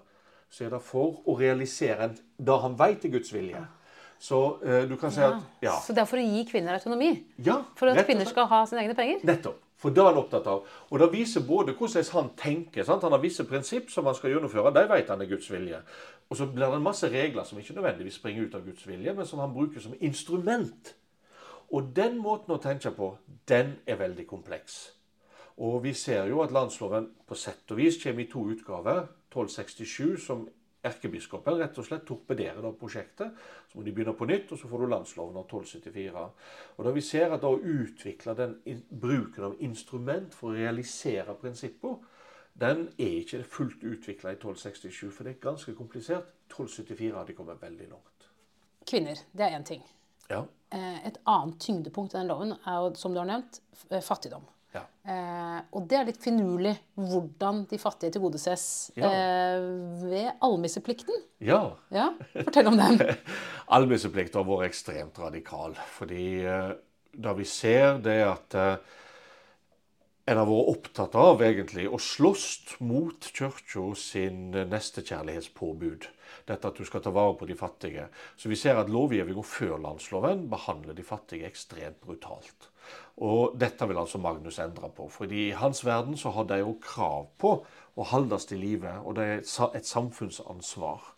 så 0.50 0.64
er 0.64 0.70
det 0.70 0.82
for 0.86 1.18
å 1.26 1.34
realisere 1.38 2.12
det 2.38 2.60
han 2.62 2.78
vet 2.78 3.04
er 3.04 3.12
Guds 3.18 3.34
vilje. 3.34 3.64
Så 4.18 4.38
uh, 4.64 4.82
du 4.90 4.96
kan 4.98 5.12
si 5.14 5.20
ja. 5.20 5.28
at 5.30 5.62
ja. 5.62 5.74
Så 5.84 5.94
det 5.94 6.02
er 6.02 6.08
for 6.10 6.18
å 6.18 6.24
gi 6.24 6.44
kvinner 6.48 6.74
autonomi? 6.74 7.12
Ja, 7.46 7.60
For 7.78 7.92
at 7.92 8.06
kvinner 8.06 8.26
skal 8.26 8.48
ha 8.50 8.64
sine 8.66 8.82
egne 8.82 8.96
penger? 8.98 9.20
Nettopp. 9.28 9.60
For 9.78 9.94
det 9.94 10.02
er 10.02 10.08
han 10.10 10.18
opptatt 10.18 10.46
av. 10.50 10.64
Og 10.90 10.98
det 10.98 11.06
viser 11.12 11.44
både 11.46 11.76
hvordan 11.78 12.08
han 12.16 12.30
tenker. 12.38 12.82
Sant? 12.82 13.04
Han 13.06 13.14
har 13.14 13.22
visse 13.22 13.46
prinsipp 13.46 13.92
som 13.94 14.08
han 14.10 14.16
skal 14.18 14.32
gjennomføre. 14.32 14.72
De 14.74 14.82
vet 14.90 15.12
han 15.12 15.22
er 15.22 15.30
Guds 15.30 15.46
vilje. 15.52 15.78
Og 16.26 16.40
så 16.40 16.48
blir 16.50 16.66
det 16.66 16.80
en 16.80 16.88
masse 16.88 17.06
regler 17.12 17.46
som 17.46 17.60
ikke 17.60 17.76
nødvendigvis 17.76 18.18
springer 18.18 18.48
ut 18.48 18.56
av 18.58 18.64
Guds 18.66 18.88
vilje, 18.88 19.14
men 19.14 19.28
som 19.28 19.38
han 19.38 19.54
bruker 19.54 19.84
som 19.84 19.94
instrument 20.00 20.96
og 21.68 21.90
den 21.96 22.16
måten 22.22 22.54
å 22.54 22.62
tenke 22.62 22.92
på, 22.96 23.10
den 23.48 23.76
er 23.86 24.00
veldig 24.00 24.26
kompleks. 24.26 24.78
Og 25.58 25.82
vi 25.84 25.92
ser 25.98 26.28
jo 26.30 26.40
at 26.44 26.54
landsloven 26.54 27.10
på 27.26 27.36
sett 27.36 27.70
og 27.74 27.80
vis 27.80 27.98
kommer 28.02 28.24
i 28.24 28.30
to 28.30 28.44
utgaver. 28.52 29.08
1267, 29.28 30.16
som 30.22 30.46
erkebiskopen 30.86 31.58
rett 31.58 31.78
og 31.78 31.86
slett 31.86 32.04
torpederer 32.08 32.62
da 32.62 32.70
prosjektet. 32.78 33.34
Så 33.68 33.78
må 33.78 33.84
de 33.84 33.92
begynne 33.92 34.14
på 34.16 34.28
nytt, 34.30 34.52
og 34.54 34.60
så 34.60 34.70
får 34.70 34.84
du 34.84 34.92
landsloven 34.92 35.36
av 35.36 35.48
1274. 35.48 36.22
Og 36.76 36.86
da 36.86 36.92
vi 36.94 37.02
ser 37.04 37.34
at 37.34 37.42
da 37.42 37.50
å 37.50 37.58
utvikle 37.58 38.36
den 38.38 38.54
bruken 38.88 39.50
av 39.50 39.58
instrument 39.66 40.36
for 40.38 40.52
å 40.52 40.60
realisere 40.60 41.36
prinsippene, 41.42 42.14
den 42.58 42.88
er 42.98 43.20
ikke 43.20 43.44
fullt 43.46 43.84
utvikla 43.86 44.32
i 44.32 44.38
1267, 44.38 45.10
for 45.14 45.26
det 45.26 45.36
er 45.36 45.42
ganske 45.42 45.74
komplisert. 45.78 46.32
1274 46.48 47.12
har 47.14 47.28
de 47.28 47.36
kommet 47.36 47.60
veldig 47.62 47.90
langt. 47.92 48.30
Kvinner, 48.88 49.20
det 49.36 49.46
er 49.46 49.58
én 49.58 49.66
ting. 49.68 49.84
Ja. 50.30 50.42
Eh, 50.74 51.06
et 51.08 51.18
annet 51.24 51.58
tyngdepunkt 51.64 52.14
i 52.14 52.20
den 52.20 52.28
loven 52.28 52.54
er 52.58 52.78
jo, 52.82 52.92
som 53.00 53.14
du 53.14 53.22
har 53.22 53.28
nevnt, 53.28 53.60
eh, 53.90 54.02
fattigdom. 54.04 54.44
Ja. 54.76 54.82
Eh, 55.08 55.60
og 55.72 55.86
det 55.88 55.96
er 55.96 56.08
litt 56.10 56.20
finurlig 56.20 56.74
hvordan 56.98 57.62
de 57.70 57.78
fattige 57.80 58.12
tilgodeses 58.18 58.66
ja. 58.98 59.08
eh, 59.08 59.64
ved 60.02 60.28
almisseplikten. 60.44 61.24
Ja. 61.40 61.62
ja. 61.94 62.10
Fortell 62.34 62.68
om 62.68 62.76
den. 62.76 63.00
Almisseplikt 63.78 64.36
har 64.36 64.44
vært 64.48 64.68
ekstremt 64.68 65.18
radikal. 65.22 65.76
Fordi 65.96 66.28
eh, 66.44 66.70
da 67.16 67.34
vi 67.38 67.48
ser 67.48 68.02
det 68.04 68.20
at 68.26 68.58
eh, 68.58 68.96
en 70.28 70.36
har 70.36 70.48
vært 70.48 70.70
opptatt 70.74 71.14
av 71.16 71.40
egentlig 71.44 71.86
å 71.88 71.98
slåss 72.00 72.78
mot 72.84 73.28
kirka 73.32 73.86
sin 73.96 74.50
nestekjærlighetspåbud. 74.52 76.08
Dette 76.48 76.68
at 76.68 76.76
du 76.76 76.84
skal 76.84 77.00
ta 77.04 77.12
vare 77.16 77.36
på 77.38 77.48
de 77.48 77.56
fattige. 77.56 78.08
Så 78.36 78.50
vi 78.52 78.58
ser 78.60 78.76
at 78.76 78.92
lovgivninga 78.92 79.44
før 79.46 79.78
landsloven 79.80 80.44
behandler 80.52 80.96
de 80.96 81.06
fattige 81.06 81.48
ekstremt 81.48 82.02
brutalt. 82.04 82.68
Og 83.24 83.56
dette 83.60 83.88
vil 83.88 84.00
altså 84.00 84.20
Magnus 84.20 84.60
endre 84.60 84.92
på. 84.92 85.08
fordi 85.08 85.48
i 85.48 85.56
hans 85.56 85.84
verden 85.84 86.16
så 86.16 86.30
har 86.36 86.44
de 86.44 86.60
jo 86.60 86.76
krav 86.82 87.28
på 87.38 87.54
å 87.96 88.08
holdes 88.12 88.46
til 88.46 88.60
live, 88.62 89.00
og 89.04 89.16
det 89.16 89.24
er 89.24 89.42
et 89.74 89.86
samfunnsansvar. 89.86 91.14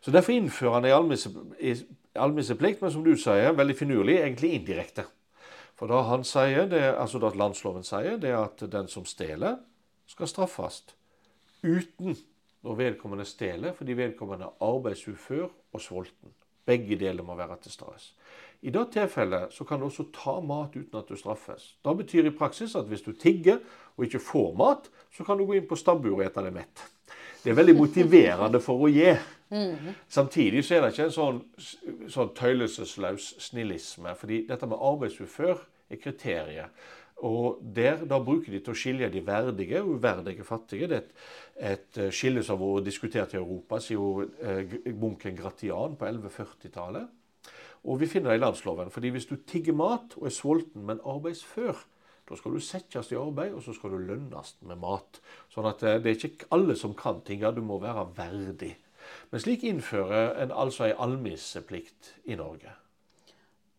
Så 0.00 0.10
Derfor 0.10 0.32
innfører 0.32 0.80
han 0.80 0.84
ei 0.88 1.76
almisseplikt, 2.16 2.80
men 2.82 2.92
som 2.92 3.04
du 3.04 3.16
sier, 3.16 3.52
veldig 3.52 3.76
finurlig, 3.76 4.16
egentlig 4.18 4.54
indirekte. 4.56 5.04
For 5.80 5.88
da 5.88 6.02
han 6.10 6.26
sier 6.28 6.66
det, 6.68 6.82
altså 6.92 7.16
det 7.22 7.32
landsloven 7.40 7.86
sier, 7.88 8.18
det 8.20 8.34
er 8.34 8.42
at 8.42 8.60
den 8.68 8.88
som 8.92 9.06
stjeler, 9.08 9.62
skal 10.10 10.28
straffes 10.28 10.82
uten 11.62 12.16
når 12.66 12.76
vedkommende 12.76 13.24
stjeler 13.24 13.72
fordi 13.76 13.96
vedkommende 13.96 14.50
er 14.50 14.64
arbeidsufør 14.66 15.46
og 15.48 15.80
sulten. 15.80 16.34
Begge 16.68 16.98
deler 17.00 17.24
må 17.24 17.34
være 17.38 17.56
til 17.62 17.72
stede. 17.72 17.96
I 18.60 18.70
det 18.74 18.90
tilfellet 18.92 19.54
så 19.56 19.64
kan 19.64 19.80
du 19.80 19.86
også 19.86 20.10
ta 20.12 20.36
mat 20.44 20.76
uten 20.76 20.98
at 21.00 21.08
du 21.08 21.16
straffes. 21.16 21.76
Det 21.84 21.96
betyr 21.96 22.28
i 22.28 22.36
praksis 22.36 22.76
at 22.76 22.84
hvis 22.90 23.06
du 23.06 23.12
tigger 23.12 23.62
og 23.96 24.04
ikke 24.04 24.20
får 24.20 24.52
mat, 24.60 24.90
så 25.16 25.24
kan 25.24 25.38
du 25.38 25.46
gå 25.48 25.56
inn 25.56 25.68
på 25.70 25.80
stabburet 25.80 26.18
og 26.18 26.24
ete 26.26 26.44
deg 26.44 26.58
mett. 26.60 26.84
Det 27.40 27.54
er 27.54 27.56
veldig 27.56 27.78
motiverende 27.78 28.60
for 28.60 28.84
å 28.84 28.92
gi. 28.92 29.14
Mm. 29.48 29.94
Samtidig 30.12 30.60
så 30.66 30.76
er 30.76 30.84
det 30.84 30.92
ikke 30.92 31.08
en 31.08 31.16
sånn, 31.16 31.40
sånn 32.12 32.34
tøylesesløs 32.36 33.34
snillisme. 33.48 34.14
fordi 34.14 34.44
dette 34.48 34.68
med 34.68 34.76
arbeidsufør 34.76 35.64
kriteriet. 35.98 36.70
Og 37.26 37.60
der, 37.76 38.04
Da 38.08 38.18
bruker 38.18 38.52
de 38.52 38.60
til 38.60 38.72
å 38.72 38.78
skille 38.78 39.10
de 39.12 39.20
verdige 39.26 39.82
og 39.82 39.96
uverdige 39.98 40.44
fattige. 40.44 40.88
Det 40.88 40.96
er 40.96 41.02
et, 41.02 41.14
et 41.72 41.98
eh, 41.98 42.12
skille 42.12 42.42
som 42.42 42.60
har 42.60 42.78
vært 42.78 42.88
diskutert 42.88 43.34
i 43.34 43.40
Europa 43.40 43.80
siden 43.80 44.30
eh, 44.40 44.76
munken 44.96 45.36
Gratian 45.36 45.96
på 46.00 46.08
1140-tallet. 46.08 47.08
Og 47.84 48.00
vi 48.00 48.08
finner 48.08 48.32
det 48.32 48.40
i 48.40 48.44
landsloven. 48.44 48.90
fordi 48.90 49.08
hvis 49.08 49.26
du 49.26 49.36
tigger 49.36 49.72
mat 49.72 50.16
og 50.16 50.26
er 50.26 50.36
sulten, 50.36 50.86
men 50.86 51.00
arbeidsfør, 51.04 51.84
da 52.28 52.36
skal 52.36 52.52
du 52.52 52.60
settes 52.60 53.12
i 53.12 53.16
arbeid, 53.18 53.52
og 53.52 53.62
så 53.62 53.72
skal 53.72 53.90
du 53.90 53.98
lønnes 53.98 54.56
med 54.62 54.78
mat. 54.80 55.20
Sånn 55.52 55.68
at 55.68 55.82
eh, 55.82 55.98
det 56.00 56.12
er 56.12 56.28
ikke 56.28 56.50
alle 56.56 56.76
som 56.76 56.94
kan 56.94 57.20
tinga. 57.26 57.52
Du 57.52 57.60
må 57.60 57.80
være 57.82 58.06
verdig. 58.16 58.76
Men 59.30 59.42
slik 59.42 59.64
innfører 59.66 60.36
en 60.42 60.52
altså 60.52 60.86
ei 60.86 60.94
almisseplikt 60.96 62.14
i 62.30 62.36
Norge. 62.38 62.76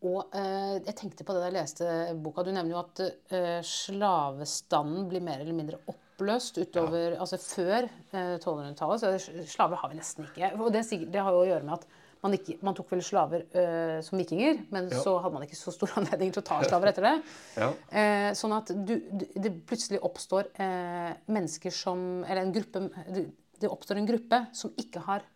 Og 0.02 0.34
eh, 0.34 0.78
jeg 0.82 0.96
tenkte 0.98 1.24
på 1.26 1.34
det 1.34 1.42
da 1.44 1.48
jeg 1.50 1.56
leste 1.60 1.88
boka. 2.24 2.42
Du 2.42 2.50
nevner 2.50 2.74
jo 2.74 2.80
at 2.80 3.02
eh, 3.06 3.60
slavestanden 3.62 5.08
blir 5.10 5.22
mer 5.22 5.42
eller 5.44 5.54
mindre 5.54 5.78
oppløst 5.90 6.58
utover 6.62 7.14
Altså 7.22 7.38
før 7.38 7.86
eh, 7.86 8.36
1200-tallet. 8.38 9.02
Så 9.02 9.36
slaver 9.52 9.78
har 9.78 9.92
vi 9.92 9.98
nesten 10.00 10.26
ikke. 10.26 10.52
Og 10.58 10.72
det, 10.74 10.82
det 11.12 11.22
har 11.22 11.34
jo 11.36 11.44
å 11.44 11.50
gjøre 11.52 11.66
med 11.68 11.76
at 11.78 11.86
man, 12.22 12.34
ikke, 12.36 12.54
man 12.62 12.76
tok 12.78 12.90
vel 12.94 13.00
slaver 13.02 13.44
eh, 13.58 13.96
som 14.06 14.18
vikinger, 14.20 14.60
men 14.70 14.86
Ja. 14.92 15.00
så 15.02 15.16
hadde 15.18 15.34
man 15.34 15.42
ikke 15.46 15.58
så 15.58 15.72
stor 15.74 15.90
anledning 15.98 16.30
til 16.34 16.42
å 16.42 16.46
ta 16.50 16.60
slaver 16.66 16.92
etter 16.92 17.06
det. 17.08 17.14
Ja. 17.62 17.70
Eh, 17.90 18.30
sånn 18.38 18.54
at 18.58 18.70
du, 18.74 18.92
du, 19.10 19.24
det 19.42 19.54
plutselig 19.66 19.98
oppstår 20.06 20.50
eh, 20.62 21.12
mennesker 21.30 21.74
som 21.74 22.22
Eller 22.26 22.42
en 22.46 22.52
gruppe 22.54 22.84
det, 23.10 23.70
oppstår 23.70 23.98
en 24.02 24.06
gruppe 24.10 24.42
som 24.58 24.74
ikke 24.78 25.02
har 25.06 25.26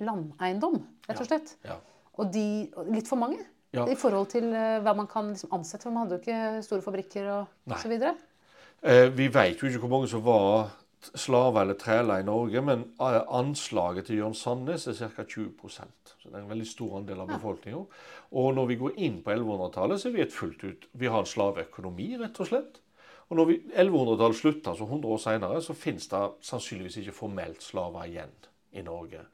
landeiendom, 0.00 0.78
rett 1.08 1.20
og 1.20 1.28
slett. 1.28 1.54
Ja. 1.66 1.76
Og 2.18 2.28
de, 2.32 2.44
litt 2.92 3.08
for 3.10 3.20
mange 3.20 3.40
Ja. 3.74 3.84
i 3.84 3.96
forhold 4.00 4.30
til 4.32 4.48
eh, 4.56 4.78
hva 4.80 4.94
man 4.96 5.08
kan 5.10 5.32
liksom 5.32 5.52
ansette. 5.52 5.84
For 5.84 5.92
man 5.92 6.06
hadde 6.06 6.16
jo 6.16 6.22
ikke 6.24 6.62
store 6.64 6.84
fabrikker 6.84 7.30
og 7.34 7.74
osv. 7.76 7.96
Eh, 7.98 9.08
vi 9.12 9.28
vet 9.34 9.60
jo 9.60 9.68
ikke 9.68 9.82
hvor 9.82 9.92
mange 9.92 10.08
som 10.08 10.24
var 10.24 10.70
slaver 11.14 11.60
eller 11.60 11.74
træler 11.78 12.22
i 12.22 12.26
Norge, 12.26 12.62
men 12.64 12.86
eh, 13.00 13.20
anslaget 13.28 14.08
til 14.08 14.22
Jørn 14.22 14.34
Sandnes 14.34 14.86
er 14.86 14.96
ca. 14.98 15.22
20% 15.22 16.14
Så 16.16 16.28
det 16.28 16.34
er 16.34 16.42
en 16.42 16.50
veldig 16.50 16.66
stor 16.66 16.98
andel 16.98 17.20
av 17.20 17.30
befolkninga. 17.30 17.84
Og 18.32 18.50
når 18.54 18.66
vi 18.72 18.80
går 18.80 18.98
inn 19.04 19.22
på 19.22 19.36
1100-tallet, 19.36 20.00
så 20.00 20.08
er 20.08 20.16
vi 20.16 20.24
et 20.26 20.34
fullt 20.34 20.64
ut 20.64 20.88
Vi 20.92 21.06
har 21.06 21.20
en 21.20 21.32
slaveøkonomi, 21.32 22.16
rett 22.22 22.40
og 22.40 22.50
slett. 22.50 22.80
Og 23.28 23.36
når 23.36 23.52
1100-tallet 23.76 24.36
slutter, 24.36 24.70
altså 24.72 24.84
100 24.88 25.12
år 25.12 25.22
senere, 25.22 25.62
så 25.62 25.76
finnes 25.76 26.08
det 26.08 26.24
sannsynligvis 26.48 27.02
ikke 27.02 27.16
formelt 27.16 27.62
slaver 27.62 28.08
igjen 28.08 28.32
i 28.72 28.82
Norge. 28.82 29.26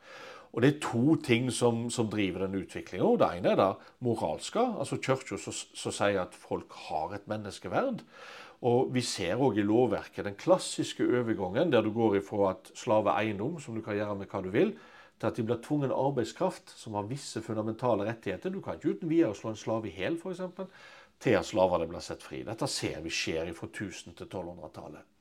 Og 0.55 0.63
det 0.63 0.69
er 0.71 0.83
to 0.85 1.17
ting 1.19 1.49
som, 1.51 1.89
som 1.91 2.07
driver 2.11 2.45
den 2.45 2.61
utviklinga. 2.63 3.11
Det 3.19 3.29
ene 3.41 3.53
er 3.53 3.59
det 3.59 3.71
moralske. 4.07 4.63
Altså 4.63 5.01
Kirka 5.03 5.39
som 5.41 5.95
sier 5.95 6.21
at 6.23 6.37
folk 6.39 6.77
har 6.87 7.17
et 7.17 7.27
menneskeverd. 7.31 8.05
Og 8.65 8.93
vi 8.95 9.03
ser 9.05 9.41
òg 9.43 9.59
i 9.59 9.67
lovverket 9.67 10.29
den 10.29 10.37
klassiske 10.39 11.05
overgangen 11.05 11.73
der 11.75 11.83
du 11.85 11.91
går 11.93 12.21
ifra 12.21 12.53
at 12.53 12.71
slave 12.79 13.11
er 13.11 13.25
eiendom, 13.25 13.59
som 13.61 13.75
du 13.75 13.83
kan 13.85 13.99
gjøre 13.99 14.15
med 14.21 14.31
hva 14.31 14.43
du 14.45 14.53
vil, 14.55 14.77
til 15.19 15.29
at 15.29 15.37
de 15.37 15.45
blir 15.47 15.59
tvungen 15.65 15.93
arbeidskraft 15.95 16.73
som 16.79 16.95
har 16.97 17.11
visse 17.11 17.43
fundamentale 17.43 18.07
rettigheter. 18.07 18.55
Du 18.55 18.63
kan 18.63 18.79
ikke 18.79 18.95
uten 18.95 19.11
videre 19.11 19.35
slå 19.35 19.53
en 19.53 19.59
slave 19.59 19.91
i 19.91 19.97
hjel, 19.99 20.21
f.eks., 20.23 20.41
til 21.25 21.39
at 21.39 21.51
slavene 21.51 21.91
blir 21.91 22.03
sett 22.03 22.23
fri. 22.23 22.45
Dette 22.47 22.71
ser 22.71 23.03
vi 23.03 23.11
skjer 23.13 23.51
fra 23.59 23.69
1000- 23.71 24.15
til 24.19 24.31
1200-tallet. 24.31 25.14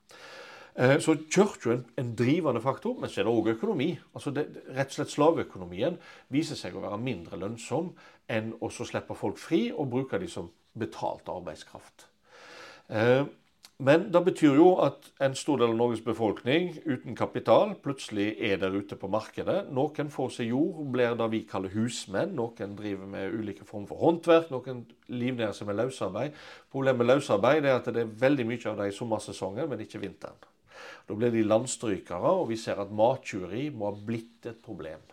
Eh, 0.75 0.99
Så 0.99 1.15
kirka 1.29 1.69
er 1.69 1.73
en, 1.77 1.85
en 1.97 2.15
drivende 2.15 2.61
faktor, 2.61 2.95
men 2.99 3.09
så 3.09 3.21
er 3.21 3.27
det 3.27 3.33
òg 3.33 3.51
økonomi. 3.57 3.91
Altså 4.15 4.31
det, 4.33 4.47
rett 4.73 4.89
og 4.89 4.95
slett 4.97 5.13
Slaveøkonomien 5.13 5.99
viser 6.33 6.57
seg 6.57 6.75
å 6.75 6.81
være 6.81 6.97
mindre 6.97 7.37
lønnsom 7.37 7.91
enn 8.31 8.53
å 8.61 8.71
slippe 8.73 9.13
folk 9.15 9.37
fri 9.37 9.67
og 9.71 9.91
bruke 9.91 10.17
de 10.17 10.27
som 10.27 10.49
betalt 10.79 11.29
arbeidskraft. 11.29 12.07
Eh, 12.89 13.23
Men 13.83 14.11
det 14.13 14.21
betyr 14.25 14.55
jo 14.55 14.77
at 14.85 15.07
en 15.19 15.33
stor 15.35 15.57
del 15.57 15.71
av 15.73 15.75
Norges 15.75 16.03
befolkning 16.05 16.75
uten 16.85 17.15
kapital 17.17 17.73
plutselig 17.83 18.35
er 18.39 18.57
der 18.61 18.69
ute 18.71 18.95
på 18.95 19.09
markedet. 19.09 19.65
Noen 19.73 20.11
får 20.13 20.29
seg 20.35 20.51
jord 20.53 20.91
blir 20.93 21.15
det 21.17 21.27
vi 21.31 21.41
kaller 21.49 21.73
husmenn. 21.73 22.35
Noen 22.37 22.75
driver 22.77 23.09
med 23.09 23.33
ulike 23.33 23.65
former 23.65 23.87
for 23.89 23.97
håndverk. 23.97 24.51
Noen 24.53 24.85
livnærer 25.09 25.57
seg 25.57 25.67
med 25.67 25.75
løsarbeid. 25.81 26.37
Problemet 26.71 27.01
med 27.01 27.15
løsarbeid 27.15 27.65
er 27.65 27.75
at 27.79 27.89
det 27.89 28.05
er 28.05 28.13
veldig 28.23 28.45
mye 28.45 28.69
av 28.69 28.77
det 28.77 28.87
i 28.91 28.95
sommersesongen, 28.95 29.67
men 29.69 29.83
ikke 29.83 29.99
vinteren. 30.05 30.37
Da 31.07 31.17
blir 31.17 31.33
de 31.33 31.43
landstrykere, 31.45 32.35
og 32.43 32.49
vi 32.51 32.59
ser 32.59 32.81
at 32.83 32.93
mattyveri 32.93 33.69
må 33.73 33.91
ha 33.91 34.05
blitt 34.07 34.49
et 34.51 34.61
problem. 34.63 35.03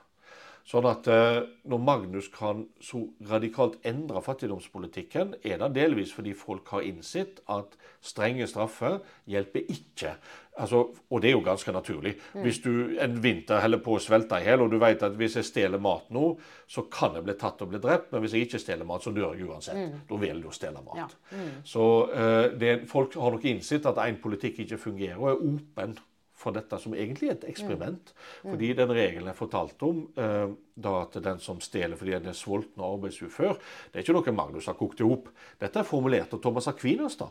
Sånn 0.69 0.87
at 0.87 1.09
eh, 1.11 1.41
når 1.71 1.81
Magnus 1.83 2.29
kan 2.33 2.65
så 2.85 3.03
radikalt 3.31 3.79
endre 3.87 4.23
fattigdomspolitikken, 4.23 5.35
er 5.43 5.59
det 5.63 5.73
delvis 5.79 6.13
fordi 6.15 6.35
folk 6.37 6.69
har 6.75 6.87
innsett 6.87 7.41
at 7.51 7.75
strenge 8.05 8.47
straffer 8.49 9.01
hjelper 9.31 9.67
ikke. 9.73 10.15
Altså, 10.61 10.83
og 10.93 11.23
det 11.23 11.31
er 11.31 11.35
jo 11.37 11.43
ganske 11.45 11.73
naturlig. 11.73 12.13
Hvis 12.45 12.61
du 12.61 12.99
en 13.01 13.17
vinter 13.23 13.63
holder 13.63 13.81
på 13.85 13.95
å 13.97 14.03
svelte 14.03 14.41
i 14.43 14.45
hjel, 14.45 14.65
og 14.65 14.73
du 14.73 14.77
vet 14.83 15.03
at 15.07 15.17
hvis 15.17 15.39
jeg 15.39 15.49
stjeler 15.49 15.81
mat 15.83 16.11
nå, 16.13 16.35
så 16.69 16.85
kan 16.93 17.17
jeg 17.17 17.25
bli 17.27 17.37
tatt 17.41 17.65
og 17.65 17.73
bli 17.73 17.81
drept, 17.81 18.11
men 18.13 18.25
hvis 18.25 18.37
jeg 18.37 18.49
ikke 18.49 18.61
stjeler 18.61 18.89
mat, 18.89 19.07
så 19.07 19.15
dør 19.17 19.39
jeg 19.39 19.49
uansett. 19.49 19.97
Da 20.11 20.21
vil 20.21 20.45
du 20.45 20.51
stjele 20.55 20.85
mat. 20.85 21.17
Ja. 21.33 21.49
Så 21.65 21.87
eh, 22.13 22.47
det, 22.61 22.77
folk 22.91 23.17
har 23.17 23.37
nok 23.37 23.49
innsett 23.49 23.89
at 23.89 24.03
en 24.05 24.21
politikk 24.23 24.63
ikke 24.67 24.81
fungerer, 24.85 25.19
og 25.19 25.33
er 25.33 25.45
åpen 25.55 25.99
for 26.41 26.57
dette 26.57 26.79
som 26.81 26.95
egentlig 26.97 27.29
er 27.29 27.37
et 27.37 27.47
eksperiment. 27.51 28.13
Fordi 28.41 28.73
den 28.79 28.93
regelen 28.97 29.29
jeg 29.29 29.39
fortalte 29.39 29.89
om, 29.89 30.01
eh, 30.17 30.53
da 30.81 30.95
at 31.03 31.19
den 31.23 31.41
som 31.45 31.61
stjeler 31.61 32.01
fordi 32.01 32.17
den 32.17 32.31
er 32.33 32.39
sulten 32.39 32.81
og 32.81 32.97
arbeidsufør, 32.97 33.59
det 33.91 34.01
er 34.01 34.07
ikke 34.07 34.17
noe 34.17 34.37
Magnus 34.37 34.71
har 34.71 34.79
kokt 34.79 35.03
i 35.03 35.09
hop. 35.09 35.29
Dette 35.61 35.83
er 35.83 35.89
formulert 35.89 36.33
av 36.33 36.41
Thomas 36.41 36.71
Aquinas, 36.71 37.19
da, 37.21 37.29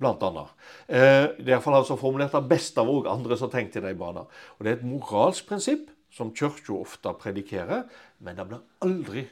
blant 0.00 0.22
annet. 0.28 0.52
Eh, 0.88 1.26
det 1.38 1.48
er 1.48 1.56
iallfall 1.56 1.78
han 1.78 1.88
som 1.88 1.96
har 1.96 2.04
formulert 2.04 2.36
av 2.36 2.48
best 2.50 2.78
av 2.80 2.90
òg 2.92 3.08
andre 3.10 3.38
som 3.38 3.48
har 3.48 3.56
tenkt 3.56 3.80
i 3.80 3.84
de 3.84 3.94
baner. 3.94 4.28
Og 4.58 4.64
det 4.66 4.72
er 4.74 4.80
et 4.80 4.88
moralsk 4.88 5.48
prinsipp 5.48 5.88
som 6.12 6.34
kirka 6.34 6.74
ofte 6.74 7.14
predikerer, 7.22 7.86
men 8.20 8.36
det 8.36 8.48
blir 8.50 8.64
aldri 8.84 9.28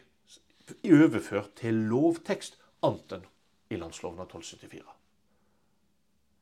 overført 0.85 1.57
til 1.61 1.85
lovtekst 1.91 2.59
annet 2.87 3.18
enn 3.18 3.29
i 3.74 3.79
landsloven 3.81 4.20
av 4.22 4.29
1274. 4.31 4.85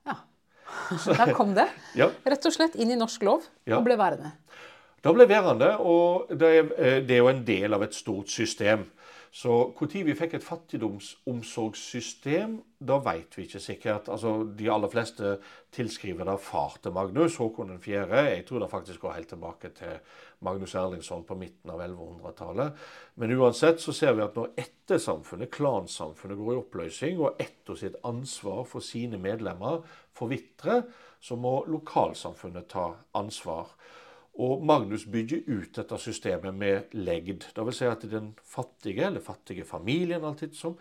Ja. 0.06 0.16
Der 1.18 1.32
kom 1.34 1.54
det. 1.56 1.68
Ja. 1.98 2.10
Rett 2.26 2.46
og 2.46 2.52
slett 2.54 2.74
inn 2.76 2.90
i 2.90 2.98
norsk 2.98 3.22
lov 3.26 3.46
Ja. 3.66 3.78
og 3.78 3.84
ble 3.86 3.96
værende. 3.98 4.32
Da 5.04 5.12
ble 5.14 5.26
værende, 5.28 5.68
og 5.78 6.28
det 6.30 6.48
er, 6.50 6.70
eh, 6.78 7.00
det 7.06 7.14
er 7.16 7.22
jo 7.22 7.28
en 7.30 7.44
del 7.46 7.74
av 7.76 7.82
et 7.86 7.94
stort 7.94 8.30
system. 8.32 8.86
Så 9.36 9.52
når 9.76 10.06
vi 10.06 10.14
fikk 10.16 10.38
et 10.38 10.44
fattigdomsomsorgssystem, 10.44 12.54
da 12.88 12.96
vet 13.04 13.34
vi 13.36 13.42
ikke 13.44 13.60
sikkert. 13.60 14.08
Altså, 14.08 14.48
De 14.56 14.70
aller 14.72 14.88
fleste 14.88 15.36
tilskriver 15.76 16.24
det 16.24 16.40
far 16.40 16.78
til 16.80 16.92
Magnus, 16.96 17.36
Håkon 17.36 17.78
4. 17.78 18.16
Jeg 18.30 18.46
tror 18.48 18.58
det 18.62 18.70
faktisk 18.70 19.00
går 19.00 19.12
helt 19.12 19.28
tilbake 19.28 19.68
til 19.76 19.98
Magnus 20.40 20.74
Erlingsson 20.74 21.24
på 21.28 21.34
midten 21.36 21.70
av 21.70 21.80
1100-tallet. 21.84 22.72
Men 23.20 23.36
uansett 23.36 23.80
så 23.84 23.92
ser 23.92 24.16
vi 24.16 24.24
at 24.24 24.36
når 24.40 24.56
ettersamfunnet, 24.56 25.52
klansamfunnet, 25.52 26.40
går 26.40 26.52
i 26.54 26.60
oppløsning, 26.62 27.20
og 27.20 27.36
etter 27.36 27.74
sitt 27.76 28.00
ansvar 28.08 28.64
for 28.64 28.80
sine 28.80 29.20
medlemmer 29.20 29.84
forvitrer, 30.16 30.88
så 31.20 31.36
må 31.36 31.60
lokalsamfunnet 31.68 32.72
ta 32.72 32.96
ansvar. 33.12 33.76
Og 34.36 34.64
Magnus 34.68 35.06
bygger 35.08 35.46
ut 35.48 35.76
dette 35.78 35.98
systemet 35.98 36.54
med 36.54 36.92
legd. 36.92 37.46
Vil 37.56 37.76
si 37.76 37.86
at 37.88 38.02
den 38.10 38.34
fattige, 38.44 39.06
eller 39.08 39.24
fattige 39.24 39.64
familien 39.64 40.24
alltid 40.28 40.52
som 40.58 40.76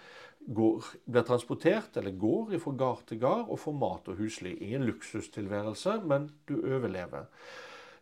går, 0.55 0.89
blir 1.07 1.23
transportert, 1.27 1.95
eller 1.95 2.17
går 2.19 2.57
fra 2.59 2.75
gard 2.77 3.05
til 3.07 3.21
gard 3.21 3.47
og 3.47 3.61
får 3.61 3.77
mat 3.79 4.11
og 4.11 4.19
husly. 4.19 4.57
Ingen 4.59 4.83
luksustilværelse, 4.89 6.01
men 6.03 6.29
du 6.49 6.57
overlever. 6.59 7.29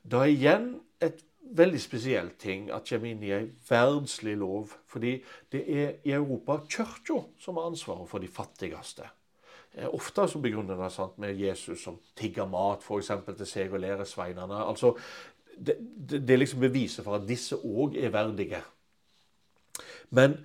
Da 0.03 0.25
er 0.25 0.33
igjen 0.33 0.67
et 1.01 1.21
veldig 1.53 1.81
spesiell 1.81 2.31
ting 2.39 2.69
at 2.73 2.87
kommer 2.89 3.11
inn 3.11 3.23
i 3.23 3.33
ei 3.35 3.47
verdslig 3.69 4.37
lov. 4.39 4.73
Fordi 4.89 5.17
det 5.53 5.65
er 5.69 5.99
i 6.03 6.15
Europa 6.15 6.63
kirka 6.65 7.21
som 7.39 7.59
har 7.59 7.69
ansvaret 7.69 8.09
for 8.09 8.23
de 8.23 8.31
fattigste. 8.31 9.09
Eh, 9.73 9.89
Ofte 9.89 10.27
så 10.29 10.39
begrunner 10.41 10.77
det 10.77 10.91
sant, 10.93 11.17
med 11.17 11.39
Jesus 11.39 11.83
som 11.83 11.97
tigger 12.15 12.45
mat 12.49 12.83
for 12.85 13.01
eksempel, 13.01 13.35
til 13.37 13.49
seg 13.49 13.73
og 13.73 13.81
læresveinene. 13.81 14.59
Altså, 14.67 14.93
det, 15.57 15.77
det, 15.79 16.21
det 16.27 16.39
liksom 16.39 16.63
beviset 16.63 17.05
for 17.05 17.17
at 17.17 17.27
disse 17.27 17.57
òg 17.57 17.97
er 17.99 18.13
verdige. 18.13 18.61
Men 20.13 20.37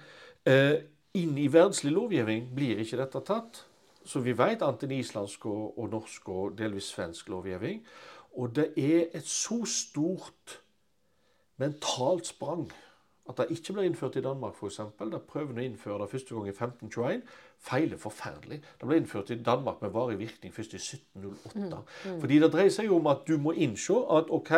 eh, 0.49 0.81
inn 1.19 1.37
i 1.39 1.49
verdslig 1.53 1.93
lovgivning 1.93 2.49
blir 2.55 2.81
ikke 2.83 3.01
dette 3.01 3.25
tatt. 3.27 3.65
Så 4.09 4.23
vi 4.25 4.33
vet 4.33 4.63
annet 4.65 4.95
islandsk 4.97 5.45
og, 5.51 5.79
og 5.79 5.91
norsk 5.93 6.29
og 6.33 6.59
delvis 6.59 6.93
svensk 6.95 7.29
lovgivning. 7.29 7.83
Og 8.41 8.55
det 8.57 8.71
er 8.77 9.09
et 9.17 9.27
så 9.29 9.61
stort 9.69 10.61
mentalt 11.59 12.27
sprang 12.27 12.69
at 13.29 13.37
det 13.37 13.51
ikke 13.53 13.75
ble 13.77 13.85
innført 13.85 14.17
i 14.17 14.25
Danmark, 14.25 14.57
f.eks. 14.57 14.81
Da 14.97 15.21
prøvde 15.21 15.61
å 15.61 15.65
innføre 15.65 16.01
det 16.05 16.13
første 16.13 16.35
gang 16.35 16.47
i 16.49 16.55
1521. 16.55 17.23
Feiler 17.59 17.99
forferdelig. 17.99 18.61
Det 18.81 18.87
ble 18.87 19.01
innført 19.01 19.33
i 19.35 19.39
Danmark 19.43 19.83
med 19.83 19.91
varig 19.91 20.19
virkning 20.21 20.55
først 20.55 20.77
i 20.77 20.81
1708. 20.81 21.81
Fordi 22.21 22.39
det 22.39 22.53
dreier 22.53 22.71
seg 22.73 22.87
jo 22.87 23.01
om 23.01 23.11
at 23.11 23.25
du 23.29 23.35
må 23.43 23.53
innse 23.59 23.99
at 24.15 24.31
OK, 24.35 24.53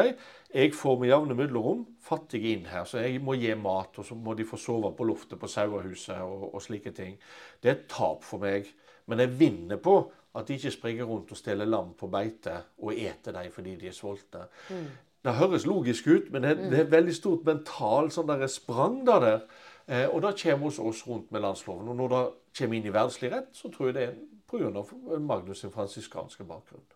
jeg 0.54 0.74
får 0.76 0.98
med 1.00 1.08
jevne 1.08 1.36
mellomrom 1.38 1.82
fattige 2.04 2.52
inn 2.52 2.68
her, 2.68 2.84
så 2.84 3.00
jeg 3.00 3.22
må 3.24 3.38
gi 3.40 3.54
mat, 3.56 3.96
og 3.98 4.06
så 4.06 4.14
må 4.18 4.34
de 4.36 4.46
få 4.46 4.58
sove 4.60 4.92
på 4.96 5.06
loftet 5.08 5.40
på 5.40 5.48
sauehuset 5.48 6.20
og, 6.20 6.50
og 6.54 6.62
slike 6.62 6.92
ting. 6.96 7.16
Det 7.62 7.70
er 7.70 7.78
et 7.78 7.86
tap 7.90 8.26
for 8.26 8.42
meg. 8.42 8.68
Men 9.10 9.24
jeg 9.24 9.38
vinner 9.40 9.80
på 9.82 10.00
at 10.36 10.46
de 10.46 10.58
ikke 10.58 10.70
springer 10.74 11.08
rundt 11.08 11.32
og 11.32 11.38
stjeler 11.38 11.66
lam 11.66 11.94
på 11.98 12.08
beite 12.10 12.60
og 12.78 12.92
eter 12.94 13.34
dem 13.34 13.50
fordi 13.54 13.76
de 13.80 13.88
er 13.90 13.96
sultne. 13.96 14.46
Det 15.20 15.34
høres 15.36 15.66
logisk 15.66 16.06
ut, 16.06 16.30
men 16.32 16.46
det, 16.46 16.54
det 16.70 16.78
er 16.80 16.92
veldig 16.92 17.14
stort 17.16 17.48
mental 17.48 18.08
sånn 18.14 18.30
der 18.30 18.46
sprang 18.48 19.02
da 19.08 19.18
der. 19.20 19.42
Eh, 19.90 20.06
og 20.06 20.22
det 20.22 20.36
kommer 20.38 20.68
hos 20.68 20.78
oss 20.78 21.02
rundt 21.08 21.32
med 21.34 21.42
landsloven. 21.42 21.88
Og 21.88 21.96
når 21.98 22.08
det 22.14 22.22
kommer 22.58 22.78
inn 22.78 22.86
i 22.86 22.94
verdslig 22.94 23.32
rett, 23.32 23.50
så 23.52 23.70
tror 23.74 23.90
jeg 23.90 23.96
det 23.96 24.06
er 24.06 24.16
pga. 24.50 24.84
Magnus' 25.18 25.64
sin 25.64 25.74
fransiskanske 25.74 26.46
bakgrunn. 26.46 26.86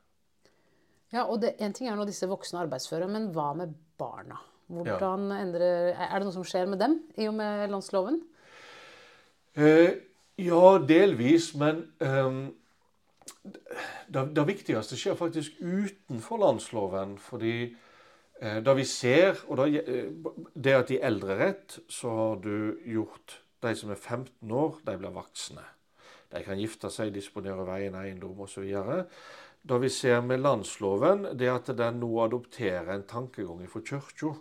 Ja, 1.13 1.25
og 1.25 1.43
det, 1.43 1.55
En 1.59 1.73
ting 1.73 1.89
er 1.89 1.97
nå 1.97 2.07
disse 2.07 2.27
voksne 2.27 2.65
arbeidsføre, 2.65 3.09
men 3.09 3.31
hva 3.35 3.53
med 3.55 3.75
barna? 3.99 4.41
Hvordan 4.67 5.31
endrer, 5.33 5.95
Er 5.95 6.19
det 6.19 6.25
noe 6.25 6.33
som 6.33 6.45
skjer 6.45 6.67
med 6.67 6.79
dem 6.79 7.01
i 7.17 7.29
og 7.29 7.35
med 7.35 7.69
landsloven? 7.69 8.23
Eh, 9.55 9.91
ja, 10.39 10.79
delvis, 10.89 11.55
men 11.55 11.93
eh, 12.01 12.49
det, 14.09 14.25
det, 14.37 14.47
viktigste 14.47 14.97
skjer 14.97 15.15
faktisk 15.15 15.61
utenfor 15.61 16.41
landsloven. 16.43 17.19
Fordi 17.19 17.75
det 18.41 18.75
vi 18.77 18.85
ser, 18.89 19.39
og 19.49 19.63
eh, 19.69 20.11
det 20.55 20.75
at 20.75 20.91
de 20.91 21.01
eldre 21.01 21.39
rett, 21.39 21.79
så 21.89 22.11
har 22.11 22.43
du 22.43 22.81
gjort 22.89 23.39
de 23.65 23.73
som 23.79 23.93
er 23.95 24.01
15 24.01 24.51
år, 24.53 24.81
de 24.85 24.97
blir 25.01 25.15
voksne. 25.15 25.65
De 26.35 26.43
kan 26.45 26.59
gifte 26.59 26.91
seg, 26.91 27.13
disponere 27.15 27.65
veien, 27.69 27.95
eiendom 27.97 28.43
osv. 28.45 28.67
Det 29.65 29.79
vi 29.81 29.89
ser 29.89 30.21
med 30.21 30.43
landsloven, 30.43 31.31
det 31.39 31.49
at 31.49 31.71
den 31.79 32.03
nå 32.03 32.11
adopterer 32.25 32.91
en 32.93 33.07
tankegang 33.09 33.63
fra 33.71 33.85
kirka 33.87 34.35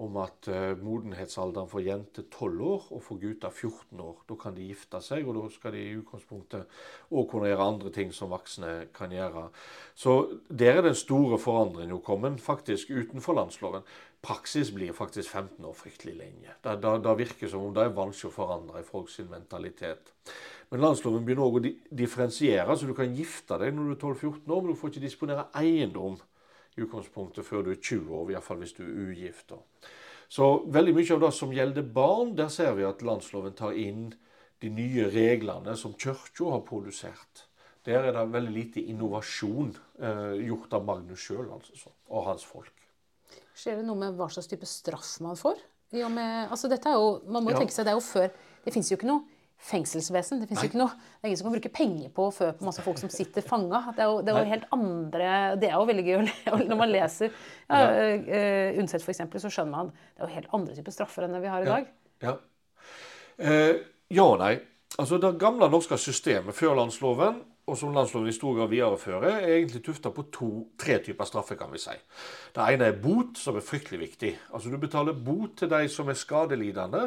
om 0.00 0.16
at 0.22 0.48
uh, 0.48 0.72
modenhetsalderen 0.80 1.68
for 1.70 1.84
jenter 1.84 2.24
12 2.32 2.62
år 2.64 2.86
og 2.96 3.02
for 3.04 3.20
gutter 3.20 3.52
14 3.52 4.00
år. 4.00 4.22
Da 4.28 4.36
kan 4.40 4.56
de 4.56 4.68
gifte 4.70 5.00
seg, 5.04 5.26
og 5.28 5.36
da 5.36 5.46
skal 5.52 5.76
de 5.76 5.82
i 5.84 5.96
utgangspunktet 5.98 6.78
òg 7.10 7.26
kunne 7.30 7.50
gjøre 7.50 7.66
andre 7.74 7.92
ting 7.94 8.14
som 8.16 8.32
voksne 8.32 8.72
kan 8.96 9.12
gjøre. 9.12 9.48
Så 9.98 10.16
der 10.48 10.80
er 10.80 10.86
den 10.88 10.96
store 10.98 11.38
forandringen 11.40 11.96
jo 11.96 12.00
kommet, 12.04 12.40
faktisk 12.40 12.92
utenfor 12.92 13.36
landsloven. 13.36 13.84
Praksis 14.24 14.72
blir 14.76 14.92
faktisk 14.96 15.30
15 15.32 15.64
år 15.64 15.76
fryktelig 15.76 16.16
lenge. 16.16 16.56
Det, 16.64 16.76
det, 16.82 16.96
det 17.04 17.18
virker 17.22 17.48
som 17.48 17.68
om 17.68 17.76
det 17.76 17.86
er 17.86 17.94
vanskelig 17.96 18.32
å 18.32 18.36
forandre 18.36 18.82
i 18.82 18.88
folks 18.88 19.20
mentalitet. 19.30 20.12
Men 20.70 20.84
landsloven 20.84 21.24
begynner 21.26 21.48
òg 21.48 21.56
å 21.58 21.96
differensiere, 21.98 22.76
så 22.76 22.86
du 22.86 22.92
kan 22.96 23.14
gifte 23.16 23.56
deg 23.58 23.74
når 23.74 23.88
du 23.88 23.94
er 23.96 24.02
12-14 24.02 24.52
år, 24.54 24.60
men 24.60 24.70
du 24.70 24.78
får 24.78 24.92
ikke 24.92 25.06
disponere 25.08 25.48
eiendom 25.58 26.20
i 26.76 26.84
utgangspunktet 26.84 27.46
før 27.46 27.66
du 27.66 27.72
er 27.74 27.80
20 27.80 28.14
år, 28.14 28.30
i 28.30 28.36
hvert 28.36 28.46
fall 28.46 28.60
hvis 28.62 28.76
du 28.76 28.82
er 28.86 28.96
ugift. 29.10 29.54
Så 30.30 30.48
veldig 30.70 30.94
mye 30.94 31.14
av 31.16 31.22
det 31.24 31.30
som 31.34 31.54
gjelder 31.54 31.86
barn, 31.94 32.34
der 32.38 32.50
ser 32.52 32.76
vi 32.78 32.86
at 32.86 33.02
landsloven 33.02 33.56
tar 33.58 33.74
inn 33.74 34.12
de 34.62 34.70
nye 34.70 35.08
reglene 35.10 35.74
som 35.78 35.96
Kirka 35.98 36.52
har 36.52 36.62
produsert. 36.68 37.46
Der 37.88 38.04
er 38.04 38.12
det 38.12 38.26
veldig 38.30 38.52
lite 38.52 38.84
innovasjon 38.92 39.72
eh, 39.98 40.36
gjort 40.44 40.76
av 40.76 40.84
Magnus 40.84 41.24
sjøl 41.24 41.48
altså, 41.48 41.90
og 42.12 42.26
hans 42.28 42.44
folk. 42.44 42.74
Skjer 43.56 43.80
det 43.80 43.86
noe 43.88 43.98
med 43.98 44.18
hva 44.18 44.28
slags 44.30 44.50
type 44.50 44.68
straff 44.68 45.16
man 45.24 45.38
får? 45.40 45.58
Med, 45.90 46.46
altså 46.52 46.68
dette 46.70 46.86
er 46.86 47.00
jo, 47.00 47.16
man 47.26 47.42
må 47.42 47.54
ja. 47.54 47.58
tenke 47.58 47.74
seg, 47.74 47.88
Det 47.88 47.90
er 47.90 47.98
jo 47.98 48.04
før, 48.04 48.28
det 48.62 48.74
fins 48.76 48.92
jo 48.92 48.98
ikke 49.00 49.08
noe 49.08 49.39
fengselsvesen. 49.60 50.40
Det 50.40 50.48
fins 50.48 50.64
ikke 50.64 50.80
noe, 50.80 50.94
det 50.94 51.26
er 51.26 51.30
ingen 51.30 51.40
som 51.40 51.48
kan 51.48 51.56
bruke 51.56 51.72
penger 51.74 52.12
på 52.16 52.26
å 52.28 52.32
fø 52.34 52.48
på 52.56 52.66
masse 52.66 52.84
folk 52.84 53.00
som 53.00 53.12
sitter 53.12 53.44
fanga. 53.44 53.82
Det 53.96 54.06
jo, 54.08 54.16
det 54.24 54.32
er 54.32 54.40
jo 54.40 54.52
helt 54.54 54.66
andre 54.76 55.28
Det 55.60 55.68
er 55.68 55.76
jo 55.76 55.88
veldig 55.90 56.06
gøy 56.06 56.18
når 56.70 56.80
man 56.80 56.92
leser 56.92 57.28
ja, 57.30 57.82
uh, 57.84 58.80
Undset 58.80 59.04
f.eks., 59.04 59.22
så 59.44 59.52
skjønner 59.52 59.74
man 59.74 59.92
det 59.92 60.24
er 60.24 60.26
jo 60.26 60.34
helt 60.38 60.56
andre 60.56 60.78
typer 60.78 60.96
straffer 60.96 61.26
enn 61.26 61.36
det 61.36 61.42
vi 61.44 61.52
har 61.52 61.64
i 61.64 61.70
dag. 61.70 61.92
Ja, 62.24 62.32
ja. 62.32 62.36
Uh, 63.40 63.76
ja 64.10 64.26
og 64.26 64.40
nei. 64.40 64.54
Altså 65.00 65.20
Det 65.22 65.36
gamle 65.40 65.68
norske 65.70 65.96
systemet 66.00 66.56
før 66.56 66.78
landsloven 66.80 67.44
og 67.70 67.78
som 67.78 67.92
landsloven 67.94 68.28
i 68.28 68.34
stor 68.34 68.56
grad 68.56 68.70
viderefører, 68.72 69.36
er 69.38 69.52
egentlig 69.54 69.82
tufta 69.86 70.10
på 70.14 70.24
to-tre 70.34 70.98
typer 71.06 71.28
straffe, 71.28 71.56
kan 71.58 71.70
vi 71.70 71.78
si. 71.78 71.94
Det 72.54 72.66
ene 72.74 72.88
er 72.90 72.98
bot, 73.02 73.38
som 73.38 73.58
er 73.58 73.64
fryktelig 73.64 74.00
viktig. 74.00 74.32
Altså 74.54 74.72
Du 74.72 74.78
betaler 74.82 75.14
bot 75.14 75.54
til 75.60 75.70
de 75.70 75.86
som 75.88 76.10
er 76.10 76.18
skadelidende. 76.18 77.04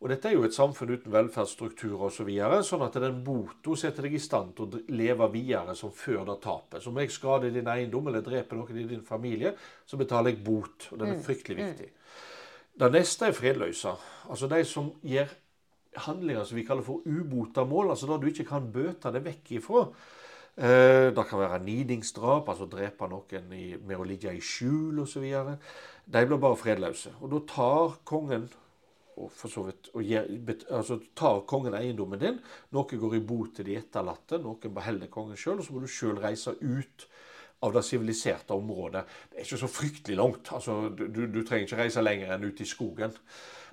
Og 0.00 0.10
dette 0.12 0.28
er 0.28 0.36
jo 0.36 0.44
et 0.44 0.56
samfunn 0.56 0.92
uten 0.92 1.12
velferdsstruktur 1.12 2.02
osv. 2.08 2.16
Så 2.18 2.26
videre, 2.28 2.62
sånn 2.64 2.84
at 2.84 2.98
den 3.00 3.22
bota 3.24 3.76
setter 3.80 4.08
deg 4.08 4.16
i 4.16 4.22
stand 4.22 4.56
til 4.56 4.66
å 4.66 4.82
leve 4.96 5.28
videre 5.32 5.76
som 5.76 5.92
før 5.92 6.24
det 6.28 6.40
tapet. 6.44 6.82
Så 6.82 6.92
om 6.92 7.00
jeg 7.00 7.14
skader 7.14 7.52
din 7.52 7.68
eiendom 7.72 8.10
eller 8.10 8.24
dreper 8.24 8.60
noen 8.60 8.82
i 8.82 8.88
din 8.90 9.04
familie, 9.04 9.54
så 9.86 10.00
betaler 10.00 10.34
jeg 10.34 10.44
bot. 10.44 10.90
Og 10.92 11.00
den 11.00 11.14
er 11.14 11.20
mm. 11.20 11.24
fryktelig 11.24 11.62
viktig. 11.62 11.90
Det 12.76 12.92
neste 12.92 13.30
er 13.30 13.36
fredløse. 13.36 13.92
Altså 14.28 14.48
de 14.52 14.64
som 14.68 14.90
gjør 15.04 15.32
handlinger 16.04 16.44
som 16.44 16.58
vi 16.58 16.66
kaller 16.66 16.86
for 16.86 17.06
ubota-mål, 17.06 17.90
altså 17.94 18.10
da 18.10 18.20
du 18.20 18.28
ikke 18.30 18.48
kan 18.48 18.68
bøte 18.72 19.12
det 19.14 19.24
vekk 19.24 19.56
ifra. 19.60 19.86
Eh, 20.56 21.08
det 21.16 21.24
kan 21.28 21.42
være 21.42 21.62
nidingsdrap, 21.64 22.48
altså 22.48 22.68
drepe 22.70 23.08
noen 23.12 23.50
med 23.50 23.96
å 23.96 24.06
ligge 24.08 24.32
i 24.32 24.40
skjul 24.40 25.02
osv. 25.04 25.26
De 26.06 26.22
blir 26.28 26.40
bare 26.40 26.60
fredløse. 26.60 27.12
Og 27.20 27.32
da 27.34 27.42
tar 27.50 27.98
kongen 28.08 28.48
og 29.16 29.30
for 29.32 29.48
så 29.48 29.62
vidt, 29.64 29.88
gjer, 30.04 30.26
altså 30.76 30.98
tar 31.16 31.40
kongen 31.48 31.76
eiendommen 31.78 32.20
din. 32.20 32.40
Noen 32.76 33.00
går 33.00 33.16
i 33.16 33.22
bot 33.24 33.54
til 33.56 33.70
de 33.70 33.78
etterlatte, 33.78 34.36
noen 34.42 34.74
beholder 34.76 35.08
kongen 35.12 35.38
sjøl, 35.40 35.62
og 35.62 35.64
så 35.64 35.72
må 35.72 35.80
du 35.80 35.88
sjøl 35.88 36.20
reise 36.20 36.52
ut 36.60 37.06
av 37.64 37.72
det 37.72 37.82
siviliserte 37.88 38.52
området. 38.52 39.06
Det 39.30 39.40
er 39.40 39.46
ikke 39.46 39.62
så 39.62 39.70
fryktelig 39.72 40.18
langt. 40.20 40.52
altså 40.52 40.90
Du, 40.92 41.06
du 41.08 41.40
trenger 41.42 41.64
ikke 41.64 41.80
reise 41.80 42.04
lenger 42.04 42.34
enn 42.34 42.44
ut 42.44 42.60
i 42.60 42.68
skogen. 42.68 43.16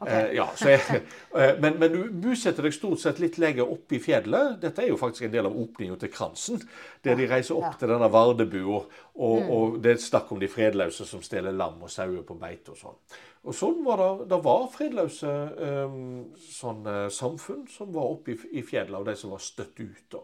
Okay. 0.04 0.30
Eh, 0.30 0.36
ja, 0.38 0.46
jeg, 0.60 1.02
eh, 1.40 1.54
men, 1.64 1.78
men, 1.82 1.94
du 1.94 2.16
bosetter 2.26 2.68
deg 2.68 2.76
stort 2.76 3.02
sett 3.02 3.22
litt 3.24 3.40
lenger 3.42 3.70
oppe 3.70 3.98
i 3.98 4.02
fjellet. 4.04 4.58
Dette 4.62 4.84
er 4.84 4.92
jo 4.92 5.00
faktisk 5.00 5.28
en 5.28 5.34
del 5.34 5.50
av 5.50 5.58
åpninga 5.64 5.98
til 6.02 6.12
Kransen. 6.14 6.64
Der 7.06 7.20
de 7.20 7.28
reiser 7.30 7.58
opp 7.58 7.72
ja. 7.72 7.74
til 7.80 7.94
denne 7.94 8.10
Vardebua, 8.14 8.82
og, 9.14 9.38
mm. 9.40 9.54
og, 9.56 9.78
det 9.84 9.96
er 9.96 10.04
snakk 10.04 10.34
om 10.36 10.42
de 10.42 10.52
fredløse 10.52 11.08
som 11.08 11.24
stjeler 11.26 11.56
lam 11.56 11.82
og 11.84 11.92
sauer 11.94 12.24
på 12.28 12.38
beite 12.40 12.76
og 12.76 12.82
sånn. 12.82 13.00
Og 13.44 13.58
sånn 13.58 13.82
var 13.84 14.00
det. 14.00 14.12
Det 14.32 14.40
var 14.46 14.70
fredløse 14.72 15.32
um, 15.88 15.98
sånn, 16.40 16.86
samfunn 17.12 17.66
som 17.72 17.92
var 17.96 18.14
oppe 18.16 18.36
i, 18.36 18.38
i 18.60 18.64
fjellet, 18.64 18.96
og 19.00 19.10
de 19.10 19.18
som 19.20 19.36
var 19.36 19.44
støtt 19.44 19.82
ut. 19.84 20.06
da. 20.16 20.24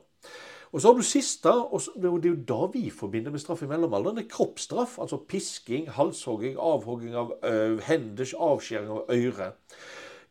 Og 0.71 0.81
så 0.81 0.87
har 0.87 0.97
du 0.97 1.05
siste, 1.05 1.51
og 1.51 1.81
det 1.95 2.05
er 2.05 2.29
jo 2.29 2.35
da 2.47 2.67
vi 2.73 2.89
forbinder 2.93 3.31
med 3.33 3.41
straff 3.41 3.63
i 3.65 3.69
mellomalderen, 3.69 4.17
det 4.17 4.25
er 4.27 4.33
kroppsstraff. 4.35 4.99
Altså 5.01 5.17
pisking, 5.17 5.89
halshogging, 5.89 6.59
avhogging 6.61 7.15
av 7.17 7.31
uh, 7.41 7.79
henders, 7.87 8.35
avskjæring 8.37 8.91
av 8.93 9.09
øre. 9.09 9.51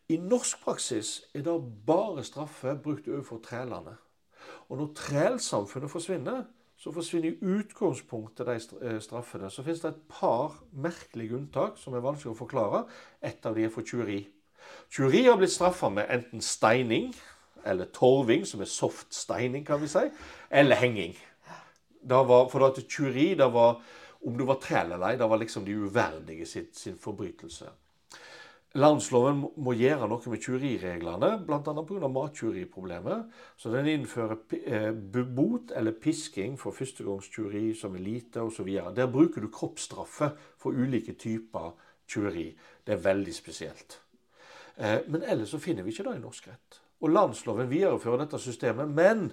I 0.09 0.17
norsk 0.17 0.63
praksis 0.63 1.19
er 1.35 1.43
det 1.45 1.57
bare 1.85 2.23
straffe 2.23 2.77
brukt 2.83 3.07
overfor 3.07 3.43
trælene. 3.43 3.97
Og 4.69 4.77
når 4.77 4.93
trælsamfunnet 4.95 5.91
forsvinner, 5.91 6.43
så 6.79 6.91
forsvinner 6.91 7.29
i 7.29 7.45
utgangspunktet 7.57 8.47
de 8.47 8.55
eh, 8.87 8.99
straffene. 9.01 9.49
Så 9.51 9.63
finnes 9.63 9.81
det 9.83 9.89
et 9.89 10.03
par 10.09 10.55
merkelige 10.71 11.35
unntak 11.35 11.77
som 11.77 11.93
er 11.93 12.05
vanskelig 12.05 12.31
å 12.31 12.39
forklare. 12.39 12.85
Et 13.21 13.45
av 13.45 13.57
de 13.57 13.65
er 13.67 13.73
for 13.73 13.83
tjuveri. 13.83 14.21
Tjuveri 14.89 15.25
har 15.27 15.37
blitt 15.37 15.51
straffa 15.51 15.89
med 15.91 16.07
enten 16.13 16.41
steining, 16.41 17.11
eller 17.65 17.89
torving, 17.93 18.45
som 18.47 18.61
er 18.61 18.69
soft 18.69 19.13
steining, 19.15 19.65
kan 19.65 19.81
vi 19.81 19.89
si, 19.91 20.05
eller 20.49 20.79
henging. 20.79 21.17
Var, 22.09 22.47
for 22.49 22.65
at 22.67 22.79
tjuveri, 22.87 23.33
det 23.35 23.49
var 23.53 23.81
om 24.27 24.37
du 24.37 24.43
var 24.47 24.59
trell 24.59 24.91
eller 24.91 25.13
ei, 25.13 25.19
det 25.19 25.27
var 25.31 25.39
liksom 25.39 25.65
de 25.65 25.75
uverdige 25.79 26.47
sin, 26.47 26.67
sin 26.75 26.97
forbrytelse. 26.99 27.69
Landsloven 28.77 29.39
må 29.57 29.73
gjøre 29.73 30.05
noe 30.11 30.29
med 30.29 30.43
tjuverireglene, 30.45 31.29
bl.a. 31.47 31.61
pga. 31.63 32.09
mattjuveriproblemet. 32.13 33.39
Så 33.57 33.71
den 33.73 33.87
innfører 33.89 34.37
eh, 34.59 34.91
bot 34.93 35.73
eller 35.73 35.95
pisking 35.97 36.53
for 36.59 36.75
førstegangstyveri 36.77 37.71
som 37.79 37.95
er 37.97 38.03
lite 38.05 38.43
osv. 38.45 38.69
Der 38.93 39.09
bruker 39.09 39.41
du 39.41 39.49
kroppsstraffe 39.49 40.35
for 40.61 40.77
ulike 40.77 41.17
typer 41.17 41.73
tyveri. 42.05 42.51
Det 42.85 42.93
er 42.93 43.07
veldig 43.07 43.33
spesielt. 43.33 43.97
Eh, 44.77 44.99
men 45.07 45.25
ellers 45.25 45.55
så 45.55 45.63
finner 45.63 45.87
vi 45.87 45.95
ikke 45.95 46.05
det 46.11 46.19
i 46.19 46.23
norsk 46.27 46.51
rett. 46.51 46.81
Og 46.99 47.13
landsloven 47.15 47.69
viderefører 47.71 48.25
dette 48.25 48.39
systemet, 48.43 48.89
men 48.91 49.31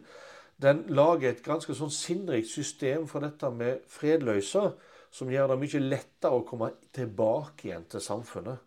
den 0.62 0.85
lager 0.89 1.31
et 1.31 1.43
ganske 1.45 1.75
sånn 1.77 1.93
sinnrikt 1.93 2.49
system 2.49 3.09
for 3.11 3.25
dette 3.25 3.51
med 3.53 3.83
fredløse, 3.93 4.71
som 5.12 5.31
gjør 5.33 5.53
det 5.53 5.59
mye 5.61 5.83
lettere 5.83 6.39
å 6.39 6.47
komme 6.47 6.71
tilbake 6.95 7.69
igjen 7.69 7.85
til 7.91 8.03
samfunnet. 8.05 8.62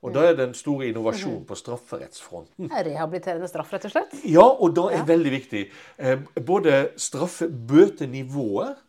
Og 0.00 0.14
Da 0.14 0.22
er 0.24 0.36
det 0.36 0.46
en 0.48 0.54
stor 0.56 0.80
innovasjon 0.84 1.42
på 1.44 1.56
strafferettsfronten. 1.60 2.70
Rehabiliterende 2.88 3.48
straff, 3.50 3.72
rett 3.74 3.84
og 3.90 3.92
slett? 3.92 4.14
Ja, 4.24 4.46
og 4.48 4.72
det 4.76 4.86
er 4.94 5.02
ja. 5.02 5.08
veldig 5.10 5.32
viktig. 5.34 5.64
Eh, 6.00 6.22
både 6.46 6.78
straffebøtenivået 6.96 8.80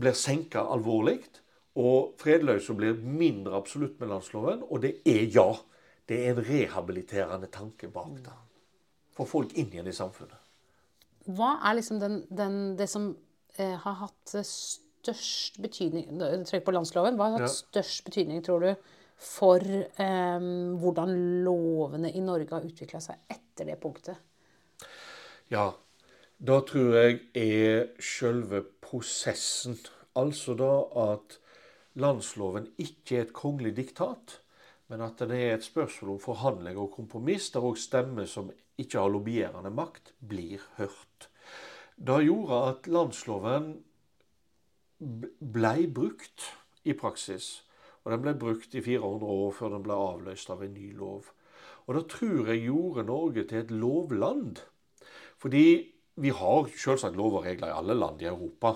blir 0.00 0.16
senka 0.16 0.64
alvorlig, 0.72 1.18
og 1.80 2.14
fredløse 2.20 2.74
blir 2.76 2.96
mindre 3.04 3.58
absolutt 3.60 4.00
med 4.00 4.14
landsloven. 4.14 4.64
Og 4.68 4.80
det 4.84 4.96
er 5.04 5.28
ja. 5.28 5.50
Det 6.08 6.24
er 6.24 6.32
en 6.32 6.42
rehabiliterende 6.42 7.46
tanke 7.52 7.92
bak 7.92 8.16
det 8.24 8.38
få 9.20 9.28
folk 9.28 9.56
inn 9.58 9.72
igjen 9.72 9.90
i 9.90 9.96
samfunnet. 9.96 10.38
Hva 11.30 11.56
er 11.68 11.76
liksom 11.78 12.00
den, 12.00 12.22
den, 12.32 12.60
det 12.78 12.88
som 12.90 13.12
eh, 13.58 13.76
har 13.78 13.98
hatt 14.00 14.34
størst 15.00 15.60
betydning 15.62 16.08
Trekk 16.48 16.64
på 16.66 16.74
landsloven. 16.74 17.18
Hva 17.18 17.28
har 17.28 17.38
hatt 17.38 17.48
ja. 17.48 17.52
størst 17.54 18.04
betydning, 18.08 18.42
tror 18.44 18.64
du, 18.64 18.72
for 19.20 19.60
eh, 19.60 20.48
hvordan 20.80 21.14
lovene 21.44 22.12
i 22.12 22.24
Norge 22.24 22.52
har 22.54 22.66
utvikla 22.66 23.02
seg 23.04 23.20
etter 23.32 23.68
det 23.68 23.78
punktet? 23.82 24.20
Ja, 25.50 25.70
da 26.40 26.60
tror 26.64 26.94
jeg 26.96 27.18
er 27.36 27.88
selve 28.00 28.62
prosessen. 28.80 29.78
Altså 30.16 30.54
da 30.58 30.70
at 31.12 31.36
landsloven 32.00 32.70
ikke 32.80 33.18
er 33.18 33.26
et 33.26 33.34
kongelig 33.36 33.74
diktat, 33.76 34.38
men 34.90 35.02
at 35.04 35.20
den 35.20 35.34
er 35.36 35.54
et 35.54 35.66
spørsmål 35.66 36.16
om 36.16 36.22
forhandling 36.22 36.78
og 36.80 36.94
kompromiss, 36.96 37.50
der 37.54 37.66
òg 37.66 37.78
stemmer 37.78 38.26
som 38.30 38.50
ikke 38.80 39.02
har 39.02 39.12
lobbyerende 39.12 39.72
makt, 39.74 40.14
blir 40.20 40.62
hørt. 40.78 41.28
Det 42.00 42.22
gjorde 42.24 42.60
at 42.70 42.88
landsloven 42.88 43.72
blei 45.00 45.86
brukt 45.86 46.48
i 46.84 46.96
praksis. 46.96 47.60
Og 48.04 48.14
den 48.14 48.22
ble 48.24 48.34
brukt 48.40 48.74
i 48.74 48.82
400 48.84 49.36
år 49.44 49.54
før 49.56 49.74
den 49.76 49.84
ble 49.84 49.96
avløst 49.96 50.52
av 50.52 50.64
en 50.64 50.74
ny 50.76 50.90
lov. 50.96 51.28
Og 51.86 51.96
det 51.96 52.06
tror 52.12 52.48
jeg 52.48 52.64
gjorde 52.64 53.08
Norge 53.08 53.44
til 53.48 53.60
et 53.60 53.72
lovland. 53.74 54.60
Fordi 55.40 55.66
vi 56.20 56.32
har 56.36 56.68
selvsagt 56.76 57.16
lover 57.16 57.40
og 57.40 57.46
regler 57.48 57.70
i 57.70 57.76
alle 57.76 57.96
land 57.96 58.22
i 58.22 58.28
Europa. 58.28 58.74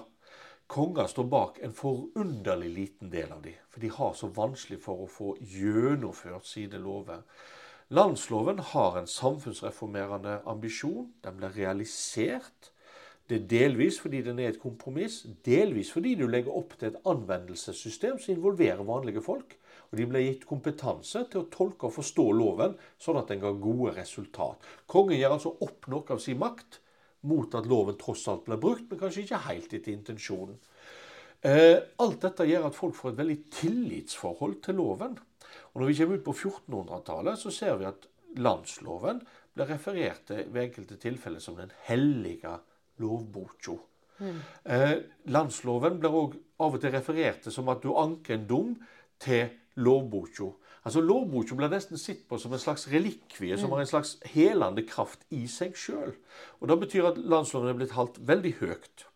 Konger 0.66 1.06
står 1.06 1.26
bak 1.28 1.58
en 1.62 1.74
forunderlig 1.76 2.70
liten 2.72 3.10
del 3.12 3.32
av 3.32 3.42
dem, 3.44 3.56
for 3.68 3.84
de 3.84 3.90
har 3.92 4.14
så 4.16 4.30
vanskelig 4.32 4.80
for 4.80 5.04
å 5.04 5.10
få 5.10 5.34
gjennomført 5.40 6.48
sine 6.48 6.80
lover. 6.80 7.20
Landsloven 7.92 8.58
har 8.58 8.96
en 8.98 9.06
samfunnsreformerende 9.06 10.38
ambisjon. 10.48 11.10
Den 11.24 11.36
blir 11.36 11.52
realisert. 11.56 12.70
Det 13.28 13.36
er 13.38 13.48
delvis 13.48 13.98
fordi 14.00 14.22
den 14.24 14.38
er 14.40 14.52
et 14.52 14.60
kompromiss, 14.60 15.22
delvis 15.44 15.90
fordi 15.92 16.14
du 16.20 16.26
legger 16.28 16.52
opp 16.52 16.74
til 16.78 16.90
et 16.90 16.98
anvendelsessystem 17.08 18.18
som 18.20 18.34
involverer 18.34 18.84
vanlige 18.84 19.22
folk. 19.24 19.56
Og 19.92 19.98
de 20.00 20.06
ble 20.08 20.24
gitt 20.24 20.46
kompetanse 20.48 21.24
til 21.32 21.42
å 21.42 21.48
tolke 21.52 21.88
og 21.88 21.96
forstå 21.96 22.24
loven, 22.36 22.74
sånn 23.00 23.20
at 23.20 23.32
den 23.32 23.40
ga 23.44 23.52
gode 23.52 23.94
resultat. 23.96 24.64
Kongen 24.90 25.16
gjør 25.16 25.36
altså 25.36 25.54
opp 25.64 25.88
noe 25.92 26.16
av 26.16 26.20
sin 26.24 26.40
makt 26.40 26.80
mot 27.28 27.56
at 27.56 27.68
loven 27.68 27.96
tross 28.00 28.26
alt 28.28 28.44
blir 28.48 28.60
brukt, 28.60 28.88
men 28.90 29.00
kanskje 29.00 29.24
ikke 29.24 29.44
helt 29.46 29.72
etter 29.72 29.92
intensjonen. 29.94 30.58
Eh, 31.44 31.76
alt 32.00 32.20
dette 32.24 32.48
gjør 32.48 32.68
at 32.68 32.76
folk 32.76 32.96
får 32.96 33.12
et 33.12 33.20
veldig 33.20 33.38
tillitsforhold 33.52 34.60
til 34.64 34.80
loven. 34.80 35.16
Og 35.74 35.80
Når 35.80 35.90
vi 35.90 35.96
kommer 35.98 36.18
ut 36.18 36.24
på 36.24 36.34
1400-tallet, 36.34 37.38
så 37.38 37.50
ser 37.50 37.78
vi 37.80 37.88
at 37.88 38.06
landsloven 38.38 39.22
blir 39.54 39.70
referert 39.70 40.24
til 40.28 40.46
ved 40.50 40.68
enkelte 40.68 40.98
tilfeller 41.02 41.42
som 41.42 41.58
den 41.58 41.72
hellige 41.88 42.58
lovboka. 43.02 43.78
Mm. 44.18 44.40
Eh, 44.70 44.96
landsloven 45.34 45.98
blir 45.98 46.14
òg 46.14 46.36
av 46.62 46.76
og 46.76 46.82
til 46.82 46.94
referert 46.94 47.42
til 47.42 47.54
som 47.54 47.70
at 47.72 47.82
du 47.82 47.90
anker 47.98 48.36
en 48.36 48.46
dom 48.46 48.76
til 49.22 49.48
lovboka. 49.82 50.52
Altså 50.84 51.00
Lovboka 51.00 51.56
blir 51.56 51.72
nesten 51.72 51.98
sett 51.98 52.26
på 52.28 52.36
som 52.38 52.52
en 52.52 52.60
slags 52.60 52.84
relikvie, 52.92 53.56
som 53.56 53.72
har 53.72 53.80
en 53.80 53.88
slags 53.88 54.18
helende 54.34 54.84
kraft 54.84 55.24
i 55.32 55.46
seg 55.48 55.78
sjøl. 55.80 56.12
Det 56.60 56.78
betyr 56.82 57.08
at 57.08 57.18
landsloven 57.18 57.72
er 57.72 57.78
blitt 57.78 57.96
holdt 57.96 58.20
veldig 58.20 58.52
høyt. 58.60 59.06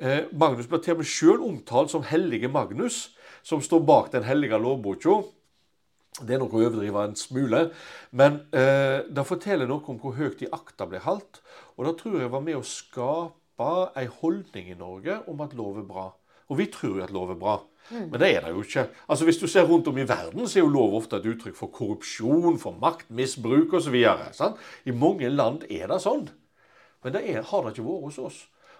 Eh, 0.00 0.24
Magnus 0.32 0.66
blir 0.70 0.80
til 0.82 0.96
og 0.96 1.02
med 1.02 1.10
sjøl 1.10 1.44
omtalt 1.44 1.92
som 1.92 2.06
hellige 2.08 2.48
Magnus, 2.48 3.18
som 3.44 3.60
står 3.60 3.84
bak 3.84 4.10
den 4.14 4.24
hellige 4.24 4.58
lovboka. 4.58 5.20
Det 6.14 6.36
er 6.36 6.38
noe 6.38 6.52
å 6.52 6.60
overdrive 6.62 7.00
en 7.08 7.16
smule, 7.18 7.60
men 8.14 8.36
eh, 8.54 9.00
det 9.10 9.24
forteller 9.26 9.66
noe 9.66 9.82
om 9.90 9.96
hvor 9.98 10.14
høyt 10.14 10.38
de 10.44 10.50
akta 10.54 10.86
ble 10.86 11.00
holdt. 11.02 11.40
Og 11.74 11.88
det 11.88 11.96
tror 11.98 12.20
jeg 12.20 12.30
var 12.30 12.44
med 12.44 12.60
å 12.60 12.66
skape 12.66 13.70
ei 13.98 14.06
holdning 14.20 14.70
i 14.70 14.78
Norge 14.78 15.18
om 15.30 15.42
at 15.42 15.56
lov 15.58 15.80
er 15.82 15.88
bra. 15.88 16.12
Og 16.52 16.60
vi 16.60 16.68
tror 16.70 17.00
jo 17.00 17.06
at 17.06 17.14
lov 17.14 17.32
er 17.34 17.40
bra. 17.40 17.56
Mm. 17.90 18.06
Men 18.12 18.20
det 18.22 18.30
er 18.30 18.44
det 18.44 18.52
jo 18.54 18.62
ikke. 18.62 18.86
Altså 19.08 19.26
Hvis 19.26 19.42
du 19.42 19.46
ser 19.50 19.66
rundt 19.66 19.88
om 19.90 19.98
i 19.98 20.06
verden, 20.08 20.46
så 20.46 20.60
er 20.60 20.64
jo 20.64 20.72
lov 20.72 20.94
ofte 21.00 21.18
et 21.18 21.26
uttrykk 21.26 21.56
for 21.58 21.74
korrupsjon, 21.74 22.58
for 22.62 22.78
maktmisbruk 22.80 23.74
osv. 23.80 23.98
I 24.84 24.94
mange 24.94 25.28
land 25.28 25.66
er 25.70 25.90
det 25.90 26.00
sånn. 26.04 26.28
Men 27.02 27.16
det 27.16 27.24
er, 27.26 27.42
har 27.42 27.64
det 27.64 27.74
ikke 27.74 27.88
vært 27.88 28.06
hos 28.06 28.22
oss. 28.22 28.38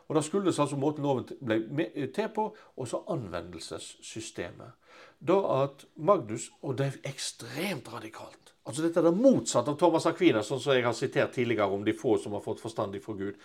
Og 0.08 0.16
Det 0.16 0.24
skyldes 0.24 0.58
altså 0.60 0.76
måten 0.76 1.02
loven 1.02 1.26
ble 1.40 1.88
til 2.14 2.28
på, 2.30 2.50
og 2.76 2.88
så 2.88 3.02
anvendelsessystemet. 3.08 4.76
Da 5.24 5.36
at 5.64 5.86
Magnus 5.96 6.50
Og 6.62 6.76
det 6.78 6.86
er 6.86 7.10
ekstremt 7.10 7.88
radikalt. 7.92 8.52
Altså 8.64 8.82
Dette 8.84 9.00
er 9.00 9.08
det 9.08 9.20
motsatte 9.20 9.72
av 9.72 9.78
Thomas 9.80 10.06
Aquinas, 10.08 10.48
sånn 10.48 10.60
som 10.60 10.72
jeg 10.72 10.84
har 10.84 10.96
sitert 10.96 11.34
tidligere 11.36 11.68
om 11.72 11.84
de 11.84 11.92
få 11.96 12.16
som 12.20 12.32
har 12.32 12.44
fått 12.44 12.62
forstand 12.64 12.96
fra 13.04 13.16
Gud. 13.18 13.36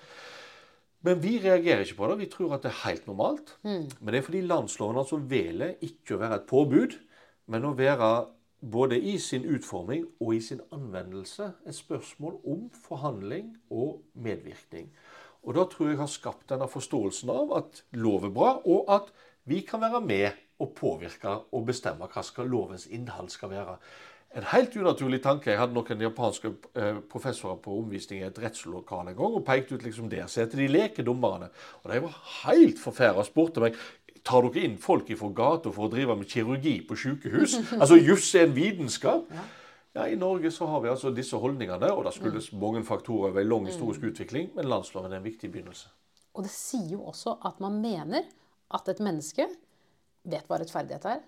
Men 1.02 1.22
vi 1.24 1.40
reagerer 1.42 1.82
ikke 1.82 1.98
på 1.98 2.12
det. 2.12 2.20
Vi 2.20 2.30
tror 2.30 2.54
at 2.56 2.66
det 2.66 2.70
er 2.70 2.84
helt 2.84 3.08
normalt. 3.10 3.56
Mm. 3.66 3.88
Men 3.90 4.14
det 4.14 4.20
er 4.20 4.28
fordi 4.28 4.44
landsloven 4.46 5.00
altså 5.02 5.18
velger 5.32 5.74
ikke 5.88 6.16
å 6.16 6.22
være 6.22 6.38
et 6.38 6.48
påbud, 6.52 7.00
men 7.52 7.66
å 7.66 7.74
være 7.78 8.12
både 8.62 9.00
i 9.00 9.18
sin 9.18 9.46
utforming 9.46 10.06
og 10.20 10.36
i 10.36 10.42
sin 10.42 10.62
anvendelse 10.72 11.52
et 11.68 11.76
spørsmål 11.76 12.38
om 12.46 12.70
forhandling 12.88 13.58
og 13.70 14.02
medvirkning. 14.14 14.92
Og 15.44 15.56
Da 15.56 15.66
tror 15.66 15.88
jeg 15.88 15.98
har 15.98 16.08
skapt 16.08 16.50
denne 16.50 16.68
forståelsen 16.68 17.30
av 17.30 17.58
at 17.58 17.84
lov 17.92 18.26
er 18.26 18.30
bra, 18.30 18.62
og 18.66 18.86
at 18.94 19.10
vi 19.46 19.62
kan 19.62 19.82
være 19.82 20.02
med 20.02 20.30
og 20.60 20.76
påvirke 20.78 21.34
og 21.52 21.66
bestemme 21.66 22.06
hva 22.06 22.22
skal 22.24 22.50
lovens 22.50 22.86
innhold 22.86 23.30
skal 23.30 23.50
være. 23.50 23.78
En 24.32 24.46
helt 24.48 24.76
unaturlig 24.80 25.20
tanke. 25.24 25.50
Jeg 25.52 25.60
hadde 25.60 25.76
noen 25.76 26.04
japanske 26.06 26.54
eh, 26.80 27.02
professorer 27.12 27.58
på 27.60 27.74
omvisning 27.82 28.22
i 28.22 28.28
et 28.30 28.38
rettslokale 28.40 29.12
en 29.12 29.18
gang 29.18 29.34
og 29.36 29.44
pekte 29.44 29.76
ut 29.76 29.84
liksom 29.84 30.08
der. 30.10 30.30
Så 30.32 30.46
heter 30.46 30.62
de 30.62 30.70
lekedommerne. 30.72 31.50
Og 31.82 31.92
de 31.92 32.00
var 32.06 32.16
helt 32.46 32.80
forferda 32.80 33.20
og 33.20 33.28
spurte 33.28 33.64
meg 33.66 33.76
tar 34.28 34.46
dere 34.48 34.66
inn 34.68 34.78
folk 34.82 35.10
fra 35.18 35.32
gata 35.36 35.72
for 35.74 35.88
å 35.88 35.92
drive 35.92 36.18
med 36.20 36.30
kirurgi 36.30 36.76
på 36.88 36.98
sykehus. 36.98 37.58
Altså 37.82 37.98
juss 38.00 38.30
er 38.36 38.48
en 38.48 38.56
vitenskap. 38.56 39.32
Ja. 39.34 39.48
ja. 39.98 40.06
I 40.14 40.20
Norge 40.20 40.52
så 40.54 40.68
har 40.70 40.84
vi 40.84 40.92
altså 40.92 41.12
disse 41.16 41.38
holdningene, 41.38 41.92
og 41.94 42.06
det 42.08 42.14
skyldes 42.18 42.52
mm. 42.52 42.60
mange 42.62 42.84
faktorer 42.88 43.34
ved 43.36 43.50
lang 43.50 43.68
historisk 43.70 44.04
mm. 44.04 44.12
utvikling, 44.12 44.52
men 44.56 44.70
landsloven 44.72 45.12
er 45.12 45.22
en 45.22 45.28
viktig 45.28 45.52
begynnelse. 45.52 45.92
Og 46.38 46.46
det 46.46 46.54
sier 46.54 46.94
jo 46.94 47.04
også 47.12 47.36
at 47.48 47.60
man 47.64 47.82
mener 47.84 48.30
at 48.72 48.88
et 48.88 49.02
menneske 49.04 49.50
vet 50.32 50.48
hva 50.48 50.62
rettferdighet 50.62 51.10
er, 51.18 51.26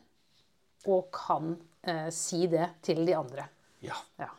og 0.88 1.10
kan 1.16 1.56
eh, 1.88 2.08
si 2.14 2.46
det 2.52 2.70
til 2.84 3.04
de 3.08 3.16
andre. 3.18 3.48
Ja. 3.84 3.98
ja. 4.20 4.30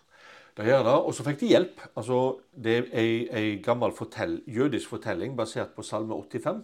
Det 0.54 0.68
gjør 0.68 0.84
det. 0.86 0.94
Og 1.08 1.14
så 1.16 1.24
fikk 1.26 1.40
de 1.42 1.50
hjelp. 1.50 1.80
Altså, 1.98 2.18
det 2.64 2.74
er 2.78 2.90
ei, 3.00 3.08
ei 3.34 3.46
gammel 3.64 3.94
fortell, 3.96 4.38
jødisk 4.46 4.92
fortelling 4.94 5.34
basert 5.36 5.74
på 5.74 5.82
Salme 5.82 6.14
85 6.14 6.62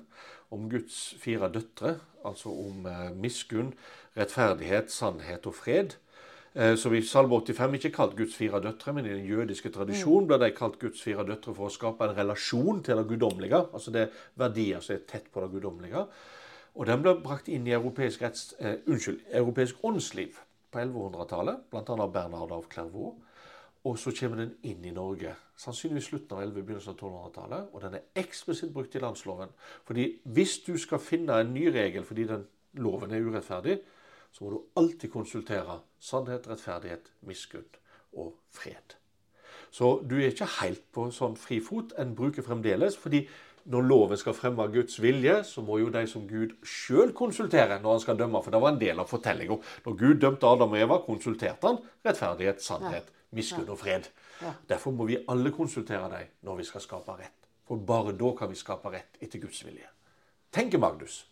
om 0.51 0.68
Guds 0.70 1.14
fire 1.20 1.51
døtre. 1.53 1.98
Altså 2.26 2.53
om 2.53 2.86
eh, 2.86 3.11
miskunn, 3.16 3.72
rettferdighet, 4.16 4.92
sannhet 4.92 5.46
og 5.48 5.55
fred. 5.57 5.96
Eh, 6.55 6.74
som 6.76 6.94
i 6.94 7.03
Salme 7.07 7.38
85 7.38 7.76
ikke 7.78 7.92
kalt 7.94 8.16
Guds 8.18 8.34
fire 8.34 8.59
døtre, 8.62 8.92
men 8.92 9.07
i 9.07 9.14
den 9.14 9.26
jødiske 9.28 9.70
tradisjonen 9.70 10.26
mm. 10.26 10.28
ble 10.32 10.38
de 10.42 10.51
kalt 10.57 10.80
Guds 10.82 11.03
fire 11.03 11.22
døtre 11.26 11.55
for 11.55 11.68
å 11.68 11.72
skape 11.72 12.09
en 12.09 12.16
relasjon 12.16 12.82
til 12.82 12.98
det 12.98 13.07
guddommelige. 13.12 13.62
Altså 13.70 13.94
det 13.94 14.03
er 14.03 14.20
verdier 14.42 14.82
som 14.82 14.96
er 14.96 15.05
tett 15.07 15.30
på 15.30 15.44
det 15.44 15.53
guddommelige. 15.55 16.05
Og 16.74 16.86
den 16.86 17.03
ble 17.05 17.14
brakt 17.22 17.48
inn 17.51 17.68
i 17.68 17.74
europeisk, 17.76 18.22
retts, 18.24 18.55
eh, 18.59 18.80
unnskyld, 18.90 19.22
europeisk 19.30 19.84
åndsliv 19.86 20.40
på 20.70 20.82
1100-tallet, 20.82 21.62
bl.a. 21.70 22.07
Bernhard 22.11 22.55
av 22.55 22.66
Clairvaux. 22.70 23.14
Og 23.86 23.96
så 23.98 24.12
kommer 24.12 24.42
den 24.42 24.53
inn 24.66 24.84
i 24.84 24.92
Norge. 24.94 25.32
Sannsynligvis 25.61 26.08
slutten 26.08 26.36
av 26.36 26.42
11, 26.46 26.62
begynnelsen 26.64 26.94
av 26.94 27.00
1200-tallet. 27.00 27.72
Og 27.74 27.82
den 27.84 27.98
er 27.98 28.22
eksplisitt 28.22 28.72
brukt 28.72 28.94
i 28.96 29.02
landsloven. 29.02 29.52
Fordi 29.88 30.06
hvis 30.24 30.58
du 30.64 30.72
skal 30.80 31.02
finne 31.04 31.36
en 31.40 31.52
ny 31.52 31.66
regel 31.74 32.06
fordi 32.08 32.24
den 32.30 32.46
loven 32.80 33.12
er 33.12 33.26
urettferdig, 33.26 33.80
så 34.32 34.44
må 34.44 34.54
du 34.54 34.80
alltid 34.80 35.11
konsultere 35.12 35.80
sannhet, 36.00 36.48
rettferdighet, 36.48 37.12
miskunn 37.26 37.66
og 38.16 38.36
fred. 38.54 38.96
Så 39.70 40.00
du 40.06 40.16
er 40.18 40.30
ikke 40.30 40.48
helt 40.61 40.82
på 40.94 41.11
sånn 41.14 41.36
fri 41.38 41.61
fot. 41.62 41.92
En 41.98 42.14
bruker 42.18 42.46
fremdeles 42.46 42.96
fordi 42.98 43.24
når 43.70 43.84
loven 43.84 44.18
skal 44.18 44.34
fremme 44.34 44.64
Guds 44.72 44.96
vilje, 45.02 45.34
så 45.44 45.62
må 45.62 45.76
jo 45.82 45.90
de 45.92 46.06
som 46.08 46.24
Gud 46.28 46.56
sjøl 46.66 47.12
konsultere 47.16 47.76
når 47.82 47.98
han 47.98 48.02
skal 48.02 48.18
dømme. 48.18 48.40
For 48.42 48.54
det 48.54 48.62
var 48.62 48.72
en 48.72 48.80
del 48.80 49.02
av 49.02 49.11
fortellinga. 49.11 49.58
Når 49.84 49.98
Gud 50.00 50.22
dømte 50.24 50.48
Adam 50.48 50.72
og 50.74 50.80
Eva, 50.80 50.98
konsulterte 51.04 51.68
han 51.68 51.82
rettferdighet, 52.06 52.64
sannhet, 52.64 53.12
miskunn 53.36 53.68
og 53.68 53.78
fred. 53.82 54.08
Derfor 54.68 54.93
må 54.97 55.07
vi 55.09 55.18
alle 55.28 55.51
konsultere 55.53 56.09
deg 56.12 56.30
når 56.47 56.57
vi 56.62 56.64
skal 56.64 56.80
skape 56.84 57.16
rett. 57.18 57.36
For 57.68 57.76
bare 57.76 58.12
da 58.18 58.32
kan 58.38 58.49
vi 58.51 58.59
skape 58.59 58.91
rett 58.93 59.18
etter 59.22 59.38
Guds 59.43 59.61
vilje. 59.64 59.86
Tenker 60.53 60.78
Magnus. 60.82 61.24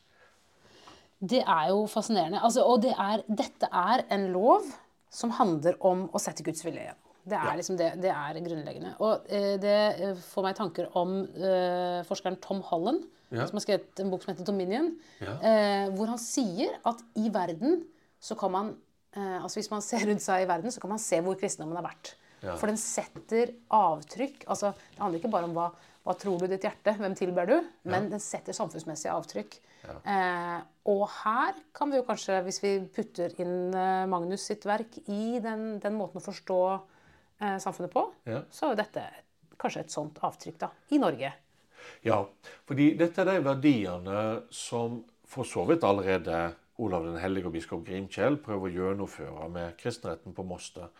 Det 1.19 1.41
er 1.43 1.69
jo 1.73 1.87
fascinerende. 1.91 2.39
Altså, 2.47 2.63
og 2.63 2.83
det 2.85 2.93
er, 2.95 3.25
dette 3.27 3.67
er 3.75 4.05
en 4.15 4.29
lov 4.33 4.67
som 5.11 5.33
handler 5.35 5.75
om 5.81 6.05
å 6.15 6.21
sette 6.23 6.45
Guds 6.47 6.63
vilje 6.67 6.85
igjen. 6.85 7.01
Det 7.29 7.37
er, 7.37 7.45
Ja. 7.51 7.57
liksom 7.59 7.77
det, 7.77 7.89
det 8.01 8.11
er 8.15 8.39
grunnleggende. 8.41 8.95
Og 9.05 9.27
eh, 9.29 9.57
det 9.61 9.75
eh, 10.01 10.15
får 10.31 10.43
meg 10.47 10.57
tanker 10.57 10.87
om 10.97 11.17
eh, 11.37 12.05
forskeren 12.09 12.39
Tom 12.41 12.63
Holland, 12.71 13.03
Ja. 13.31 13.45
som 13.45 13.59
har 13.59 13.61
skrevet 13.67 14.01
en 14.01 14.09
bok 14.11 14.23
som 14.23 14.33
heter 14.33 14.45
'Dominion', 14.47 14.95
Ja. 15.21 15.35
eh, 15.43 15.89
hvor 15.93 16.07
han 16.09 16.19
sier 16.19 16.79
at 16.87 17.03
i 17.17 17.29
verden 17.29 17.83
så 18.21 18.35
kan 18.39 18.51
man 18.51 18.77
eh, 19.17 19.43
altså 19.43 19.61
Hvis 19.61 19.71
man 19.71 19.83
ser 19.83 20.07
rundt 20.07 20.23
seg 20.23 20.43
i 20.45 20.49
verden, 20.49 20.71
så 20.71 20.81
kan 20.81 20.89
man 20.91 20.99
se 20.99 21.21
hvor 21.21 21.35
kristendommen 21.35 21.77
har 21.77 21.85
vært. 21.91 22.15
Ja. 22.43 22.57
For 22.57 22.71
den 22.71 22.79
setter 22.81 23.53
avtrykk. 23.75 24.45
altså 24.47 24.73
Det 24.77 25.01
handler 25.01 25.21
ikke 25.21 25.33
bare 25.33 25.49
om 25.49 25.57
hva, 25.57 25.69
hva 26.07 26.15
tror 26.19 26.39
du 26.39 26.47
i 26.47 26.53
ditt 26.53 26.67
hjerte, 26.67 26.95
hvem 26.99 27.17
tilber 27.19 27.49
du, 27.51 27.57
men 27.91 28.11
den 28.13 28.23
setter 28.23 28.57
samfunnsmessige 28.57 29.15
avtrykk. 29.15 29.59
Eh, 29.89 30.59
og 30.91 31.05
her 31.23 31.57
kan 31.77 31.91
vi 31.91 31.99
jo 32.01 32.05
kanskje, 32.07 32.41
hvis 32.45 32.61
vi 32.63 32.73
putter 32.93 33.33
inn 33.41 33.75
eh, 33.75 34.05
Magnus 34.11 34.45
sitt 34.51 34.67
verk 34.69 34.99
i 35.07 35.39
den, 35.43 35.79
den 35.83 35.97
måten 35.97 36.21
å 36.21 36.25
forstå 36.25 36.61
eh, 36.75 37.59
samfunnet 37.63 37.93
på, 37.95 38.05
Ja. 38.29 38.43
så 38.53 38.67
er 38.69 38.75
jo 38.75 38.81
dette 38.83 39.05
kanskje 39.59 39.85
et 39.87 39.95
sånt 39.95 40.19
avtrykk 40.23 40.59
da, 40.61 40.71
i 40.95 41.01
Norge. 41.03 41.33
Ja, 42.05 42.21
fordi 42.69 42.93
dette 42.99 43.23
er 43.23 43.31
de 43.33 43.45
verdiene 43.47 44.19
som 44.55 45.01
for 45.29 45.47
så 45.49 45.65
vidt 45.69 45.85
allerede 45.87 46.53
Olav 46.79 47.05
den 47.09 47.19
hellige 47.19 47.49
og 47.49 47.55
biskop 47.57 47.83
Grimkjell 47.87 48.37
prøver 48.43 48.69
å 48.69 48.75
gjennomføre 48.77 49.49
med 49.51 49.75
kristenretten 49.81 50.35
på 50.37 50.45
Moster. 50.47 50.93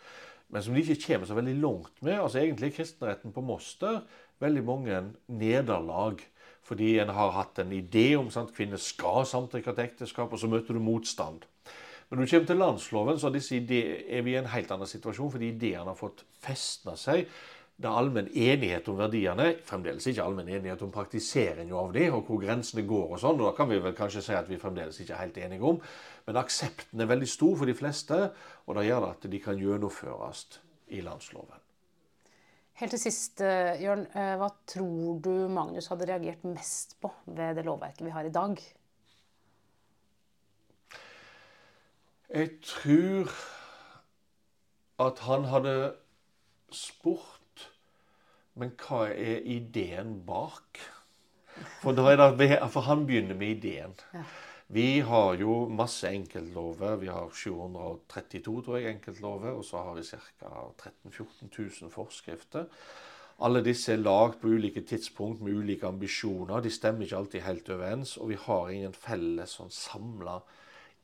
Men 0.49 0.65
som 0.65 0.73
de 0.73 0.81
ikke 0.81 1.13
kommer 1.13 1.29
så 1.29 1.37
veldig 1.37 1.55
langt 1.61 2.01
med. 2.01 2.19
altså 2.19 2.41
Egentlig 2.41 2.73
kristenretten 2.73 3.33
på 3.33 3.43
Moster 3.45 4.01
veldig 4.41 4.63
mange 4.65 5.03
nederlag. 5.27 6.23
Fordi 6.65 6.97
en 7.01 7.13
har 7.13 7.31
hatt 7.33 7.61
en 7.61 7.71
idé 7.73 8.15
om 8.17 8.27
at 8.27 8.53
kvinner 8.53 8.81
skal 8.81 9.25
samtykke 9.25 9.73
til 9.73 9.85
ekteskap, 9.85 10.33
og 10.33 10.39
så 10.41 10.49
møter 10.49 10.77
du 10.77 10.83
motstand. 10.83 11.45
Men 12.09 12.19
når 12.19 12.25
du 12.25 12.31
kommer 12.31 12.49
til 12.49 12.57
landsloven, 12.57 13.19
så 13.21 13.29
er 13.29 14.21
vi 14.25 14.33
i 14.33 14.37
en 14.39 14.49
helt 14.49 14.71
annen 14.73 14.89
situasjon, 14.89 15.31
fordi 15.31 15.51
ideene 15.53 15.91
har 15.91 15.97
fått 15.97 16.25
festna 16.41 16.95
seg. 16.97 17.29
Det 17.79 17.87
er 17.87 17.95
allmenn 17.95 18.27
enighet 18.35 18.89
om 18.91 18.97
verdiene, 18.99 19.53
fremdeles 19.63 20.03
ikke 20.09 20.23
allmenn 20.25 20.49
enighet 20.51 20.81
om 20.83 20.91
praktiseringen 20.91 21.77
av 21.79 21.93
de, 21.95 22.09
og 22.11 22.27
hvor 22.27 22.41
grensene 22.41 22.83
går 22.87 23.13
og 23.15 23.21
sånn, 23.21 23.39
og 23.39 23.47
da 23.47 23.53
kan 23.55 23.69
vi 23.71 23.77
vel 23.79 23.95
kanskje 23.95 24.23
si 24.25 24.35
at 24.35 24.49
vi 24.51 24.59
fremdeles 24.59 24.99
ikke 24.99 25.15
er 25.15 25.23
helt 25.23 25.39
enige 25.39 25.69
om. 25.69 25.79
Men 26.27 26.41
aksepten 26.41 26.99
er 26.99 27.07
veldig 27.07 27.29
stor 27.31 27.55
for 27.61 27.71
de 27.71 27.77
fleste, 27.79 28.19
og 28.67 28.75
det 28.75 28.83
gjør 28.89 29.05
det 29.05 29.13
at 29.15 29.29
de 29.31 29.41
kan 29.45 29.63
gjennomføres 29.63 30.43
i 30.91 30.99
landsloven. 31.05 31.63
Helt 32.83 32.95
til 32.95 33.01
sist, 33.01 33.41
eh, 33.41 33.79
Jørn, 33.79 34.05
eh, 34.11 34.35
hva 34.39 34.51
tror 34.67 35.23
du 35.23 35.47
Magnus 35.51 35.87
hadde 35.87 36.07
reagert 36.07 36.43
mest 36.43 36.99
på 36.99 37.11
ved 37.27 37.55
det 37.55 37.65
lovverket 37.67 38.05
vi 38.05 38.11
har 38.15 38.27
i 38.27 38.31
dag? 38.31 38.59
Jeg 42.29 42.59
tror 42.61 43.31
at 44.99 45.19
han 45.19 45.43
hadde 45.43 45.75
spurt 46.71 47.38
Men 48.59 48.75
hva 48.79 49.07
er 49.13 49.43
ideen 49.47 50.19
bak? 50.27 50.79
For, 51.81 51.95
det, 51.95 52.59
for 52.71 52.87
han 52.87 53.05
begynner 53.07 53.35
med 53.35 53.57
ideen. 53.57 53.95
Vi 54.71 54.99
har 55.01 55.33
jo 55.41 55.63
masse 55.73 56.11
enkeltlover. 56.13 56.99
Vi 57.01 57.07
har 57.09 57.31
732 57.33 58.61
tror 58.65 58.77
jeg, 58.77 58.93
enkeltlover, 58.93 59.55
og 59.57 59.65
så 59.65 59.81
har 59.81 59.95
vi 59.97 60.03
ca. 60.05 60.19
13 60.77 61.15
000-14 61.15 61.49
000 61.81 61.93
forskrifter. 61.93 62.67
Alle 63.41 63.63
disse 63.63 63.93
er 63.95 64.01
lagd 64.03 64.41
på 64.41 64.51
ulike 64.51 64.83
tidspunkt 64.83 65.41
med 65.41 65.55
ulike 65.57 65.87
ambisjoner. 65.87 66.59
De 66.61 66.71
stemmer 66.71 67.07
ikke 67.07 67.17
alltid 67.17 67.45
helt 67.47 67.69
overens, 67.71 68.17
og 68.17 68.29
vi 68.33 68.37
har 68.45 68.71
ingen 68.75 68.93
felles 68.93 69.55
sånn 69.57 69.71
samla 69.71 70.37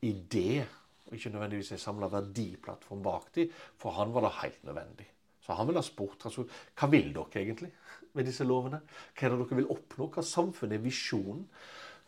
idé, 0.03 0.66
og 1.08 1.16
ikke 1.16 1.32
nødvendigvis 1.32 1.72
en 1.74 1.86
samla 1.88 2.12
verdiplattform 2.12 3.03
bak 3.06 3.32
dem. 3.39 3.53
For 3.80 3.95
han 3.95 4.12
var 4.14 4.28
det 4.28 4.34
helt 4.43 4.64
nødvendig. 4.68 5.08
Så 5.46 5.54
han 5.54 5.68
vil 5.70 5.78
ha 5.78 5.84
spurt 5.86 6.26
hva 6.26 6.88
vil 6.89 7.12
dere 7.14 7.41
egentlig 7.41 7.72
med 8.16 8.26
disse 8.26 8.46
lovene? 8.48 8.82
Hva 9.14 9.28
er 9.28 9.36
det 9.36 9.41
dere 9.43 9.60
vil 9.60 9.74
oppnå? 9.76 10.10
Hva 10.10 10.24
samfunnet 10.26 10.80
er 10.80 10.86
visjonen? 10.86 11.46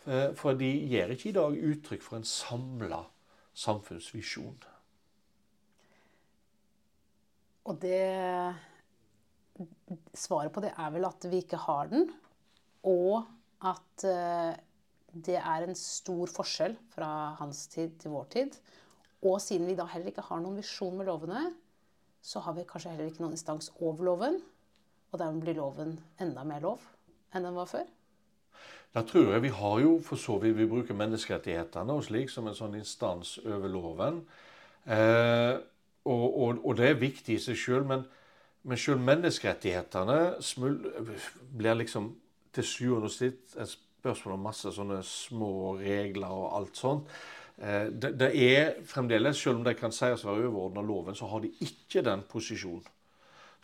Eh, 0.07 0.31
For 0.39 0.57
de 0.57 0.71
gir 0.89 1.13
ikke 1.13 1.29
i 1.29 1.35
dag 1.37 1.59
uttrykk 1.69 2.05
for 2.05 2.17
en 2.17 2.27
samla 2.27 3.03
samfunnsvisjon. 3.57 4.57
Og 7.67 7.79
det 7.83 8.01
Svaret 10.13 10.53
på 10.53 10.61
det 10.61 10.69
er 10.77 10.91
vel 10.93 11.07
at 11.07 11.25
vi 11.31 11.39
ikke 11.41 11.57
har 11.57 11.87
den, 11.89 12.03
og 12.85 13.25
at 13.65 14.03
eh, 14.05 14.51
det 15.25 15.37
er 15.39 15.65
en 15.65 15.77
stor 15.77 16.29
forskjell 16.29 16.75
fra 16.93 17.09
hans 17.39 17.63
tid 17.71 17.95
til 18.01 18.13
vår 18.13 18.27
tid. 18.35 18.57
Og 19.25 19.39
siden 19.41 19.65
vi 19.65 19.77
da 19.79 19.87
heller 19.89 20.11
ikke 20.11 20.27
har 20.27 20.43
noen 20.43 20.59
visjon 20.61 20.93
med 20.99 21.09
lovene, 21.09 21.47
så 22.21 22.41
har 22.43 22.55
vi 22.57 22.65
kanskje 22.67 22.93
heller 22.93 23.11
ikke 23.11 23.23
noen 23.23 23.35
instans 23.37 23.71
over 23.79 24.03
loven. 24.05 24.41
Og 25.11 25.19
dermed 25.21 25.43
blir 25.45 25.57
loven 25.57 25.95
enda 26.21 26.43
mer 26.43 26.63
lov 26.63 26.83
enn 27.35 27.45
den 27.47 27.55
var 27.55 27.69
før. 27.69 27.87
Da 28.95 29.03
tror 29.07 29.33
jeg 29.33 29.43
vi 29.43 29.53
har 29.53 29.79
jo 29.83 29.97
for 30.03 30.19
så 30.19 30.37
vidt 30.41 30.57
Vi 30.57 30.67
bruker 30.67 30.95
menneskerettighetene 30.97 31.93
og 31.93 32.05
slik 32.07 32.31
som 32.31 32.47
en 32.47 32.55
sånn 32.57 32.77
instans 32.79 33.37
over 33.45 33.71
loven. 33.71 34.21
Eh, 34.87 35.55
og, 36.07 36.27
og, 36.41 36.61
og 36.63 36.77
det 36.79 36.89
er 36.89 37.01
viktig 37.01 37.35
i 37.35 37.41
seg 37.43 37.59
sjøl, 37.59 37.83
men, 37.87 38.05
men 38.63 38.79
sjøl 38.79 39.01
menneskerettighetene 39.03 40.37
smul, 40.43 40.79
blir 41.59 41.75
liksom 41.81 42.13
til 42.55 42.65
sjuende 42.65 43.11
og 43.11 43.13
sist 43.13 43.57
et 43.59 43.73
spørsmål 43.73 44.37
om 44.37 44.47
masse 44.47 44.71
sånne 44.73 45.01
små 45.05 45.75
regler 45.81 46.31
og 46.31 46.47
alt 46.57 46.79
sånt. 46.79 47.11
Eh, 47.57 47.87
det, 47.89 48.13
det 48.19 48.29
er 48.35 48.77
fremdeles, 48.85 49.39
selv 49.41 49.61
om 49.61 49.65
de 49.65 49.73
kan 49.77 49.93
sies 49.95 50.23
å 50.23 50.31
være 50.31 50.51
overordna 50.51 50.85
loven, 50.85 51.17
så 51.17 51.29
har 51.31 51.43
de 51.43 51.53
ikke 51.65 52.05
den 52.05 52.23
posisjonen 52.29 52.93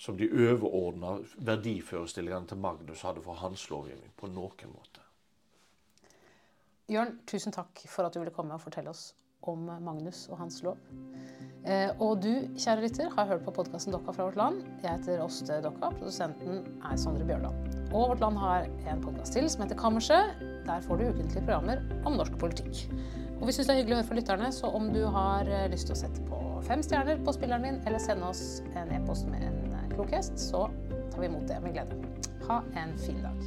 som 0.04 0.18
de 0.18 0.28
overordna 0.28 1.20
verdiforestillingene 1.46 2.50
til 2.50 2.60
Magnus 2.60 3.04
hadde 3.06 3.22
for 3.24 3.38
hans 3.39 3.68
lovgivning 3.70 4.12
på 4.18 4.28
noen 4.34 4.72
måte. 4.74 5.04
Jørn, 6.91 7.20
tusen 7.30 7.54
takk 7.56 7.86
for 7.88 8.04
at 8.04 8.16
du 8.16 8.20
ville 8.20 8.34
komme 8.34 8.58
og 8.58 8.64
fortelle 8.64 8.91
oss 8.91 9.14
om 9.48 9.68
Magnus 9.84 10.26
og 10.32 10.39
hans 10.39 10.62
lov. 10.64 10.80
Eh, 11.64 11.91
og 12.04 12.24
du, 12.24 12.32
kjære 12.60 12.84
lytter, 12.84 13.10
har 13.16 13.30
hørt 13.30 13.46
på 13.46 13.54
podkasten 13.56 13.96
Dokka 13.96 14.16
fra 14.16 14.28
vårt 14.28 14.39
land. 14.39 14.64
Jeg 14.84 14.98
heter 14.98 15.24
Åste 15.24 15.60
Dokka. 15.64 15.94
Produsenten 16.00 16.64
er 16.84 17.00
Sondre 17.00 17.28
Bjørland. 17.28 17.80
Og 17.94 18.10
Vårt 18.12 18.24
Land 18.24 18.39
har 18.41 18.68
en 18.89 19.04
podkast 19.04 19.36
til 19.36 19.48
som 19.52 19.64
heter 19.64 19.80
Kammerset. 19.80 20.39
Der 20.68 20.84
får 20.84 21.00
du 21.00 21.10
ukentlige 21.12 21.44
programmer 21.44 21.84
om 22.08 22.18
norsk 22.20 22.36
politikk. 22.41 22.88
Og 23.44 23.48
vi 23.50 23.54
syns 23.58 23.68
det 23.68 23.74
er 23.74 23.82
hyggelig 23.82 23.96
å 23.98 23.98
høre 23.98 24.08
fra 24.08 24.16
lytterne, 24.16 24.50
så 24.56 24.70
om 24.72 24.86
du 24.94 25.02
har 25.12 25.50
eh, 25.52 25.66
lyst 25.68 25.89
til 25.89 25.98
å 25.98 26.00
sette 26.00 26.22
på 26.30 26.38
fem 26.64 26.80
stjerner 26.86 27.20
på 27.28 27.34
spilleren 27.36 27.68
din, 27.68 27.82
eller 27.84 28.00
sende 28.00 28.30
oss 28.32 28.62
en 28.72 28.94
e-post 28.96 29.28
med 29.28 29.44
en 29.50 29.74
eh, 29.76 29.89
klok 29.91 30.16
gjest, 30.16 30.39
så 30.39 30.70
tar 31.12 31.20
vi 31.20 31.28
imot 31.28 31.44
det 31.52 31.60
med 31.66 31.76
glede. 31.76 32.00
Ha 32.48 32.62
en 32.80 32.96
fin 33.04 33.20
dag. 33.20 33.44